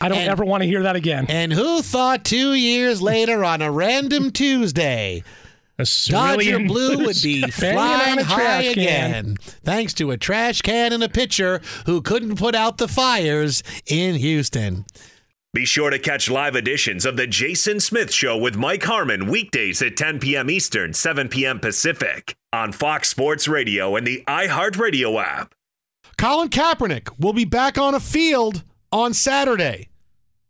I 0.00 0.08
don't 0.08 0.18
And- 0.18 0.28
ever 0.28 0.44
want 0.44 0.64
to 0.64 0.66
hear 0.66 0.82
that 0.82 0.96
again. 0.96 1.26
And 1.28 1.52
who 1.52 1.82
thought 1.82 2.24
two 2.24 2.54
years 2.54 3.00
later 3.00 3.44
on 3.44 3.62
a 3.62 3.70
random 3.70 4.32
Tuesday, 4.32 5.22
A 5.78 5.86
Dodger 6.08 6.58
Blue 6.58 7.04
would 7.04 7.16
be 7.22 7.42
flying 7.42 8.18
high 8.18 8.62
again, 8.62 9.36
thanks 9.62 9.94
to 9.94 10.10
a 10.10 10.16
trash 10.16 10.62
can 10.62 10.92
and 10.92 11.04
a 11.04 11.08
pitcher 11.08 11.60
who 11.86 12.02
couldn't 12.02 12.38
put 12.40 12.56
out 12.56 12.78
the 12.78 12.88
fires 12.88 13.62
in 13.86 14.16
Houston. 14.16 14.84
Be 15.54 15.64
sure 15.64 15.90
to 15.90 16.00
catch 16.00 16.28
live 16.28 16.56
editions 16.56 17.06
of 17.06 17.16
The 17.16 17.28
Jason 17.28 17.78
Smith 17.78 18.12
Show 18.12 18.36
with 18.36 18.56
Mike 18.56 18.82
Harmon 18.82 19.28
weekdays 19.28 19.80
at 19.82 19.96
10 19.96 20.18
p.m. 20.18 20.50
Eastern, 20.50 20.92
7 20.92 21.28
p.m. 21.28 21.60
Pacific 21.60 22.34
on 22.52 22.72
Fox 22.72 23.08
Sports 23.08 23.46
Radio 23.46 23.94
and 23.94 24.04
the 24.04 24.24
iHeartRadio 24.26 25.22
app. 25.22 25.54
Colin 26.18 26.48
Kaepernick 26.48 27.20
will 27.20 27.32
be 27.32 27.44
back 27.44 27.78
on 27.78 27.94
a 27.94 28.00
field 28.00 28.64
on 28.90 29.14
Saturday. 29.14 29.90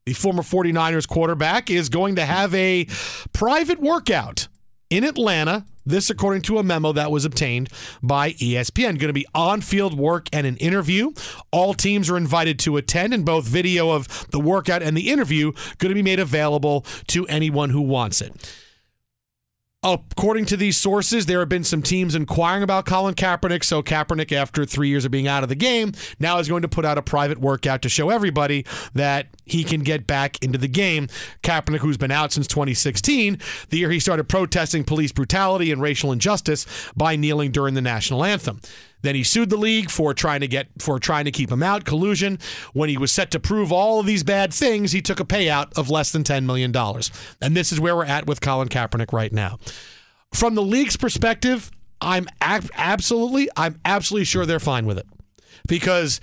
The 0.06 0.14
former 0.14 0.42
49ers 0.42 1.06
quarterback 1.06 1.68
is 1.68 1.90
going 1.90 2.16
to 2.16 2.24
have 2.24 2.54
a 2.54 2.86
private 3.34 3.80
workout 3.80 4.48
in 4.90 5.04
Atlanta. 5.04 5.64
This, 5.86 6.08
according 6.08 6.42
to 6.42 6.56
a 6.58 6.62
memo 6.62 6.92
that 6.92 7.10
was 7.10 7.26
obtained 7.26 7.68
by 8.02 8.32
ESPN, 8.32 8.98
going 8.98 9.08
to 9.08 9.12
be 9.12 9.26
on 9.34 9.60
field 9.60 9.98
work 9.98 10.28
and 10.32 10.46
an 10.46 10.56
interview. 10.56 11.12
All 11.50 11.74
teams 11.74 12.08
are 12.08 12.16
invited 12.16 12.58
to 12.60 12.78
attend, 12.78 13.12
and 13.12 13.22
both 13.24 13.46
video 13.46 13.90
of 13.90 14.30
the 14.30 14.40
workout 14.40 14.82
and 14.82 14.96
the 14.96 15.10
interview 15.10 15.52
going 15.76 15.90
to 15.90 15.94
be 15.94 16.02
made 16.02 16.20
available 16.20 16.86
to 17.08 17.26
anyone 17.26 17.68
who 17.68 17.82
wants 17.82 18.22
it. 18.22 18.63
According 19.84 20.46
to 20.46 20.56
these 20.56 20.78
sources, 20.78 21.26
there 21.26 21.40
have 21.40 21.50
been 21.50 21.62
some 21.62 21.82
teams 21.82 22.14
inquiring 22.14 22.62
about 22.62 22.86
Colin 22.86 23.14
Kaepernick. 23.14 23.62
So 23.62 23.82
Kaepernick, 23.82 24.32
after 24.32 24.64
three 24.64 24.88
years 24.88 25.04
of 25.04 25.10
being 25.10 25.28
out 25.28 25.42
of 25.42 25.50
the 25.50 25.54
game, 25.54 25.92
now 26.18 26.38
is 26.38 26.48
going 26.48 26.62
to 26.62 26.68
put 26.68 26.86
out 26.86 26.96
a 26.96 27.02
private 27.02 27.38
workout 27.38 27.82
to 27.82 27.90
show 27.90 28.08
everybody 28.08 28.64
that 28.94 29.26
he 29.44 29.62
can 29.62 29.82
get 29.82 30.06
back 30.06 30.42
into 30.42 30.56
the 30.56 30.68
game. 30.68 31.08
Kaepernick, 31.42 31.80
who's 31.80 31.98
been 31.98 32.10
out 32.10 32.32
since 32.32 32.46
2016, 32.46 33.38
the 33.68 33.76
year 33.76 33.90
he 33.90 34.00
started 34.00 34.24
protesting 34.24 34.84
police 34.84 35.12
brutality 35.12 35.70
and 35.70 35.82
racial 35.82 36.12
injustice 36.12 36.66
by 36.96 37.14
kneeling 37.14 37.50
during 37.50 37.74
the 37.74 37.82
national 37.82 38.24
anthem. 38.24 38.62
Then 39.04 39.14
he 39.14 39.22
sued 39.22 39.50
the 39.50 39.58
league 39.58 39.90
for 39.90 40.14
trying 40.14 40.40
to 40.40 40.48
get 40.48 40.68
for 40.78 40.98
trying 40.98 41.26
to 41.26 41.30
keep 41.30 41.52
him 41.52 41.62
out, 41.62 41.84
collusion. 41.84 42.38
When 42.72 42.88
he 42.88 42.96
was 42.96 43.12
set 43.12 43.30
to 43.32 43.38
prove 43.38 43.70
all 43.70 44.00
of 44.00 44.06
these 44.06 44.24
bad 44.24 44.52
things, 44.52 44.92
he 44.92 45.02
took 45.02 45.20
a 45.20 45.26
payout 45.26 45.76
of 45.78 45.90
less 45.90 46.10
than 46.10 46.24
$10 46.24 46.46
million. 46.46 46.74
And 47.42 47.54
this 47.54 47.70
is 47.70 47.78
where 47.78 47.94
we're 47.94 48.06
at 48.06 48.26
with 48.26 48.40
Colin 48.40 48.68
Kaepernick 48.68 49.12
right 49.12 49.30
now. 49.30 49.58
From 50.32 50.54
the 50.54 50.62
league's 50.62 50.96
perspective, 50.96 51.70
I'm 52.00 52.26
ab- 52.40 52.70
absolutely 52.74 53.50
I'm 53.58 53.78
absolutely 53.84 54.24
sure 54.24 54.46
they're 54.46 54.58
fine 54.58 54.86
with 54.86 54.96
it. 54.96 55.06
Because 55.68 56.22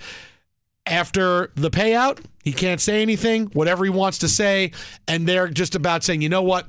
after 0.84 1.52
the 1.54 1.70
payout, 1.70 2.18
he 2.42 2.52
can't 2.52 2.80
say 2.80 3.00
anything, 3.00 3.46
whatever 3.52 3.84
he 3.84 3.90
wants 3.90 4.18
to 4.18 4.28
say, 4.28 4.72
and 5.06 5.28
they're 5.28 5.46
just 5.46 5.76
about 5.76 6.02
saying, 6.02 6.20
"You 6.20 6.28
know 6.28 6.42
what? 6.42 6.66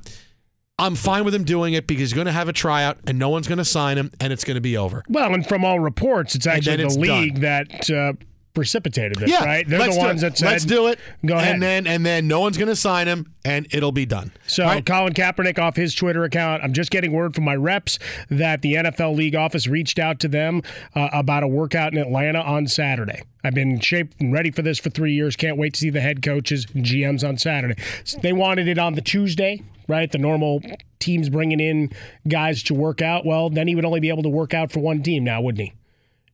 I'm 0.78 0.96
fine 0.96 1.24
with 1.24 1.34
him 1.34 1.44
doing 1.44 1.74
it 1.74 1.86
because 1.86 2.10
he's 2.10 2.12
going 2.12 2.26
to 2.26 2.32
have 2.32 2.48
a 2.48 2.52
tryout 2.52 2.98
and 3.06 3.18
no 3.18 3.28
one's 3.28 3.46
going 3.46 3.58
to 3.58 3.64
sign 3.64 3.96
him 3.96 4.10
and 4.20 4.32
it's 4.32 4.44
going 4.44 4.56
to 4.56 4.60
be 4.60 4.76
over." 4.76 5.02
Well, 5.08 5.32
and 5.34 5.46
from 5.46 5.64
all 5.64 5.80
reports, 5.80 6.34
it's 6.34 6.46
actually 6.46 6.76
the 6.76 6.86
it's 6.86 6.96
league 6.96 7.40
that 7.40 7.90
uh, 7.90 8.14
precipitated 8.54 9.18
this, 9.18 9.30
Yeah, 9.30 9.44
right? 9.44 9.68
They're 9.68 9.90
the 9.90 9.98
ones 9.98 10.20
that 10.22 10.38
said, 10.38 10.46
let's 10.46 10.64
do 10.64 10.86
it. 10.86 10.98
Go 11.26 11.34
ahead. 11.34 11.54
And 11.54 11.62
then 11.62 11.86
and 11.86 12.06
then 12.06 12.26
no 12.28 12.40
one's 12.40 12.56
going 12.56 12.68
to 12.68 12.76
sign 12.76 13.08
him 13.08 13.32
and 13.44 13.66
it'll 13.72 13.92
be 13.92 14.06
done. 14.06 14.32
So 14.46 14.64
right? 14.64 14.86
Colin 14.86 15.12
Kaepernick 15.12 15.58
off 15.58 15.76
his 15.76 15.94
Twitter 15.94 16.24
account. 16.24 16.62
I'm 16.62 16.72
just 16.72 16.90
getting 16.90 17.12
word 17.12 17.34
from 17.34 17.44
my 17.44 17.56
reps 17.56 17.98
that 18.30 18.62
the 18.62 18.74
NFL 18.74 19.16
league 19.16 19.34
office 19.34 19.66
reached 19.66 19.98
out 19.98 20.20
to 20.20 20.28
them 20.28 20.62
uh, 20.94 21.08
about 21.12 21.42
a 21.42 21.48
workout 21.48 21.92
in 21.92 21.98
Atlanta 21.98 22.40
on 22.40 22.66
Saturday. 22.66 23.22
I've 23.42 23.54
been 23.54 23.80
shaped 23.80 24.20
and 24.20 24.32
ready 24.32 24.50
for 24.50 24.62
this 24.62 24.78
for 24.78 24.88
three 24.88 25.12
years. 25.12 25.36
Can't 25.36 25.58
wait 25.58 25.74
to 25.74 25.80
see 25.80 25.90
the 25.90 26.00
head 26.00 26.22
coaches 26.22 26.66
and 26.74 26.84
GMs 26.84 27.28
on 27.28 27.36
Saturday. 27.36 27.74
So 28.04 28.18
they 28.18 28.32
wanted 28.32 28.68
it 28.68 28.78
on 28.78 28.94
the 28.94 29.02
Tuesday, 29.02 29.62
right? 29.88 30.10
The 30.10 30.18
normal 30.18 30.60
teams 30.98 31.28
bringing 31.28 31.60
in 31.60 31.90
guys 32.28 32.62
to 32.64 32.74
work 32.74 33.02
out. 33.02 33.26
Well, 33.26 33.50
then 33.50 33.68
he 33.68 33.74
would 33.74 33.84
only 33.84 34.00
be 34.00 34.08
able 34.08 34.22
to 34.22 34.28
work 34.28 34.54
out 34.54 34.72
for 34.72 34.80
one 34.80 35.02
team 35.02 35.24
now, 35.24 35.40
wouldn't 35.40 35.68
he? 35.68 35.74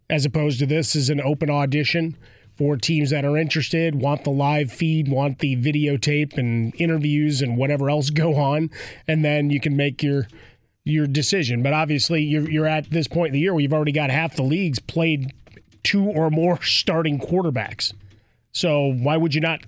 As 0.08 0.24
opposed 0.24 0.58
to 0.60 0.66
this 0.66 0.96
is 0.96 1.10
an 1.10 1.20
open 1.20 1.50
audition 1.50 2.16
for 2.56 2.76
teams 2.76 3.10
that 3.10 3.24
are 3.24 3.36
interested, 3.36 3.94
want 3.94 4.24
the 4.24 4.30
live 4.30 4.70
feed, 4.70 5.08
want 5.08 5.38
the 5.38 5.56
videotape 5.56 6.36
and 6.36 6.74
interviews 6.78 7.40
and 7.40 7.56
whatever 7.56 7.88
else 7.88 8.10
go 8.10 8.36
on, 8.36 8.70
and 9.08 9.24
then 9.24 9.50
you 9.50 9.60
can 9.60 9.76
make 9.76 10.02
your 10.02 10.26
your 10.84 11.06
decision. 11.06 11.62
But 11.62 11.72
obviously, 11.72 12.22
you're 12.22 12.50
you're 12.50 12.66
at 12.66 12.90
this 12.90 13.08
point 13.08 13.28
in 13.28 13.32
the 13.34 13.40
year 13.40 13.54
where 13.54 13.60
you've 13.60 13.72
already 13.72 13.92
got 13.92 14.10
half 14.10 14.36
the 14.36 14.42
leagues 14.42 14.78
played 14.78 15.32
two 15.82 16.04
or 16.04 16.30
more 16.30 16.62
starting 16.62 17.18
quarterbacks. 17.18 17.94
So 18.52 18.92
why 18.92 19.16
would 19.16 19.34
you 19.34 19.40
not 19.40 19.60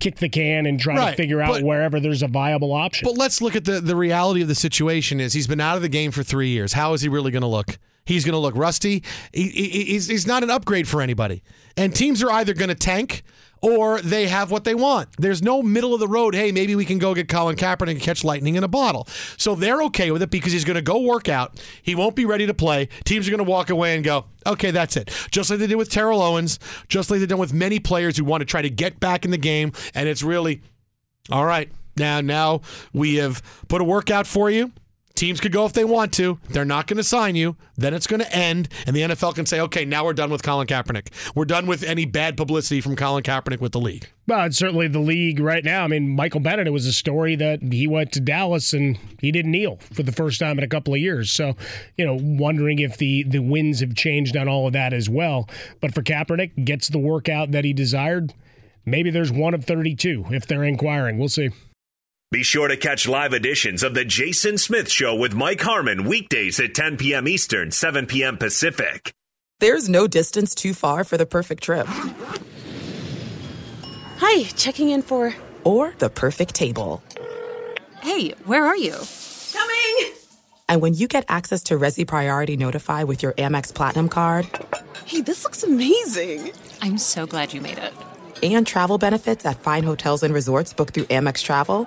kick 0.00 0.16
the 0.16 0.28
can 0.28 0.66
and 0.66 0.78
try 0.78 0.96
Right, 0.96 1.10
to 1.12 1.16
figure 1.16 1.40
out 1.40 1.48
but- 1.54 1.62
wherever 1.62 2.00
there's 2.00 2.22
a 2.22 2.28
viable 2.28 2.72
option? 2.72 3.06
But 3.06 3.16
let's 3.18 3.40
look 3.40 3.56
at 3.56 3.64
the 3.64 3.80
the 3.80 3.96
reality 3.96 4.42
of 4.42 4.48
the 4.48 4.54
situation 4.54 5.20
is 5.20 5.32
he's 5.32 5.46
been 5.46 5.60
out 5.60 5.76
of 5.76 5.82
the 5.82 5.88
game 5.88 6.10
for 6.10 6.22
3 6.22 6.48
years. 6.48 6.72
How 6.74 6.92
is 6.92 7.00
he 7.02 7.08
really 7.08 7.30
going 7.30 7.42
to 7.42 7.46
look? 7.48 7.78
He's 8.06 8.24
going 8.24 8.34
to 8.34 8.38
look 8.38 8.54
rusty. 8.56 9.02
He, 9.32 9.48
he- 9.48 9.84
he's, 9.84 10.08
he's 10.08 10.26
not 10.26 10.42
an 10.42 10.50
upgrade 10.50 10.86
for 10.86 11.00
anybody. 11.00 11.42
And 11.76 11.94
teams 11.94 12.22
are 12.22 12.30
either 12.30 12.52
going 12.52 12.68
to 12.68 12.74
tank 12.74 13.22
or 13.64 13.98
they 14.02 14.28
have 14.28 14.50
what 14.50 14.64
they 14.64 14.74
want. 14.74 15.08
There's 15.16 15.42
no 15.42 15.62
middle 15.62 15.94
of 15.94 16.00
the 16.00 16.06
road, 16.06 16.34
hey, 16.34 16.52
maybe 16.52 16.76
we 16.76 16.84
can 16.84 16.98
go 16.98 17.14
get 17.14 17.28
Colin 17.28 17.56
Kaepernick 17.56 17.92
and 17.92 18.00
catch 18.00 18.22
lightning 18.22 18.56
in 18.56 18.62
a 18.62 18.68
bottle. 18.68 19.08
So 19.38 19.54
they're 19.54 19.82
okay 19.84 20.10
with 20.10 20.22
it 20.22 20.28
because 20.28 20.52
he's 20.52 20.66
going 20.66 20.74
to 20.74 20.82
go 20.82 21.00
work 21.00 21.30
out. 21.30 21.58
He 21.82 21.94
won't 21.94 22.14
be 22.14 22.26
ready 22.26 22.46
to 22.46 22.52
play. 22.52 22.90
Teams 23.04 23.26
are 23.26 23.30
going 23.30 23.42
to 23.42 23.50
walk 23.50 23.70
away 23.70 23.94
and 23.94 24.04
go, 24.04 24.26
okay, 24.46 24.70
that's 24.70 24.98
it. 24.98 25.10
Just 25.30 25.48
like 25.48 25.60
they 25.60 25.66
did 25.66 25.76
with 25.76 25.88
Terrell 25.88 26.20
Owens, 26.20 26.58
just 26.88 27.10
like 27.10 27.20
they've 27.20 27.28
done 27.28 27.38
with 27.38 27.54
many 27.54 27.80
players 27.80 28.18
who 28.18 28.24
want 28.24 28.42
to 28.42 28.44
try 28.44 28.60
to 28.60 28.68
get 28.68 29.00
back 29.00 29.24
in 29.24 29.30
the 29.30 29.38
game. 29.38 29.72
And 29.94 30.10
it's 30.10 30.22
really, 30.22 30.60
all 31.30 31.46
right, 31.46 31.72
now 31.96 32.20
now 32.20 32.60
we 32.92 33.14
have 33.14 33.42
put 33.68 33.80
a 33.80 33.84
workout 33.84 34.26
for 34.26 34.50
you. 34.50 34.72
Teams 35.14 35.40
could 35.40 35.52
go 35.52 35.64
if 35.64 35.72
they 35.72 35.84
want 35.84 36.12
to. 36.14 36.40
They're 36.48 36.64
not 36.64 36.88
going 36.88 36.96
to 36.96 37.04
sign 37.04 37.36
you. 37.36 37.56
Then 37.76 37.94
it's 37.94 38.08
going 38.08 38.20
to 38.20 38.34
end, 38.34 38.68
and 38.84 38.96
the 38.96 39.02
NFL 39.02 39.36
can 39.36 39.46
say, 39.46 39.60
"Okay, 39.60 39.84
now 39.84 40.04
we're 40.04 40.12
done 40.12 40.28
with 40.28 40.42
Colin 40.42 40.66
Kaepernick. 40.66 41.08
We're 41.36 41.44
done 41.44 41.66
with 41.66 41.84
any 41.84 42.04
bad 42.04 42.36
publicity 42.36 42.80
from 42.80 42.96
Colin 42.96 43.22
Kaepernick 43.22 43.60
with 43.60 43.70
the 43.70 43.80
league." 43.80 44.08
Well, 44.26 44.50
certainly 44.50 44.88
the 44.88 44.98
league 44.98 45.38
right 45.38 45.64
now. 45.64 45.84
I 45.84 45.86
mean, 45.86 46.08
Michael 46.08 46.40
Bennett, 46.40 46.66
it 46.66 46.72
was 46.72 46.86
a 46.86 46.92
story 46.92 47.36
that 47.36 47.62
he 47.62 47.86
went 47.86 48.10
to 48.12 48.20
Dallas 48.20 48.72
and 48.72 48.98
he 49.20 49.30
didn't 49.30 49.52
kneel 49.52 49.78
for 49.92 50.02
the 50.02 50.12
first 50.12 50.40
time 50.40 50.58
in 50.58 50.64
a 50.64 50.68
couple 50.68 50.94
of 50.94 51.00
years. 51.00 51.30
So, 51.30 51.54
you 51.96 52.04
know, 52.04 52.18
wondering 52.20 52.80
if 52.80 52.96
the, 52.96 53.22
the 53.24 53.40
winds 53.40 53.80
have 53.80 53.94
changed 53.94 54.36
on 54.36 54.48
all 54.48 54.66
of 54.66 54.72
that 54.72 54.92
as 54.92 55.08
well. 55.08 55.48
But 55.80 55.94
for 55.94 56.02
Kaepernick, 56.02 56.64
gets 56.64 56.88
the 56.88 56.98
workout 56.98 57.52
that 57.52 57.64
he 57.64 57.72
desired. 57.72 58.32
Maybe 58.86 59.10
there's 59.10 59.30
one 59.30 59.54
of 59.54 59.64
32 59.64 60.26
if 60.30 60.46
they're 60.46 60.64
inquiring. 60.64 61.18
We'll 61.18 61.28
see. 61.28 61.50
Be 62.34 62.42
sure 62.42 62.66
to 62.66 62.76
catch 62.76 63.06
live 63.06 63.32
editions 63.32 63.84
of 63.84 63.94
The 63.94 64.04
Jason 64.04 64.58
Smith 64.58 64.90
Show 64.90 65.14
with 65.14 65.34
Mike 65.34 65.60
Harmon 65.60 66.02
weekdays 66.02 66.58
at 66.58 66.74
10 66.74 66.96
p.m. 66.96 67.28
Eastern, 67.28 67.70
7 67.70 68.06
p.m. 68.06 68.38
Pacific. 68.38 69.12
There's 69.60 69.88
no 69.88 70.08
distance 70.08 70.52
too 70.52 70.74
far 70.74 71.04
for 71.04 71.16
the 71.16 71.26
perfect 71.26 71.62
trip. 71.62 71.86
Hi, 74.18 74.42
checking 74.56 74.90
in 74.90 75.02
for. 75.02 75.32
Or 75.62 75.94
the 75.98 76.10
perfect 76.10 76.56
table. 76.56 77.04
Hey, 78.02 78.30
where 78.46 78.66
are 78.66 78.76
you? 78.76 78.96
Coming! 79.52 80.14
And 80.68 80.82
when 80.82 80.94
you 80.94 81.06
get 81.06 81.26
access 81.28 81.62
to 81.64 81.78
Resy 81.78 82.04
Priority 82.04 82.56
Notify 82.56 83.04
with 83.04 83.22
your 83.22 83.34
Amex 83.34 83.72
Platinum 83.72 84.08
card 84.08 84.48
Hey, 85.06 85.20
this 85.20 85.44
looks 85.44 85.62
amazing. 85.62 86.50
I'm 86.82 86.98
so 86.98 87.28
glad 87.28 87.54
you 87.54 87.60
made 87.60 87.78
it. 87.78 87.92
and 88.42 88.66
travel 88.66 88.98
benefits 88.98 89.46
at 89.46 89.60
fine 89.60 89.84
hotels 89.84 90.24
and 90.24 90.34
resorts 90.34 90.72
booked 90.72 90.94
through 90.94 91.04
Amex 91.04 91.40
Travel, 91.40 91.86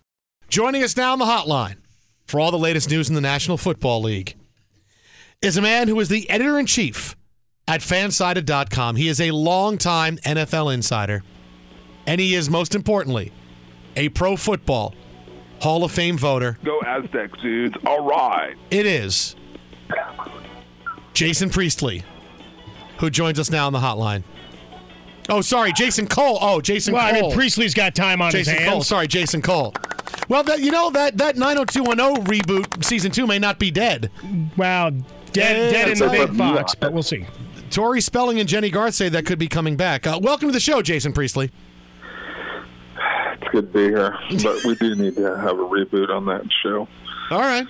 Joining 0.51 0.83
us 0.83 0.97
now 0.97 1.13
on 1.13 1.19
the 1.19 1.23
hotline 1.23 1.77
for 2.25 2.41
all 2.41 2.51
the 2.51 2.59
latest 2.59 2.89
news 2.89 3.07
in 3.07 3.15
the 3.15 3.21
National 3.21 3.55
Football 3.57 4.01
League 4.01 4.35
is 5.41 5.55
a 5.55 5.61
man 5.61 5.87
who 5.87 5.97
is 6.01 6.09
the 6.09 6.29
editor 6.29 6.59
in 6.59 6.65
chief 6.65 7.15
at 7.69 7.79
fansided.com. 7.79 8.97
He 8.97 9.07
is 9.07 9.21
a 9.21 9.31
longtime 9.31 10.17
NFL 10.17 10.73
insider, 10.73 11.23
and 12.05 12.19
he 12.19 12.35
is, 12.35 12.49
most 12.49 12.75
importantly, 12.75 13.31
a 13.95 14.09
pro 14.09 14.35
football 14.35 14.93
Hall 15.61 15.85
of 15.85 15.91
Fame 15.93 16.17
voter. 16.17 16.57
Go 16.65 16.81
Aztecs, 16.85 17.39
dudes. 17.41 17.77
All 17.85 18.05
right. 18.05 18.57
It 18.71 18.85
is 18.85 19.37
Jason 21.13 21.49
Priestley, 21.49 22.03
who 22.97 23.09
joins 23.09 23.39
us 23.39 23.49
now 23.49 23.67
on 23.67 23.71
the 23.71 23.79
hotline. 23.79 24.23
Oh, 25.31 25.39
sorry, 25.39 25.71
Jason 25.71 26.07
Cole. 26.07 26.37
Oh, 26.41 26.59
Jason 26.59 26.93
well, 26.93 27.09
Cole. 27.09 27.17
I 27.17 27.21
mean, 27.21 27.31
Priestley's 27.31 27.73
got 27.73 27.95
time 27.95 28.21
on 28.21 28.31
Jason 28.31 28.53
his 28.53 28.63
hands. 28.63 28.73
Cole. 28.73 28.83
Sorry, 28.83 29.07
Jason 29.07 29.41
Cole. 29.41 29.73
Well, 30.27 30.43
that 30.43 30.59
you 30.59 30.71
know 30.71 30.91
that 30.91 31.17
that 31.17 31.37
90210 31.37 32.25
reboot 32.25 32.83
season 32.83 33.11
two 33.11 33.25
may 33.25 33.39
not 33.39 33.57
be 33.57 33.71
dead. 33.71 34.11
Wow, 34.57 34.89
dead, 34.89 35.71
dead 35.71 35.89
in 35.89 35.97
the 35.97 36.09
big 36.09 36.37
box, 36.37 36.75
but 36.75 36.91
we'll 36.91 37.01
see. 37.01 37.25
Tori 37.69 38.01
Spelling 38.01 38.41
and 38.41 38.49
Jennie 38.49 38.69
Garth 38.69 38.93
say 38.93 39.07
that 39.07 39.25
could 39.25 39.39
be 39.39 39.47
coming 39.47 39.77
back. 39.77 40.05
Uh, 40.05 40.19
welcome 40.21 40.49
to 40.49 40.53
the 40.53 40.59
show, 40.59 40.81
Jason 40.81 41.13
Priestley. 41.13 41.49
It's 43.33 43.51
good 43.51 43.73
to 43.73 43.79
be 43.79 43.85
here, 43.85 44.13
but 44.43 44.63
we 44.65 44.75
do 44.75 44.95
need 44.95 45.15
to 45.15 45.37
have 45.37 45.57
a 45.57 45.63
reboot 45.63 46.09
on 46.09 46.25
that 46.25 46.43
show. 46.61 46.89
All 47.29 47.39
right, 47.39 47.65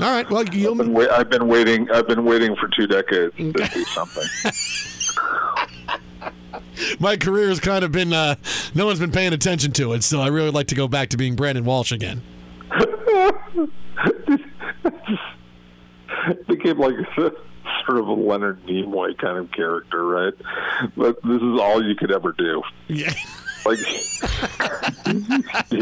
all 0.00 0.10
right. 0.10 0.28
Well, 0.28 0.44
you'll... 0.48 0.72
I've, 0.72 0.78
been 0.78 0.92
wait- 0.92 1.10
I've 1.10 1.30
been 1.30 1.46
waiting. 1.46 1.88
I've 1.92 2.08
been 2.08 2.24
waiting 2.24 2.56
for 2.56 2.68
two 2.76 2.88
decades 2.88 3.34
to 3.36 3.52
do 3.52 3.84
something. 3.94 4.24
My 7.00 7.16
career 7.16 7.48
has 7.48 7.60
kind 7.60 7.84
of 7.84 7.92
been 7.92 8.12
uh, 8.12 8.36
no 8.74 8.86
one's 8.86 9.00
been 9.00 9.12
paying 9.12 9.32
attention 9.32 9.72
to 9.72 9.92
it, 9.92 10.04
so 10.04 10.20
I 10.20 10.28
really 10.28 10.50
like 10.50 10.68
to 10.68 10.74
go 10.74 10.88
back 10.88 11.08
to 11.10 11.16
being 11.16 11.36
Brandon 11.36 11.64
Walsh 11.64 11.92
again. 11.92 12.22
became 16.48 16.78
like 16.78 16.94
a, 16.94 17.32
sort 17.86 17.98
of 17.98 18.08
a 18.08 18.12
Leonard 18.12 18.64
Nimoy 18.66 19.16
kind 19.18 19.38
of 19.38 19.50
character, 19.52 20.04
right? 20.04 20.32
But 20.96 21.22
this 21.22 21.40
is 21.42 21.60
all 21.60 21.82
you 21.82 21.94
could 21.94 22.12
ever 22.12 22.32
do. 22.32 22.62
Yeah. 22.88 23.12
Like 23.66 23.78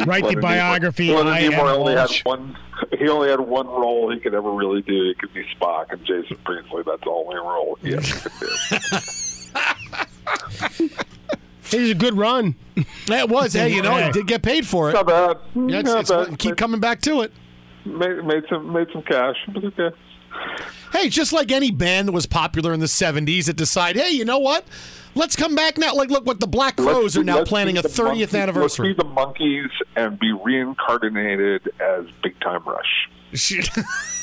Write 0.06 0.28
the 0.28 0.38
biography, 0.40 1.08
Nimoy, 1.08 1.16
Leonard 1.16 1.42
Am 1.42 1.52
Nimoy 1.52 1.74
only 1.74 1.94
Walsh. 1.96 2.18
had 2.18 2.24
one. 2.24 2.56
He 2.96 3.08
only 3.08 3.28
had 3.28 3.40
one 3.40 3.66
role 3.66 4.08
he 4.12 4.20
could 4.20 4.34
ever 4.34 4.52
really 4.52 4.82
do. 4.82 4.92
He 4.92 5.14
could 5.14 5.34
be 5.34 5.44
Spock, 5.56 5.86
and 5.92 6.04
Jason 6.04 6.36
Priestley. 6.44 6.84
That's 6.86 7.02
the 7.02 7.10
only 7.10 7.38
role 7.38 7.76
he 7.82 7.94
ever 7.94 8.06
could 8.06 8.32
do. 8.70 8.98
It 11.72 11.80
was 11.80 11.90
a 11.90 11.94
good 11.94 12.16
run. 12.18 12.54
It 12.76 13.28
was. 13.30 13.54
Hey, 13.54 13.72
you 13.74 13.80
know, 13.82 13.96
he 13.96 14.10
did 14.12 14.26
get 14.26 14.42
paid 14.42 14.66
for 14.66 14.90
it. 14.90 14.92
Not 14.92 15.06
bad. 15.06 15.38
Yeah, 15.54 15.78
it's- 15.78 15.84
Not 15.84 16.00
it's- 16.10 16.28
bad. 16.28 16.38
keep 16.38 16.56
coming 16.56 16.80
back 16.80 17.00
to 17.02 17.22
it. 17.22 17.32
Made, 17.86 18.24
made 18.24 18.44
some 18.48 18.72
made 18.72 18.86
some 18.92 19.02
cash. 19.02 19.36
It 19.48 19.54
was 19.54 19.64
okay. 19.78 19.96
Hey, 20.92 21.08
just 21.08 21.32
like 21.32 21.50
any 21.50 21.70
band 21.70 22.08
that 22.08 22.12
was 22.12 22.26
popular 22.26 22.72
in 22.72 22.80
the 22.80 22.86
70s 22.88 23.46
that 23.46 23.56
decide, 23.56 23.96
hey, 23.96 24.10
you 24.10 24.24
know 24.24 24.38
what? 24.38 24.64
Let's 25.14 25.34
come 25.36 25.54
back 25.54 25.76
now. 25.78 25.94
Like, 25.94 26.10
look 26.10 26.24
what 26.26 26.40
the 26.40 26.46
Black 26.46 26.76
Crowes 26.76 27.16
are 27.16 27.24
now 27.24 27.44
planning 27.44 27.76
a 27.78 27.82
30th 27.82 28.28
Monkees- 28.30 28.38
anniversary. 28.40 28.88
Let's 28.88 29.02
be 29.02 29.08
the 29.08 29.14
Monkees 29.14 29.70
and 29.96 30.18
be 30.18 30.32
reincarnated 30.32 31.70
as 31.80 32.04
Big 32.22 32.38
Time 32.40 32.62
Rush. 32.64 33.08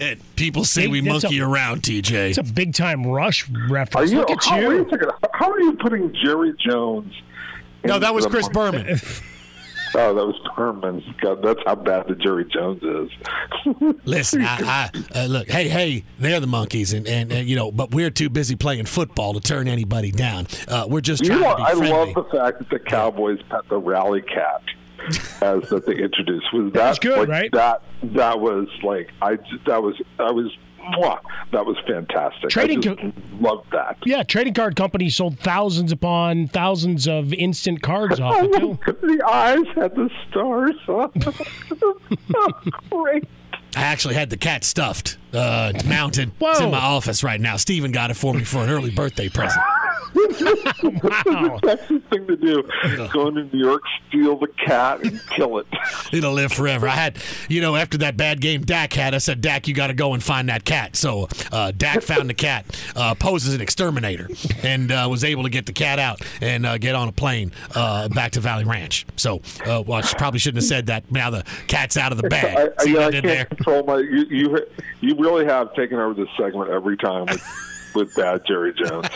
And 0.00 0.36
people 0.36 0.64
say 0.64 0.82
Hey, 0.82 0.88
we 0.88 1.00
that's 1.00 1.24
monkey 1.24 1.38
a- 1.40 1.46
around, 1.46 1.82
TJ. 1.82 2.30
It's 2.30 2.38
a 2.38 2.42
big 2.42 2.74
time 2.74 3.06
rush 3.06 3.48
Are 3.50 3.68
reference. 3.68 4.10
you? 4.12 4.18
Look 4.18 4.30
at 4.30 4.44
how, 4.44 4.58
you. 4.58 4.68
Wait 4.68 4.80
a 4.86 4.90
second. 4.90 5.10
How 5.34 5.50
are 5.50 5.60
you 5.60 5.72
putting 5.74 6.14
Jerry 6.22 6.54
Jones? 6.58 7.12
No, 7.84 7.98
that 7.98 8.14
was 8.14 8.26
Chris 8.26 8.48
monkey? 8.52 8.78
Berman. 8.78 9.00
Oh, 9.94 10.14
that 10.14 10.26
was 10.26 10.36
Berman. 10.54 11.02
God, 11.22 11.42
that's 11.42 11.60
how 11.64 11.74
bad 11.74 12.08
the 12.08 12.14
Jerry 12.14 12.44
Jones 12.44 12.82
is. 12.82 13.96
Listen, 14.04 14.42
I, 14.42 14.90
I 15.14 15.18
uh, 15.20 15.26
look, 15.26 15.48
hey, 15.48 15.66
hey, 15.70 16.04
they're 16.18 16.40
the 16.40 16.46
Monkees, 16.46 16.94
and, 16.94 17.08
and, 17.08 17.32
and 17.32 17.48
you 17.48 17.56
know, 17.56 17.72
but 17.72 17.92
we're 17.94 18.10
too 18.10 18.28
busy 18.28 18.54
playing 18.54 18.84
football 18.84 19.32
to 19.32 19.40
turn 19.40 19.66
anybody 19.66 20.10
down. 20.10 20.46
Uh, 20.68 20.84
we're 20.86 21.00
just 21.00 21.22
you 21.22 21.28
trying 21.30 21.40
know, 21.40 21.50
to 21.52 21.56
be 21.56 21.62
I 21.62 21.70
friendly. 21.70 21.90
love 21.90 22.14
the 22.14 22.24
fact 22.24 22.58
that 22.58 22.68
the 22.68 22.78
Cowboys 22.78 23.40
pet 23.48 23.62
the 23.70 23.78
rally 23.78 24.20
cat 24.20 24.60
as 25.42 25.68
that 25.70 25.84
they 25.86 25.96
introduced. 25.96 26.46
Was 26.52 26.72
that 26.74 26.88
was 26.90 26.98
good, 26.98 27.18
like, 27.20 27.28
right? 27.28 27.52
That 27.52 27.82
that 28.14 28.40
was 28.40 28.68
like 28.82 29.10
I 29.22 29.36
j- 29.36 29.42
that 29.66 29.82
was 29.82 29.94
I 30.18 30.30
was 30.30 30.56
mwah, 30.80 31.18
that 31.52 31.66
was 31.66 31.76
fantastic. 31.86 32.48
Trading 32.50 32.78
I 32.78 32.94
just 32.94 33.00
loved 33.40 33.70
that. 33.72 33.98
Yeah, 34.06 34.22
trading 34.22 34.54
card 34.54 34.74
companies 34.76 35.16
sold 35.16 35.38
thousands 35.38 35.92
upon 35.92 36.46
thousands 36.48 37.06
of 37.06 37.32
instant 37.34 37.82
cards 37.82 38.18
off 38.20 38.36
it 38.42 38.52
too. 38.58 38.78
the 38.86 39.22
eyes 39.26 39.66
had 39.74 39.94
the 39.94 40.08
stars 40.30 40.76
on. 40.88 41.12
Great. 42.90 43.24
I 43.76 43.82
actually 43.82 44.14
had 44.14 44.30
the 44.30 44.36
cat 44.38 44.64
stuffed, 44.64 45.18
uh, 45.34 45.72
mounted. 45.86 46.32
It's 46.40 46.60
in 46.60 46.70
my 46.70 46.78
office 46.78 47.22
right 47.22 47.40
now. 47.40 47.56
Steven 47.56 47.92
got 47.92 48.10
it 48.10 48.14
for 48.14 48.32
me 48.32 48.42
for 48.42 48.58
an 48.58 48.70
early 48.70 48.90
birthday 48.90 49.28
present. 49.28 49.62
Wow. 50.14 51.58
That's 51.62 51.86
the 51.88 52.02
thing 52.10 52.26
to 52.26 52.36
do. 52.36 52.62
Go 53.12 53.28
into 53.28 53.44
New 53.44 53.64
York, 53.64 53.82
steal 54.08 54.38
the 54.38 54.48
cat, 54.48 55.00
and 55.02 55.20
kill 55.30 55.58
it. 55.58 55.66
It'll 56.12 56.32
live 56.32 56.52
forever. 56.52 56.88
I 56.88 56.94
had, 56.94 57.18
you 57.48 57.60
know, 57.60 57.76
after 57.76 57.98
that 57.98 58.16
bad 58.16 58.40
game 58.40 58.62
Dak 58.62 58.92
had, 58.92 59.14
I 59.14 59.18
said, 59.18 59.40
Dak, 59.40 59.68
you 59.68 59.74
got 59.74 59.88
to 59.88 59.94
go 59.94 60.14
and 60.14 60.22
find 60.22 60.48
that 60.48 60.64
cat. 60.64 60.96
So 60.96 61.28
uh, 61.52 61.72
Dak 61.76 62.02
found 62.02 62.28
the 62.28 62.34
cat, 62.34 62.64
uh, 62.96 63.14
posed 63.14 63.46
as 63.46 63.54
an 63.54 63.60
exterminator, 63.60 64.28
and 64.62 64.90
uh, 64.90 65.06
was 65.10 65.24
able 65.24 65.42
to 65.44 65.50
get 65.50 65.66
the 65.66 65.72
cat 65.72 65.98
out 65.98 66.20
and 66.40 66.66
uh, 66.66 66.78
get 66.78 66.94
on 66.94 67.08
a 67.08 67.12
plane 67.12 67.52
uh, 67.74 68.08
back 68.08 68.32
to 68.32 68.40
Valley 68.40 68.64
Ranch. 68.64 69.06
So, 69.16 69.40
uh, 69.66 69.82
well, 69.86 69.98
I 69.98 70.02
probably 70.16 70.40
shouldn't 70.40 70.62
have 70.62 70.68
said 70.68 70.86
that. 70.86 71.10
Now 71.10 71.30
the 71.30 71.44
cat's 71.66 71.96
out 71.96 72.12
of 72.12 72.20
the 72.20 72.28
bag. 72.28 72.56
I, 72.56 72.62
I, 72.62 72.84
See 72.84 72.94
yeah, 72.94 73.06
I 73.06 73.10
can't 73.10 73.24
there? 73.24 73.44
control 73.46 73.84
my. 73.84 73.98
You, 73.98 74.26
you, 74.30 74.66
you 75.00 75.16
really 75.16 75.44
have 75.44 75.74
taken 75.74 75.98
over 75.98 76.14
this 76.14 76.28
segment 76.38 76.70
every 76.70 76.96
time 76.96 77.26
with, 77.94 78.14
bad 78.14 78.42
Jerry 78.46 78.72
Jones. 78.74 79.08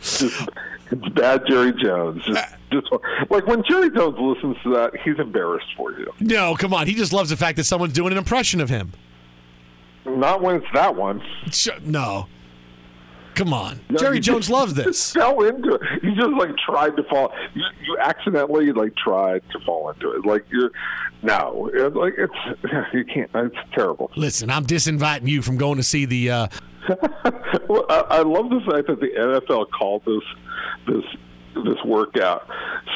just, 0.00 0.48
it's 0.90 1.08
bad 1.14 1.42
Jerry 1.48 1.72
Jones. 1.72 2.22
Just, 2.24 2.54
just 2.70 2.86
like 3.30 3.46
when 3.46 3.62
Jerry 3.68 3.90
Jones 3.90 4.16
listens 4.18 4.56
to 4.62 4.74
that, 4.74 4.92
he's 5.04 5.18
embarrassed 5.18 5.66
for 5.76 5.92
you. 5.92 6.12
No, 6.20 6.54
come 6.56 6.72
on. 6.74 6.86
He 6.86 6.94
just 6.94 7.12
loves 7.12 7.30
the 7.30 7.36
fact 7.36 7.56
that 7.56 7.64
someone's 7.64 7.92
doing 7.92 8.12
an 8.12 8.18
impression 8.18 8.60
of 8.60 8.68
him. 8.68 8.92
Not 10.04 10.40
when 10.40 10.56
it's 10.56 10.66
that 10.72 10.94
one. 10.94 11.22
No. 11.82 12.28
Come 13.34 13.52
on. 13.52 13.80
No, 13.90 13.98
Jerry 13.98 14.18
Jones 14.18 14.46
just- 14.46 14.50
loves 14.50 14.74
this. 14.74 15.12
fell 15.12 15.42
into 15.42 15.74
it. 15.74 15.82
You 16.02 16.14
just 16.14 16.30
like 16.38 16.56
tried 16.64 16.96
to 16.96 17.02
fall. 17.04 17.34
You, 17.54 17.64
you 17.84 17.98
accidentally 17.98 18.72
like 18.72 18.96
tried 18.96 19.42
to 19.50 19.60
fall 19.60 19.90
into 19.90 20.12
it. 20.12 20.24
Like 20.24 20.46
you're 20.50 20.70
no, 21.22 21.70
it, 21.74 21.94
like 21.94 22.14
it's 22.16 22.32
you 22.94 23.04
can't. 23.04 23.30
It's 23.34 23.56
terrible. 23.74 24.10
Listen, 24.16 24.48
I'm 24.48 24.64
disinviting 24.64 25.28
you 25.28 25.42
from 25.42 25.58
going 25.58 25.76
to 25.76 25.82
see 25.82 26.06
the. 26.06 26.30
Uh, 26.30 26.48
Well, 27.68 27.84
I, 27.88 28.04
I 28.10 28.22
love 28.22 28.50
the 28.50 28.60
fact 28.60 28.86
that 28.86 29.00
the 29.00 29.08
NFL 29.08 29.70
called 29.70 30.04
this 30.04 30.22
this 30.86 31.04
this 31.64 31.82
workout. 31.84 32.46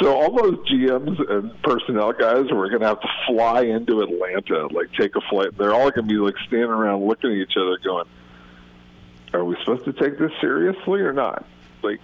So 0.00 0.14
all 0.14 0.36
those 0.36 0.58
GMs 0.68 1.18
and 1.30 1.62
personnel 1.62 2.12
guys 2.12 2.50
were 2.50 2.68
going 2.68 2.82
to 2.82 2.88
have 2.88 3.00
to 3.00 3.08
fly 3.26 3.62
into 3.62 4.02
Atlanta, 4.02 4.66
like 4.68 4.92
take 4.98 5.16
a 5.16 5.20
flight. 5.28 5.56
They're 5.56 5.74
all 5.74 5.90
going 5.90 6.08
to 6.08 6.14
be 6.14 6.16
like 6.16 6.34
standing 6.46 6.70
around 6.70 7.06
looking 7.06 7.30
at 7.30 7.36
each 7.36 7.56
other, 7.56 7.78
going, 7.82 8.06
"Are 9.32 9.44
we 9.44 9.56
supposed 9.64 9.84
to 9.86 9.92
take 9.92 10.18
this 10.18 10.32
seriously 10.40 11.00
or 11.00 11.12
not? 11.12 11.44
Like, 11.82 12.00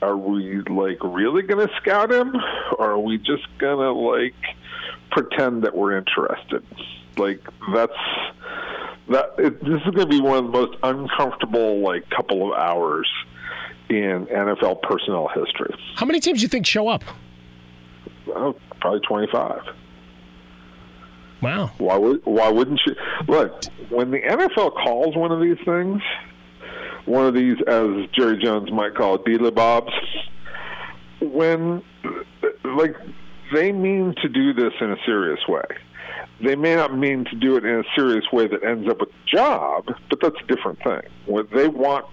are 0.00 0.16
we 0.16 0.62
like 0.62 0.98
really 1.02 1.42
going 1.42 1.66
to 1.66 1.74
scout 1.76 2.12
him, 2.12 2.34
or 2.78 2.92
are 2.92 2.98
we 2.98 3.18
just 3.18 3.46
going 3.58 3.78
to 3.78 3.92
like 3.92 4.56
pretend 5.10 5.64
that 5.64 5.76
we're 5.76 5.96
interested?" 5.96 6.64
Like 7.16 7.40
that's 7.74 7.92
that. 9.12 9.34
It, 9.38 9.60
this 9.60 9.80
is 9.86 9.94
going 9.94 9.98
to 9.98 10.06
be 10.06 10.20
one 10.20 10.38
of 10.38 10.44
the 10.44 10.50
most 10.50 10.76
uncomfortable 10.82 11.80
like 11.80 12.08
couple 12.10 12.52
of 12.52 12.58
hours 12.58 13.08
in 13.88 14.26
NFL 14.26 14.82
personnel 14.82 15.28
history. 15.28 15.74
How 15.96 16.06
many 16.06 16.20
teams 16.20 16.40
do 16.40 16.42
you 16.42 16.48
think 16.48 16.66
show 16.66 16.88
up? 16.88 17.04
Oh, 18.28 18.56
probably 18.80 19.00
twenty 19.00 19.28
five. 19.32 19.60
Wow. 21.42 21.72
Why 21.78 21.96
would 21.96 22.24
why 22.24 22.48
wouldn't 22.48 22.80
you 22.86 22.94
look 23.26 23.64
when 23.90 24.10
the 24.10 24.20
NFL 24.20 24.74
calls 24.74 25.16
one 25.16 25.32
of 25.32 25.40
these 25.40 25.58
things, 25.64 26.00
one 27.04 27.26
of 27.26 27.34
these 27.34 27.56
as 27.66 27.88
Jerry 28.16 28.38
Jones 28.42 28.70
might 28.72 28.94
call 28.94 29.16
it, 29.16 29.24
dealer 29.24 29.50
bobs, 29.50 29.92
when 31.20 31.82
like 32.64 32.96
they 33.52 33.72
mean 33.72 34.14
to 34.22 34.28
do 34.28 34.52
this 34.54 34.72
in 34.80 34.92
a 34.92 34.96
serious 35.04 35.40
way. 35.48 35.64
They 36.40 36.56
may 36.56 36.74
not 36.74 36.96
mean 36.96 37.24
to 37.26 37.36
do 37.36 37.56
it 37.56 37.64
in 37.64 37.80
a 37.80 37.84
serious 37.94 38.24
way 38.32 38.48
that 38.48 38.64
ends 38.64 38.88
up 38.88 39.00
with 39.00 39.10
a 39.10 39.36
job, 39.36 39.86
but 40.10 40.20
that's 40.20 40.36
a 40.42 40.46
different 40.46 40.82
thing. 40.82 41.02
What 41.26 41.50
they 41.50 41.68
want 41.68 42.06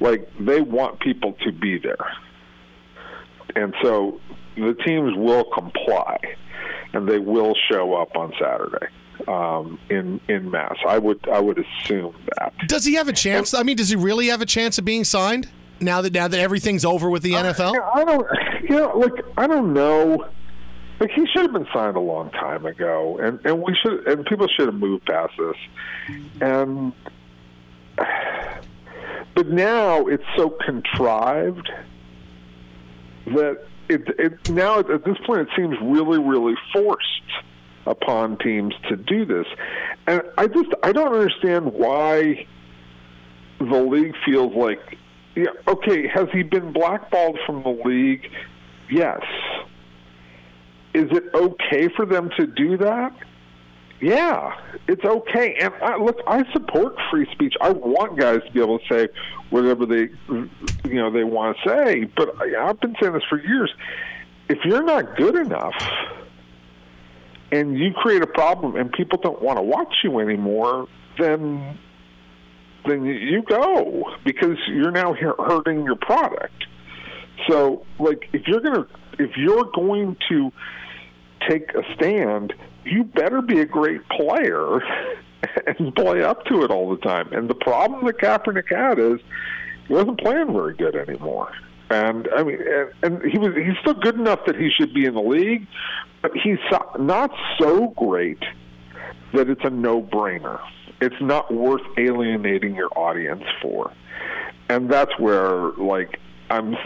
like 0.00 0.28
they 0.38 0.60
want 0.60 1.00
people 1.00 1.34
to 1.44 1.52
be 1.52 1.78
there. 1.78 2.12
And 3.54 3.74
so 3.82 4.20
the 4.56 4.74
teams 4.84 5.16
will 5.16 5.44
comply 5.44 6.18
and 6.92 7.08
they 7.08 7.18
will 7.18 7.54
show 7.70 7.94
up 7.94 8.16
on 8.16 8.32
Saturday 8.40 8.86
um, 9.28 9.78
in 9.88 10.20
in 10.28 10.50
mass. 10.50 10.76
I 10.86 10.98
would 10.98 11.26
I 11.28 11.40
would 11.40 11.58
assume 11.58 12.14
that. 12.36 12.52
does 12.66 12.84
he 12.84 12.94
have 12.94 13.08
a 13.08 13.12
chance? 13.12 13.54
I 13.54 13.62
mean, 13.62 13.76
does 13.76 13.88
he 13.88 13.96
really 13.96 14.28
have 14.28 14.42
a 14.42 14.46
chance 14.46 14.78
of 14.78 14.84
being 14.84 15.04
signed 15.04 15.48
now 15.80 16.00
that 16.00 16.12
now 16.12 16.28
that 16.28 16.40
everything's 16.40 16.84
over 16.84 17.10
with 17.10 17.22
the 17.22 17.32
NFL? 17.32 17.74
I 17.94 18.04
don't 18.04 18.26
you 18.62 18.76
know 18.76 18.98
like 18.98 19.24
I 19.36 19.46
don't 19.46 19.72
know. 19.72 20.26
Like 21.02 21.10
he 21.10 21.26
should 21.26 21.42
have 21.42 21.52
been 21.52 21.66
signed 21.74 21.96
a 21.96 22.00
long 22.00 22.30
time 22.30 22.64
ago, 22.64 23.18
and 23.20 23.44
and 23.44 23.60
we 23.60 23.74
should 23.74 24.06
and 24.06 24.24
people 24.24 24.46
should 24.46 24.66
have 24.66 24.76
moved 24.76 25.04
past 25.04 25.32
this. 25.36 25.56
And 26.40 26.92
but 29.34 29.48
now 29.48 30.06
it's 30.06 30.22
so 30.36 30.50
contrived 30.50 31.68
that 33.26 33.64
it 33.88 34.02
it 34.16 34.48
now 34.48 34.78
at 34.78 35.04
this 35.04 35.16
point 35.26 35.40
it 35.40 35.48
seems 35.56 35.76
really 35.82 36.20
really 36.20 36.54
forced 36.72 37.32
upon 37.84 38.38
teams 38.38 38.72
to 38.88 38.94
do 38.94 39.24
this, 39.24 39.46
and 40.06 40.22
I 40.38 40.46
just 40.46 40.70
I 40.84 40.92
don't 40.92 41.12
understand 41.12 41.72
why 41.72 42.46
the 43.58 43.82
league 43.82 44.14
feels 44.24 44.54
like 44.54 44.98
yeah 45.34 45.46
okay 45.66 46.06
has 46.06 46.28
he 46.32 46.44
been 46.44 46.72
blackballed 46.72 47.40
from 47.44 47.64
the 47.64 47.76
league? 47.84 48.30
Yes. 48.88 49.24
Is 50.94 51.08
it 51.10 51.24
okay 51.34 51.88
for 51.96 52.04
them 52.04 52.30
to 52.36 52.46
do 52.46 52.76
that? 52.78 53.14
Yeah, 54.00 54.56
it's 54.88 55.04
okay. 55.04 55.54
And 55.60 55.72
I, 55.80 55.96
look, 55.96 56.18
I 56.26 56.42
support 56.52 56.96
free 57.10 57.26
speech. 57.32 57.54
I 57.60 57.70
want 57.70 58.18
guys 58.18 58.40
to 58.44 58.52
be 58.52 58.60
able 58.60 58.80
to 58.80 58.84
say 58.90 59.08
whatever 59.50 59.86
they, 59.86 60.08
you 60.28 60.94
know, 60.94 61.10
they 61.10 61.22
want 61.22 61.56
to 61.62 61.68
say. 61.68 62.04
But 62.16 62.34
I, 62.40 62.68
I've 62.68 62.80
been 62.80 62.96
saying 63.00 63.12
this 63.12 63.22
for 63.28 63.40
years. 63.40 63.72
If 64.48 64.58
you're 64.64 64.82
not 64.82 65.16
good 65.16 65.36
enough, 65.36 65.74
and 67.52 67.78
you 67.78 67.92
create 67.92 68.22
a 68.22 68.26
problem, 68.26 68.76
and 68.76 68.90
people 68.90 69.20
don't 69.22 69.40
want 69.40 69.58
to 69.58 69.62
watch 69.62 69.94
you 70.02 70.18
anymore, 70.18 70.88
then 71.18 71.78
then 72.86 73.04
you 73.04 73.42
go 73.42 74.04
because 74.24 74.56
you're 74.66 74.90
now 74.90 75.14
hurting 75.14 75.84
your 75.84 75.96
product. 75.96 76.64
So, 77.48 77.84
like, 77.98 78.28
if 78.32 78.46
you're 78.46 78.60
gonna 78.60 78.86
if 79.18 79.36
you're 79.36 79.70
going 79.74 80.16
to 80.28 80.52
take 81.48 81.70
a 81.74 81.82
stand, 81.94 82.52
you 82.84 83.04
better 83.04 83.42
be 83.42 83.60
a 83.60 83.66
great 83.66 84.06
player 84.08 84.80
and 85.78 85.94
play 85.94 86.22
up 86.22 86.44
to 86.46 86.62
it 86.62 86.70
all 86.70 86.90
the 86.90 87.00
time. 87.02 87.32
And 87.32 87.48
the 87.48 87.54
problem 87.54 88.04
that 88.06 88.18
Kaepernick 88.18 88.68
had 88.74 88.98
is 88.98 89.20
he 89.88 89.94
wasn't 89.94 90.20
playing 90.20 90.52
very 90.52 90.74
good 90.74 90.96
anymore. 90.96 91.52
And 91.90 92.28
I 92.34 92.42
mean, 92.42 92.58
and, 92.60 92.92
and 93.02 93.30
he 93.30 93.38
was 93.38 93.54
he's 93.54 93.76
still 93.82 93.94
good 93.94 94.14
enough 94.14 94.40
that 94.46 94.56
he 94.56 94.70
should 94.70 94.94
be 94.94 95.04
in 95.04 95.14
the 95.14 95.20
league, 95.20 95.66
but 96.22 96.32
he's 96.34 96.58
not 96.98 97.30
so 97.60 97.88
great 97.88 98.42
that 99.34 99.50
it's 99.50 99.64
a 99.64 99.70
no-brainer. 99.70 100.58
It's 101.00 101.20
not 101.20 101.52
worth 101.52 101.82
alienating 101.98 102.74
your 102.74 102.88
audience 102.96 103.42
for. 103.60 103.92
And 104.70 104.90
that's 104.90 105.10
where 105.18 105.72
like 105.72 106.18
I'm 106.48 106.76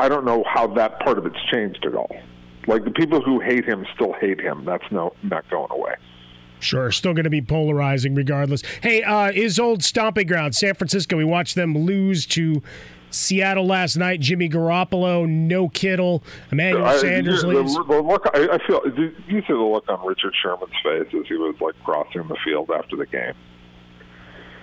I 0.00 0.08
don't 0.08 0.24
know 0.24 0.44
how 0.52 0.66
that 0.74 1.00
part 1.00 1.18
of 1.18 1.26
it's 1.26 1.38
changed 1.52 1.84
at 1.86 1.94
all. 1.94 2.14
Like 2.66 2.84
the 2.84 2.90
people 2.90 3.20
who 3.20 3.40
hate 3.40 3.64
him 3.64 3.86
still 3.94 4.12
hate 4.14 4.40
him. 4.40 4.64
That's 4.64 4.84
no 4.90 5.14
not 5.22 5.48
going 5.50 5.70
away. 5.70 5.94
Sure, 6.60 6.90
still 6.90 7.12
going 7.12 7.24
to 7.24 7.30
be 7.30 7.42
polarizing 7.42 8.14
regardless. 8.14 8.62
Hey, 8.82 9.02
uh, 9.02 9.32
his 9.32 9.58
old 9.58 9.82
stomping 9.84 10.26
ground, 10.26 10.54
San 10.54 10.74
Francisco. 10.74 11.16
We 11.16 11.24
watched 11.24 11.56
them 11.56 11.76
lose 11.76 12.24
to 12.26 12.62
Seattle 13.10 13.66
last 13.66 13.96
night. 13.96 14.20
Jimmy 14.20 14.48
Garoppolo, 14.48 15.28
no 15.28 15.68
Kittle, 15.68 16.24
Emmanuel 16.50 16.86
I- 16.86 16.96
Sanders 16.96 17.42
the, 17.42 17.48
leaves. 17.48 17.74
the 17.74 17.82
look, 17.82 18.26
I, 18.34 18.48
I 18.54 18.66
feel 18.66 18.80
you 18.96 19.14
you 19.28 19.40
see 19.42 19.46
the 19.52 19.54
look 19.56 19.84
on 19.88 20.04
Richard 20.06 20.32
Sherman's 20.42 20.72
face 20.82 21.06
as 21.14 21.26
he 21.28 21.34
was 21.34 21.54
like 21.60 21.74
crossing 21.84 22.26
the 22.28 22.36
field 22.44 22.70
after 22.74 22.96
the 22.96 23.06
game. 23.06 23.34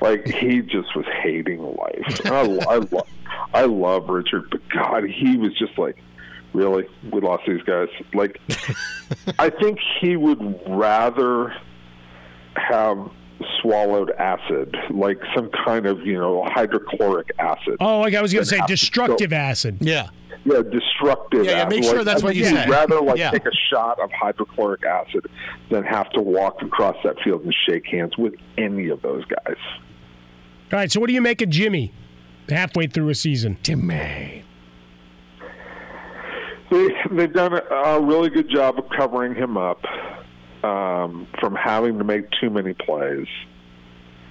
Like 0.01 0.25
he 0.27 0.61
just 0.61 0.95
was 0.95 1.05
hating 1.23 1.61
life. 1.61 2.19
And 2.25 2.33
I, 2.33 2.41
I, 2.41 2.75
lo- 2.77 3.07
I 3.53 3.65
love 3.65 4.09
Richard, 4.09 4.49
but 4.49 4.61
God, 4.69 5.03
he 5.07 5.37
was 5.37 5.55
just 5.57 5.77
like, 5.77 5.95
really, 6.53 6.87
we 7.11 7.21
lost 7.21 7.43
these 7.47 7.61
guys. 7.63 7.87
Like, 8.13 8.39
I 9.39 9.49
think 9.51 9.79
he 9.99 10.15
would 10.17 10.59
rather 10.67 11.53
have 12.55 13.09
swallowed 13.61 14.11
acid, 14.11 14.75
like 14.91 15.19
some 15.35 15.49
kind 15.65 15.85
of 15.85 16.05
you 16.05 16.19
know 16.19 16.43
hydrochloric 16.45 17.29
acid. 17.39 17.77
Oh, 17.79 17.99
like 17.99 18.13
I 18.15 18.21
was 18.21 18.33
going 18.33 18.43
to 18.43 18.49
say, 18.49 18.57
have 18.57 18.67
to 18.67 18.73
destructive 18.73 19.29
go- 19.31 19.35
acid. 19.35 19.77
Yeah. 19.81 20.09
yeah, 20.45 20.61
destructive. 20.61 21.45
Yeah, 21.45 21.59
yeah, 21.59 21.65
make 21.65 21.79
acid. 21.83 21.95
sure 21.95 22.03
that's 22.03 22.21
I 22.23 22.25
what 22.25 22.35
you 22.35 22.45
he'd 22.45 22.55
say. 22.55 22.67
rather 22.69 23.01
like 23.01 23.17
Yeah. 23.17 23.31
take 23.31 23.45
a 23.45 23.51
shot 23.71 23.99
of 23.99 24.11
hydrochloric 24.11 24.83
acid 24.83 25.25
than 25.69 25.83
have 25.83 26.09
to 26.11 26.21
walk 26.21 26.61
across 26.61 26.97
that 27.03 27.19
field 27.23 27.43
and 27.43 27.55
shake 27.67 27.85
hands 27.87 28.17
with 28.17 28.33
any 28.57 28.89
of 28.89 29.01
those 29.01 29.23
guys. 29.25 29.57
All 30.71 30.79
right, 30.79 30.89
so 30.89 31.01
what 31.01 31.07
do 31.07 31.13
you 31.13 31.21
make 31.21 31.41
of 31.41 31.49
Jimmy 31.49 31.91
halfway 32.47 32.87
through 32.87 33.09
a 33.09 33.15
season? 33.15 33.57
Jimmy. 33.61 34.45
They 36.69 36.87
they've 37.11 37.33
done 37.33 37.53
a, 37.53 37.75
a 37.75 38.01
really 38.01 38.29
good 38.29 38.49
job 38.49 38.79
of 38.79 38.85
covering 38.89 39.35
him 39.35 39.57
up 39.57 39.83
um, 40.63 41.27
from 41.41 41.55
having 41.55 41.97
to 41.97 42.05
make 42.05 42.23
too 42.39 42.49
many 42.49 42.73
plays. 42.73 43.27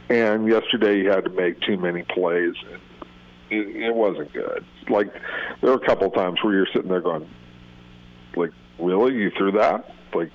And 0.08 0.48
yesterday 0.48 1.00
he 1.00 1.04
had 1.04 1.24
to 1.24 1.30
make 1.30 1.60
too 1.60 1.76
many 1.76 2.04
plays. 2.04 2.54
It, 3.50 3.76
it 3.76 3.94
wasn't 3.94 4.32
good. 4.32 4.64
Like 4.88 5.12
there 5.60 5.72
were 5.72 5.76
a 5.76 5.86
couple 5.86 6.10
times 6.10 6.42
where 6.42 6.54
you're 6.54 6.68
sitting 6.72 6.88
there 6.88 7.02
going, 7.02 7.28
like, 8.34 8.52
really, 8.78 9.14
you 9.14 9.30
threw 9.36 9.52
that? 9.52 9.94
Like, 10.14 10.32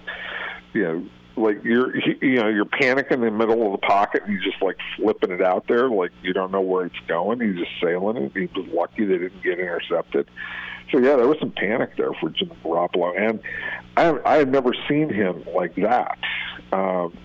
you 0.74 0.84
know. 0.84 1.06
Like 1.38 1.63
you're, 1.63 1.95
you 1.97 2.36
know, 2.36 2.47
you're 2.47 2.65
panicking 2.65 3.11
in 3.11 3.21
the 3.21 3.31
middle 3.31 3.65
of 3.65 3.79
the 3.79 3.86
pocket, 3.86 4.23
and 4.23 4.33
he's 4.33 4.43
just 4.43 4.61
like 4.61 4.77
flipping 4.95 5.31
it 5.31 5.41
out 5.41 5.67
there, 5.67 5.89
like 5.89 6.11
you 6.21 6.33
don't 6.33 6.51
know 6.51 6.61
where 6.61 6.86
it's 6.86 6.99
going. 7.07 7.41
He's 7.41 7.57
just 7.57 7.71
sailing 7.81 8.17
it. 8.17 8.31
He 8.33 8.45
was 8.59 8.67
lucky 8.73 9.05
they 9.05 9.17
didn't 9.17 9.43
get 9.43 9.59
intercepted. 9.59 10.29
So 10.91 10.99
yeah, 10.99 11.15
there 11.15 11.27
was 11.27 11.38
some 11.39 11.51
panic 11.51 11.97
there 11.97 12.13
for 12.13 12.29
Jimmy 12.29 12.55
Garoppolo, 12.63 13.17
and 13.17 13.39
I 13.97 14.17
I 14.25 14.36
have 14.38 14.49
never 14.49 14.73
seen 14.88 15.09
him 15.09 15.43
like 15.53 15.75
that. 15.75 16.17
Um, 16.71 17.17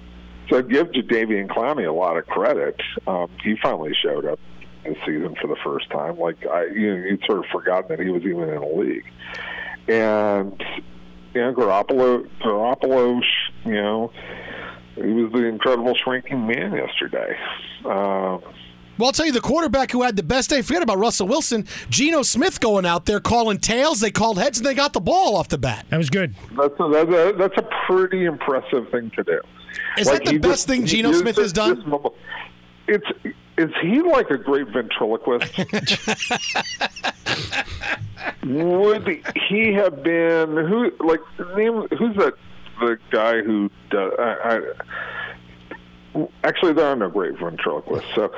so 0.48 0.58
I 0.58 0.62
give 0.62 0.88
Jadeveon 0.88 1.48
Clowney 1.48 1.88
a 1.88 1.92
lot 1.92 2.16
of 2.16 2.26
credit. 2.26 2.80
Um, 3.06 3.30
he 3.42 3.56
finally 3.62 3.94
showed 3.94 4.24
up 4.24 4.40
this 4.84 4.96
season 5.06 5.36
for 5.40 5.46
the 5.46 5.56
first 5.62 5.88
time. 5.90 6.18
Like 6.18 6.44
I, 6.46 6.66
you 6.66 6.96
know, 6.96 7.04
you'd 7.04 7.22
sort 7.24 7.38
of 7.38 7.44
forgotten 7.52 7.88
that 7.88 8.00
he 8.00 8.10
was 8.10 8.22
even 8.22 8.48
in 8.48 8.60
the 8.60 8.66
league, 8.66 9.06
and 9.88 10.62
you 11.34 11.40
know, 11.40 11.52
Garoppolo, 11.52 12.28
Garoppolo, 12.42 13.20
you 13.64 13.72
know, 13.72 14.12
he 14.96 15.02
was 15.02 15.32
the 15.32 15.44
incredible 15.44 15.94
shrinking 15.94 16.46
man 16.46 16.72
yesterday. 16.74 17.36
Um, 17.84 18.42
Well, 18.98 19.06
I'll 19.06 19.12
tell 19.12 19.24
you, 19.24 19.32
the 19.32 19.40
quarterback 19.40 19.92
who 19.92 20.02
had 20.02 20.16
the 20.16 20.22
best 20.22 20.50
day, 20.50 20.60
forget 20.60 20.82
about 20.82 20.98
Russell 20.98 21.26
Wilson, 21.26 21.66
Geno 21.88 22.22
Smith 22.22 22.60
going 22.60 22.84
out 22.84 23.06
there 23.06 23.18
calling 23.20 23.58
tails. 23.58 24.00
They 24.00 24.10
called 24.10 24.38
heads 24.38 24.58
and 24.58 24.66
they 24.66 24.74
got 24.74 24.92
the 24.92 25.00
ball 25.00 25.36
off 25.36 25.48
the 25.48 25.56
bat. 25.56 25.86
That 25.88 25.96
was 25.96 26.10
good. 26.10 26.34
That's 26.56 26.74
a, 26.78 26.88
that's 26.88 27.10
a, 27.10 27.34
that's 27.38 27.56
a 27.56 27.68
pretty 27.86 28.24
impressive 28.26 28.90
thing 28.90 29.10
to 29.16 29.24
do. 29.24 29.40
Is 29.96 30.08
that 30.08 30.24
the 30.24 30.32
he 30.32 30.38
best 30.38 30.66
thing 30.66 30.82
he 30.82 30.86
Geno 30.86 31.12
Smith 31.12 31.36
has 31.36 31.52
done? 31.52 31.82
It's 32.88 33.06
is 33.60 33.70
he 33.82 34.00
like 34.00 34.30
a 34.30 34.38
great 34.38 34.68
ventriloquist? 34.68 35.56
Would 38.44 39.24
he 39.48 39.72
have 39.74 40.02
been 40.02 40.56
who? 40.56 40.90
Like 41.00 41.20
name 41.56 41.86
who's 41.98 42.16
that? 42.16 42.34
The 42.80 42.98
guy 43.10 43.42
who 43.42 43.70
does. 43.90 44.12
I, 44.18 44.62
I, 46.14 46.24
actually, 46.44 46.72
there 46.72 46.86
are 46.86 46.96
no 46.96 47.10
great 47.10 47.38
ventriloquists. 47.38 48.08
So 48.14 48.32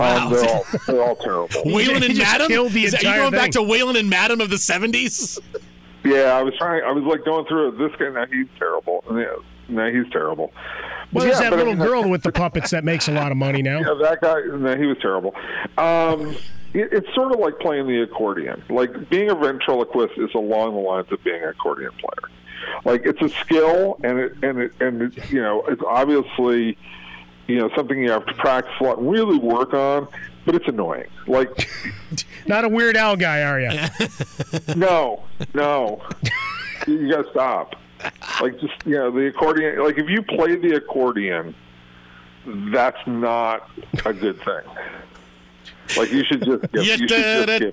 um, 0.00 0.32
they're 0.32 0.48
all 0.48 0.64
they're 0.86 1.02
all 1.02 1.16
terrible. 1.16 1.62
Wayland 1.64 2.04
and 2.04 2.16
Madame? 2.16 2.46
killed 2.46 2.74
Is 2.76 2.92
that 2.92 3.02
you 3.02 3.08
entire 3.08 3.22
going 3.22 3.32
back 3.32 3.50
to 3.52 3.62
Wayland 3.62 3.98
and 3.98 4.08
Madame 4.08 4.40
of 4.40 4.50
the 4.50 4.56
70s? 4.56 5.40
Yeah, 6.04 6.38
I 6.38 6.42
was 6.42 6.54
trying. 6.56 6.84
I 6.84 6.92
was 6.92 7.02
like 7.04 7.24
going 7.24 7.44
through 7.46 7.68
it. 7.68 7.78
This 7.78 7.90
guy 7.98 8.10
now 8.10 8.26
he's 8.26 8.46
terrible. 8.58 9.02
Yeah, 9.10 9.34
now 9.68 9.90
he's 9.90 10.10
terrible. 10.12 10.52
Well, 11.12 11.24
Yeah, 11.24 11.30
there's 11.30 11.40
that 11.40 11.50
but 11.50 11.58
I 11.58 11.62
little 11.62 11.74
mean, 11.76 11.86
girl 11.86 12.08
with 12.10 12.22
the 12.22 12.32
puppets 12.32 12.70
that 12.70 12.84
makes 12.84 13.08
a 13.08 13.12
lot 13.12 13.30
of 13.32 13.38
money 13.38 13.62
now. 13.62 13.80
Yeah, 13.80 13.94
that 14.02 14.20
guy. 14.20 14.40
No, 14.56 14.76
he 14.76 14.86
was 14.86 14.98
terrible. 15.00 15.34
Um, 15.76 16.36
it, 16.74 16.92
it's 16.92 17.14
sort 17.14 17.32
of 17.32 17.40
like 17.40 17.58
playing 17.60 17.86
the 17.86 18.02
accordion. 18.02 18.62
Like 18.68 19.08
being 19.08 19.30
a 19.30 19.34
ventriloquist 19.34 20.14
is 20.18 20.30
along 20.34 20.74
the 20.74 20.80
lines 20.80 21.06
of 21.10 21.22
being 21.24 21.42
an 21.42 21.48
accordion 21.48 21.92
player. 21.92 22.30
Like 22.84 23.06
it's 23.06 23.22
a 23.22 23.28
skill, 23.40 23.98
and 24.04 24.18
it 24.18 24.32
and 24.42 24.58
it 24.60 24.72
and 24.80 25.02
it, 25.02 25.30
you 25.30 25.40
know 25.40 25.64
it's 25.68 25.82
obviously 25.86 26.76
you 27.46 27.56
know 27.56 27.70
something 27.74 27.98
you 28.02 28.10
have 28.10 28.26
to 28.26 28.34
practice 28.34 28.72
a 28.80 28.84
lot, 28.84 28.98
and 28.98 29.10
really 29.10 29.38
work 29.38 29.72
on. 29.72 30.08
But 30.44 30.54
it's 30.54 30.68
annoying. 30.68 31.08
Like 31.26 31.68
Not 32.46 32.64
a 32.64 32.68
Weird 32.68 32.96
Al 32.96 33.16
guy, 33.16 33.42
are 33.42 33.60
you? 33.60 33.70
no, 34.76 35.22
no, 35.54 36.02
you, 36.86 36.94
you 37.00 37.10
got 37.10 37.22
to 37.24 37.30
stop. 37.30 37.74
Like 38.40 38.58
just 38.60 38.74
you 38.86 38.94
know 38.94 39.10
the 39.10 39.26
accordion. 39.28 39.82
Like 39.82 39.98
if 39.98 40.08
you 40.08 40.22
play 40.22 40.56
the 40.56 40.76
accordion, 40.76 41.54
that's 42.72 42.98
not 43.06 43.68
a 44.04 44.12
good 44.12 44.36
thing. 44.42 44.62
Like 45.96 46.12
you 46.12 46.22
should 46.24 46.44
just 46.44 46.62
give, 46.72 46.84
you 46.84 47.08
should 47.08 47.08
just 47.08 47.48
give. 47.60 47.70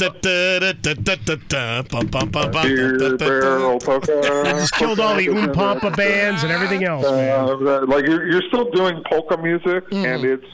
Beer 2.64 2.98
barrel 3.42 3.80
polka. 3.80 4.22
Just 4.60 4.74
killed 4.74 5.00
all 5.02 5.16
the 5.18 5.28
Oom 5.28 5.52
Pampa 5.54 5.92
bands 5.92 6.44
and 6.44 6.52
everything 6.52 6.84
else, 6.86 7.04
man. 7.12 7.68
Uh, 7.68 7.86
like 7.88 8.06
you're, 8.08 8.26
you're 8.32 8.42
still 8.48 8.70
doing 8.72 9.04
polka 9.10 9.38
music, 9.38 9.84
and 10.06 10.24
it's 10.26 10.46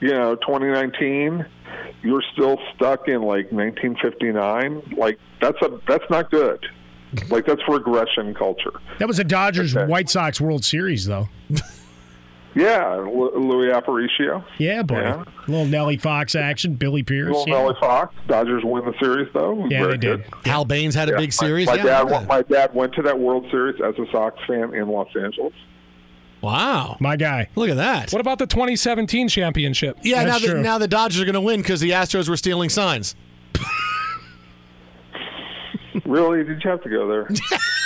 you 0.00 0.10
know 0.12 0.36
2019. 0.36 1.44
You're 2.02 2.22
still 2.32 2.58
stuck 2.74 3.08
in 3.08 3.22
like 3.22 3.50
1959. 3.52 4.94
Like 4.96 5.18
that's 5.40 5.60
a 5.62 5.80
that's 5.88 6.08
not 6.10 6.30
good. 6.30 6.64
Like 7.28 7.46
that's 7.46 7.62
regression 7.68 8.34
culture. 8.34 8.72
That 8.98 9.08
was 9.08 9.18
a 9.18 9.24
Dodgers 9.24 9.74
White 9.74 10.08
Sox 10.08 10.40
World 10.40 10.64
Series, 10.64 11.04
though. 11.06 11.28
Yeah, 12.54 12.96
Lu- 12.96 13.32
Luis 13.34 13.72
Aparicio. 13.74 14.44
Yeah, 14.58 14.82
buddy. 14.82 15.00
Yeah. 15.00 15.24
Little 15.48 15.64
Nellie 15.64 15.96
Fox 15.96 16.34
action, 16.34 16.74
Billy 16.74 17.02
Pierce. 17.02 17.28
Little 17.34 17.48
yeah. 17.48 17.54
Nellie 17.62 17.76
Fox. 17.80 18.14
Dodgers 18.28 18.62
win 18.62 18.84
the 18.84 18.92
series 19.00 19.28
though. 19.32 19.64
It 19.64 19.70
Yeah, 19.72 19.80
very 19.80 19.92
they 19.92 19.98
did. 19.98 20.30
good. 20.30 20.46
Hal 20.46 20.66
Baines 20.66 20.94
had 20.94 21.08
a 21.08 21.16
big 21.16 21.32
series. 21.32 21.66
My, 21.66 21.76
yeah, 21.76 21.82
dad, 21.84 22.10
went, 22.10 22.28
my 22.28 22.42
dad 22.42 22.74
went 22.74 22.92
to 22.96 23.02
that 23.02 23.18
World 23.18 23.46
Series 23.50 23.80
as 23.80 23.94
a 23.98 24.04
Sox 24.12 24.38
fan 24.46 24.74
in 24.74 24.88
Los 24.88 25.08
Angeles. 25.16 25.54
Wow. 26.42 26.98
My 27.00 27.16
guy. 27.16 27.48
Look 27.54 27.70
at 27.70 27.76
that. 27.76 28.12
What 28.12 28.20
about 28.20 28.38
the 28.38 28.46
2017 28.46 29.28
championship? 29.28 29.96
Yeah, 30.02 30.24
now 30.24 30.38
the, 30.38 30.48
true. 30.48 30.60
now 30.62 30.76
the 30.76 30.88
Dodgers 30.88 31.22
are 31.22 31.24
going 31.24 31.34
to 31.34 31.40
win 31.40 31.62
because 31.62 31.80
the 31.80 31.90
Astros 31.90 32.28
were 32.28 32.36
stealing 32.36 32.68
signs. 32.68 33.14
Really? 36.04 36.44
Did 36.44 36.62
you 36.62 36.70
have 36.70 36.82
to 36.82 36.88
go 36.88 37.08
there? 37.08 37.28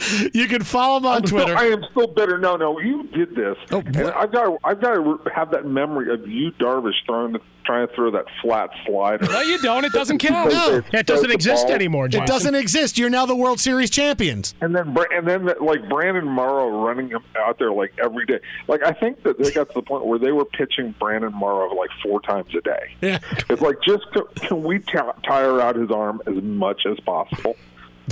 You 0.34 0.46
can 0.48 0.62
follow 0.62 0.98
him 0.98 1.06
on 1.06 1.18
I'm 1.18 1.26
still- 1.26 1.40
Twitter. 1.40 1.56
I 1.56 1.64
am 1.66 1.84
still 1.90 2.06
bitter. 2.08 2.38
No, 2.38 2.56
no, 2.56 2.78
you 2.80 3.04
did 3.08 3.34
this, 3.34 3.56
Oh, 3.70 3.78
and 3.80 3.96
I've 3.98 4.32
got, 4.32 4.44
to, 4.44 4.58
I've 4.64 4.80
got 4.80 4.94
to 4.94 5.20
have 5.34 5.50
that 5.50 5.66
memory 5.66 6.12
of 6.12 6.26
you, 6.26 6.50
Darvish, 6.52 6.94
throwing, 7.06 7.32
the, 7.32 7.40
trying 7.64 7.86
to 7.86 7.94
throw 7.94 8.10
that 8.12 8.24
flat 8.42 8.70
slider. 8.86 9.26
No, 9.26 9.40
you 9.42 9.58
don't. 9.60 9.84
It 9.84 9.92
doesn't 9.92 10.18
count. 10.26 10.52
No. 10.52 10.82
It 10.92 11.06
doesn't 11.06 11.30
exist 11.30 11.66
ball. 11.66 11.74
anymore, 11.74 12.08
Jason. 12.08 12.24
It 12.24 12.26
doesn't 12.26 12.54
exist. 12.54 12.98
You're 12.98 13.10
now 13.10 13.26
the 13.26 13.36
World 13.36 13.60
Series 13.60 13.90
champions. 13.90 14.54
And 14.60 14.74
then, 14.74 14.96
and 15.12 15.26
then, 15.28 15.50
like 15.60 15.86
Brandon 15.88 16.26
Morrow 16.26 16.84
running 16.84 17.08
him 17.10 17.22
out 17.38 17.58
there 17.58 17.72
like 17.72 17.92
every 18.02 18.24
day. 18.26 18.40
Like 18.68 18.82
I 18.82 18.92
think 18.92 19.22
that 19.24 19.38
they 19.38 19.50
got 19.52 19.68
to 19.68 19.74
the 19.74 19.82
point 19.82 20.06
where 20.06 20.18
they 20.18 20.32
were 20.32 20.44
pitching 20.46 20.94
Brandon 20.98 21.32
Morrow 21.34 21.72
like 21.74 21.90
four 22.02 22.20
times 22.22 22.54
a 22.54 22.60
day. 22.62 22.94
Yeah. 23.02 23.18
It's 23.50 23.60
like 23.62 23.76
just 23.82 24.04
can 24.36 24.62
we 24.62 24.78
t- 24.78 24.98
tire 25.24 25.60
out 25.60 25.76
his 25.76 25.90
arm 25.90 26.22
as 26.26 26.42
much 26.42 26.82
as 26.90 26.98
possible? 27.00 27.56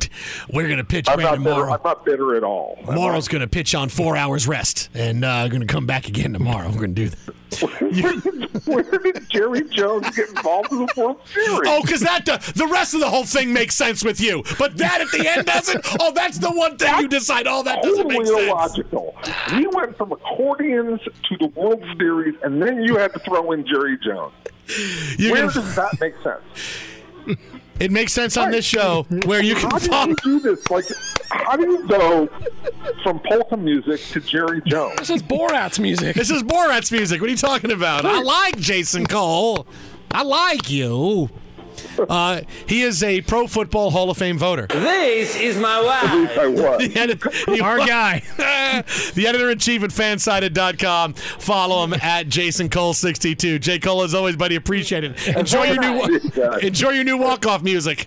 We're 0.52 0.66
going 0.66 0.78
to 0.78 0.84
pitch 0.84 1.08
I'm 1.08 1.16
Brandon 1.16 1.42
bitter. 1.44 1.56
Morrow. 1.56 1.72
I'm 1.72 1.80
not 1.84 2.04
bitter 2.04 2.36
at 2.36 2.44
all. 2.44 2.78
Morrow's 2.84 3.28
going 3.28 3.40
to 3.42 3.48
pitch 3.48 3.74
on 3.74 3.88
four 3.88 4.16
hours 4.16 4.46
rest 4.46 4.88
and 4.94 5.24
uh, 5.24 5.48
going 5.48 5.60
to 5.60 5.66
come 5.66 5.86
back 5.86 6.08
again 6.08 6.32
tomorrow. 6.32 6.68
We're 6.68 6.80
going 6.86 6.94
to 6.94 7.04
do 7.04 7.08
that. 7.08 7.34
Where 8.66 8.82
did 8.82 9.28
Jerry 9.30 9.62
Jones 9.70 10.14
get 10.14 10.28
involved 10.28 10.70
in 10.70 10.80
the 10.80 10.88
World 10.96 11.20
Series? 11.32 11.60
Oh, 11.64 11.80
because 11.82 12.00
that 12.02 12.26
the, 12.26 12.52
the 12.54 12.66
rest 12.66 12.92
of 12.92 13.00
the 13.00 13.08
whole 13.08 13.24
thing 13.24 13.54
makes 13.54 13.74
sense 13.74 14.04
with 14.04 14.20
you, 14.20 14.42
but 14.58 14.76
that 14.76 15.00
at 15.00 15.10
the 15.10 15.26
end 15.26 15.46
doesn't. 15.46 15.84
Oh, 16.00 16.12
that's 16.12 16.38
the 16.38 16.50
one 16.50 16.76
thing 16.76 16.94
you 17.00 17.08
decide. 17.08 17.46
Oh, 17.48 17.62
that 17.62 17.82
doesn't 17.82 18.04
totally 18.08 18.18
make 18.18 18.26
sense. 18.26 18.40
illogical. 18.48 19.16
We 19.52 19.66
went 19.68 19.96
from 19.96 20.12
accordions 20.12 21.00
to 21.00 21.36
the 21.38 21.46
World 21.48 21.82
Series, 21.98 22.34
and 22.42 22.62
then 22.62 22.82
you 22.82 22.96
had 22.96 23.12
to 23.14 23.18
throw 23.20 23.50
in 23.52 23.66
Jerry 23.66 23.98
Jones. 23.98 24.32
You're 25.18 25.32
Where 25.32 25.40
gonna- 25.48 25.54
does 25.54 25.74
that 25.76 25.98
make 26.00 26.14
sense? 26.22 26.42
It 27.80 27.92
makes 27.92 28.12
sense 28.12 28.36
on 28.36 28.50
this 28.50 28.64
show 28.64 29.06
where 29.24 29.42
you 29.42 29.54
can 29.54 29.70
How 29.70 29.78
do 29.78 29.86
follow. 29.88 30.08
you 30.08 30.16
do 30.24 30.40
this? 30.40 30.68
Like, 30.70 30.84
how 31.30 31.56
do 31.56 31.64
you 31.66 31.86
go 31.86 32.28
from 33.02 33.20
polka 33.20 33.56
music 33.56 34.00
to 34.12 34.20
Jerry 34.20 34.60
Jones? 34.66 34.96
This 34.98 35.10
is 35.10 35.22
Borat's 35.22 35.78
music. 35.78 36.16
This 36.16 36.30
is 36.30 36.42
Borat's 36.42 36.90
music. 36.90 37.20
What 37.20 37.28
are 37.28 37.30
you 37.30 37.36
talking 37.36 37.70
about? 37.70 38.04
I 38.04 38.20
like 38.22 38.58
Jason 38.58 39.06
Cole. 39.06 39.66
I 40.10 40.22
like 40.22 40.68
you. 40.70 41.30
Uh, 42.08 42.40
he 42.66 42.82
is 42.82 43.02
a 43.02 43.20
Pro 43.22 43.46
Football 43.46 43.90
Hall 43.90 44.10
of 44.10 44.16
Fame 44.16 44.38
voter. 44.38 44.66
This 44.68 45.36
is 45.36 45.56
my 45.58 45.76
At 45.78 46.14
least 46.14 46.36
wife. 46.36 46.38
I 46.38 46.46
was. 46.46 46.78
The 46.88 46.96
edit- 47.00 47.34
he 47.48 47.60
Our 47.60 47.78
guy. 47.78 48.22
the 49.14 49.26
editor 49.26 49.50
in 49.50 49.58
chief 49.58 49.82
at 49.82 49.90
fansided.com. 49.90 51.14
Follow 51.14 51.84
him 51.84 51.94
at 51.94 52.28
Jason 52.28 52.68
Cole62. 52.68 53.60
J. 53.60 53.78
Cole, 53.78 54.02
as 54.02 54.14
always, 54.14 54.36
buddy, 54.36 54.56
appreciate 54.56 55.04
it. 55.04 55.28
Enjoy 55.28 55.64
your 55.64 55.80
new 55.80 56.20
Yeah. 56.34 56.58
enjoy 56.58 56.90
your 56.90 57.04
new 57.04 57.16
walk 57.18 57.46
off 57.46 57.62
music. 57.62 58.06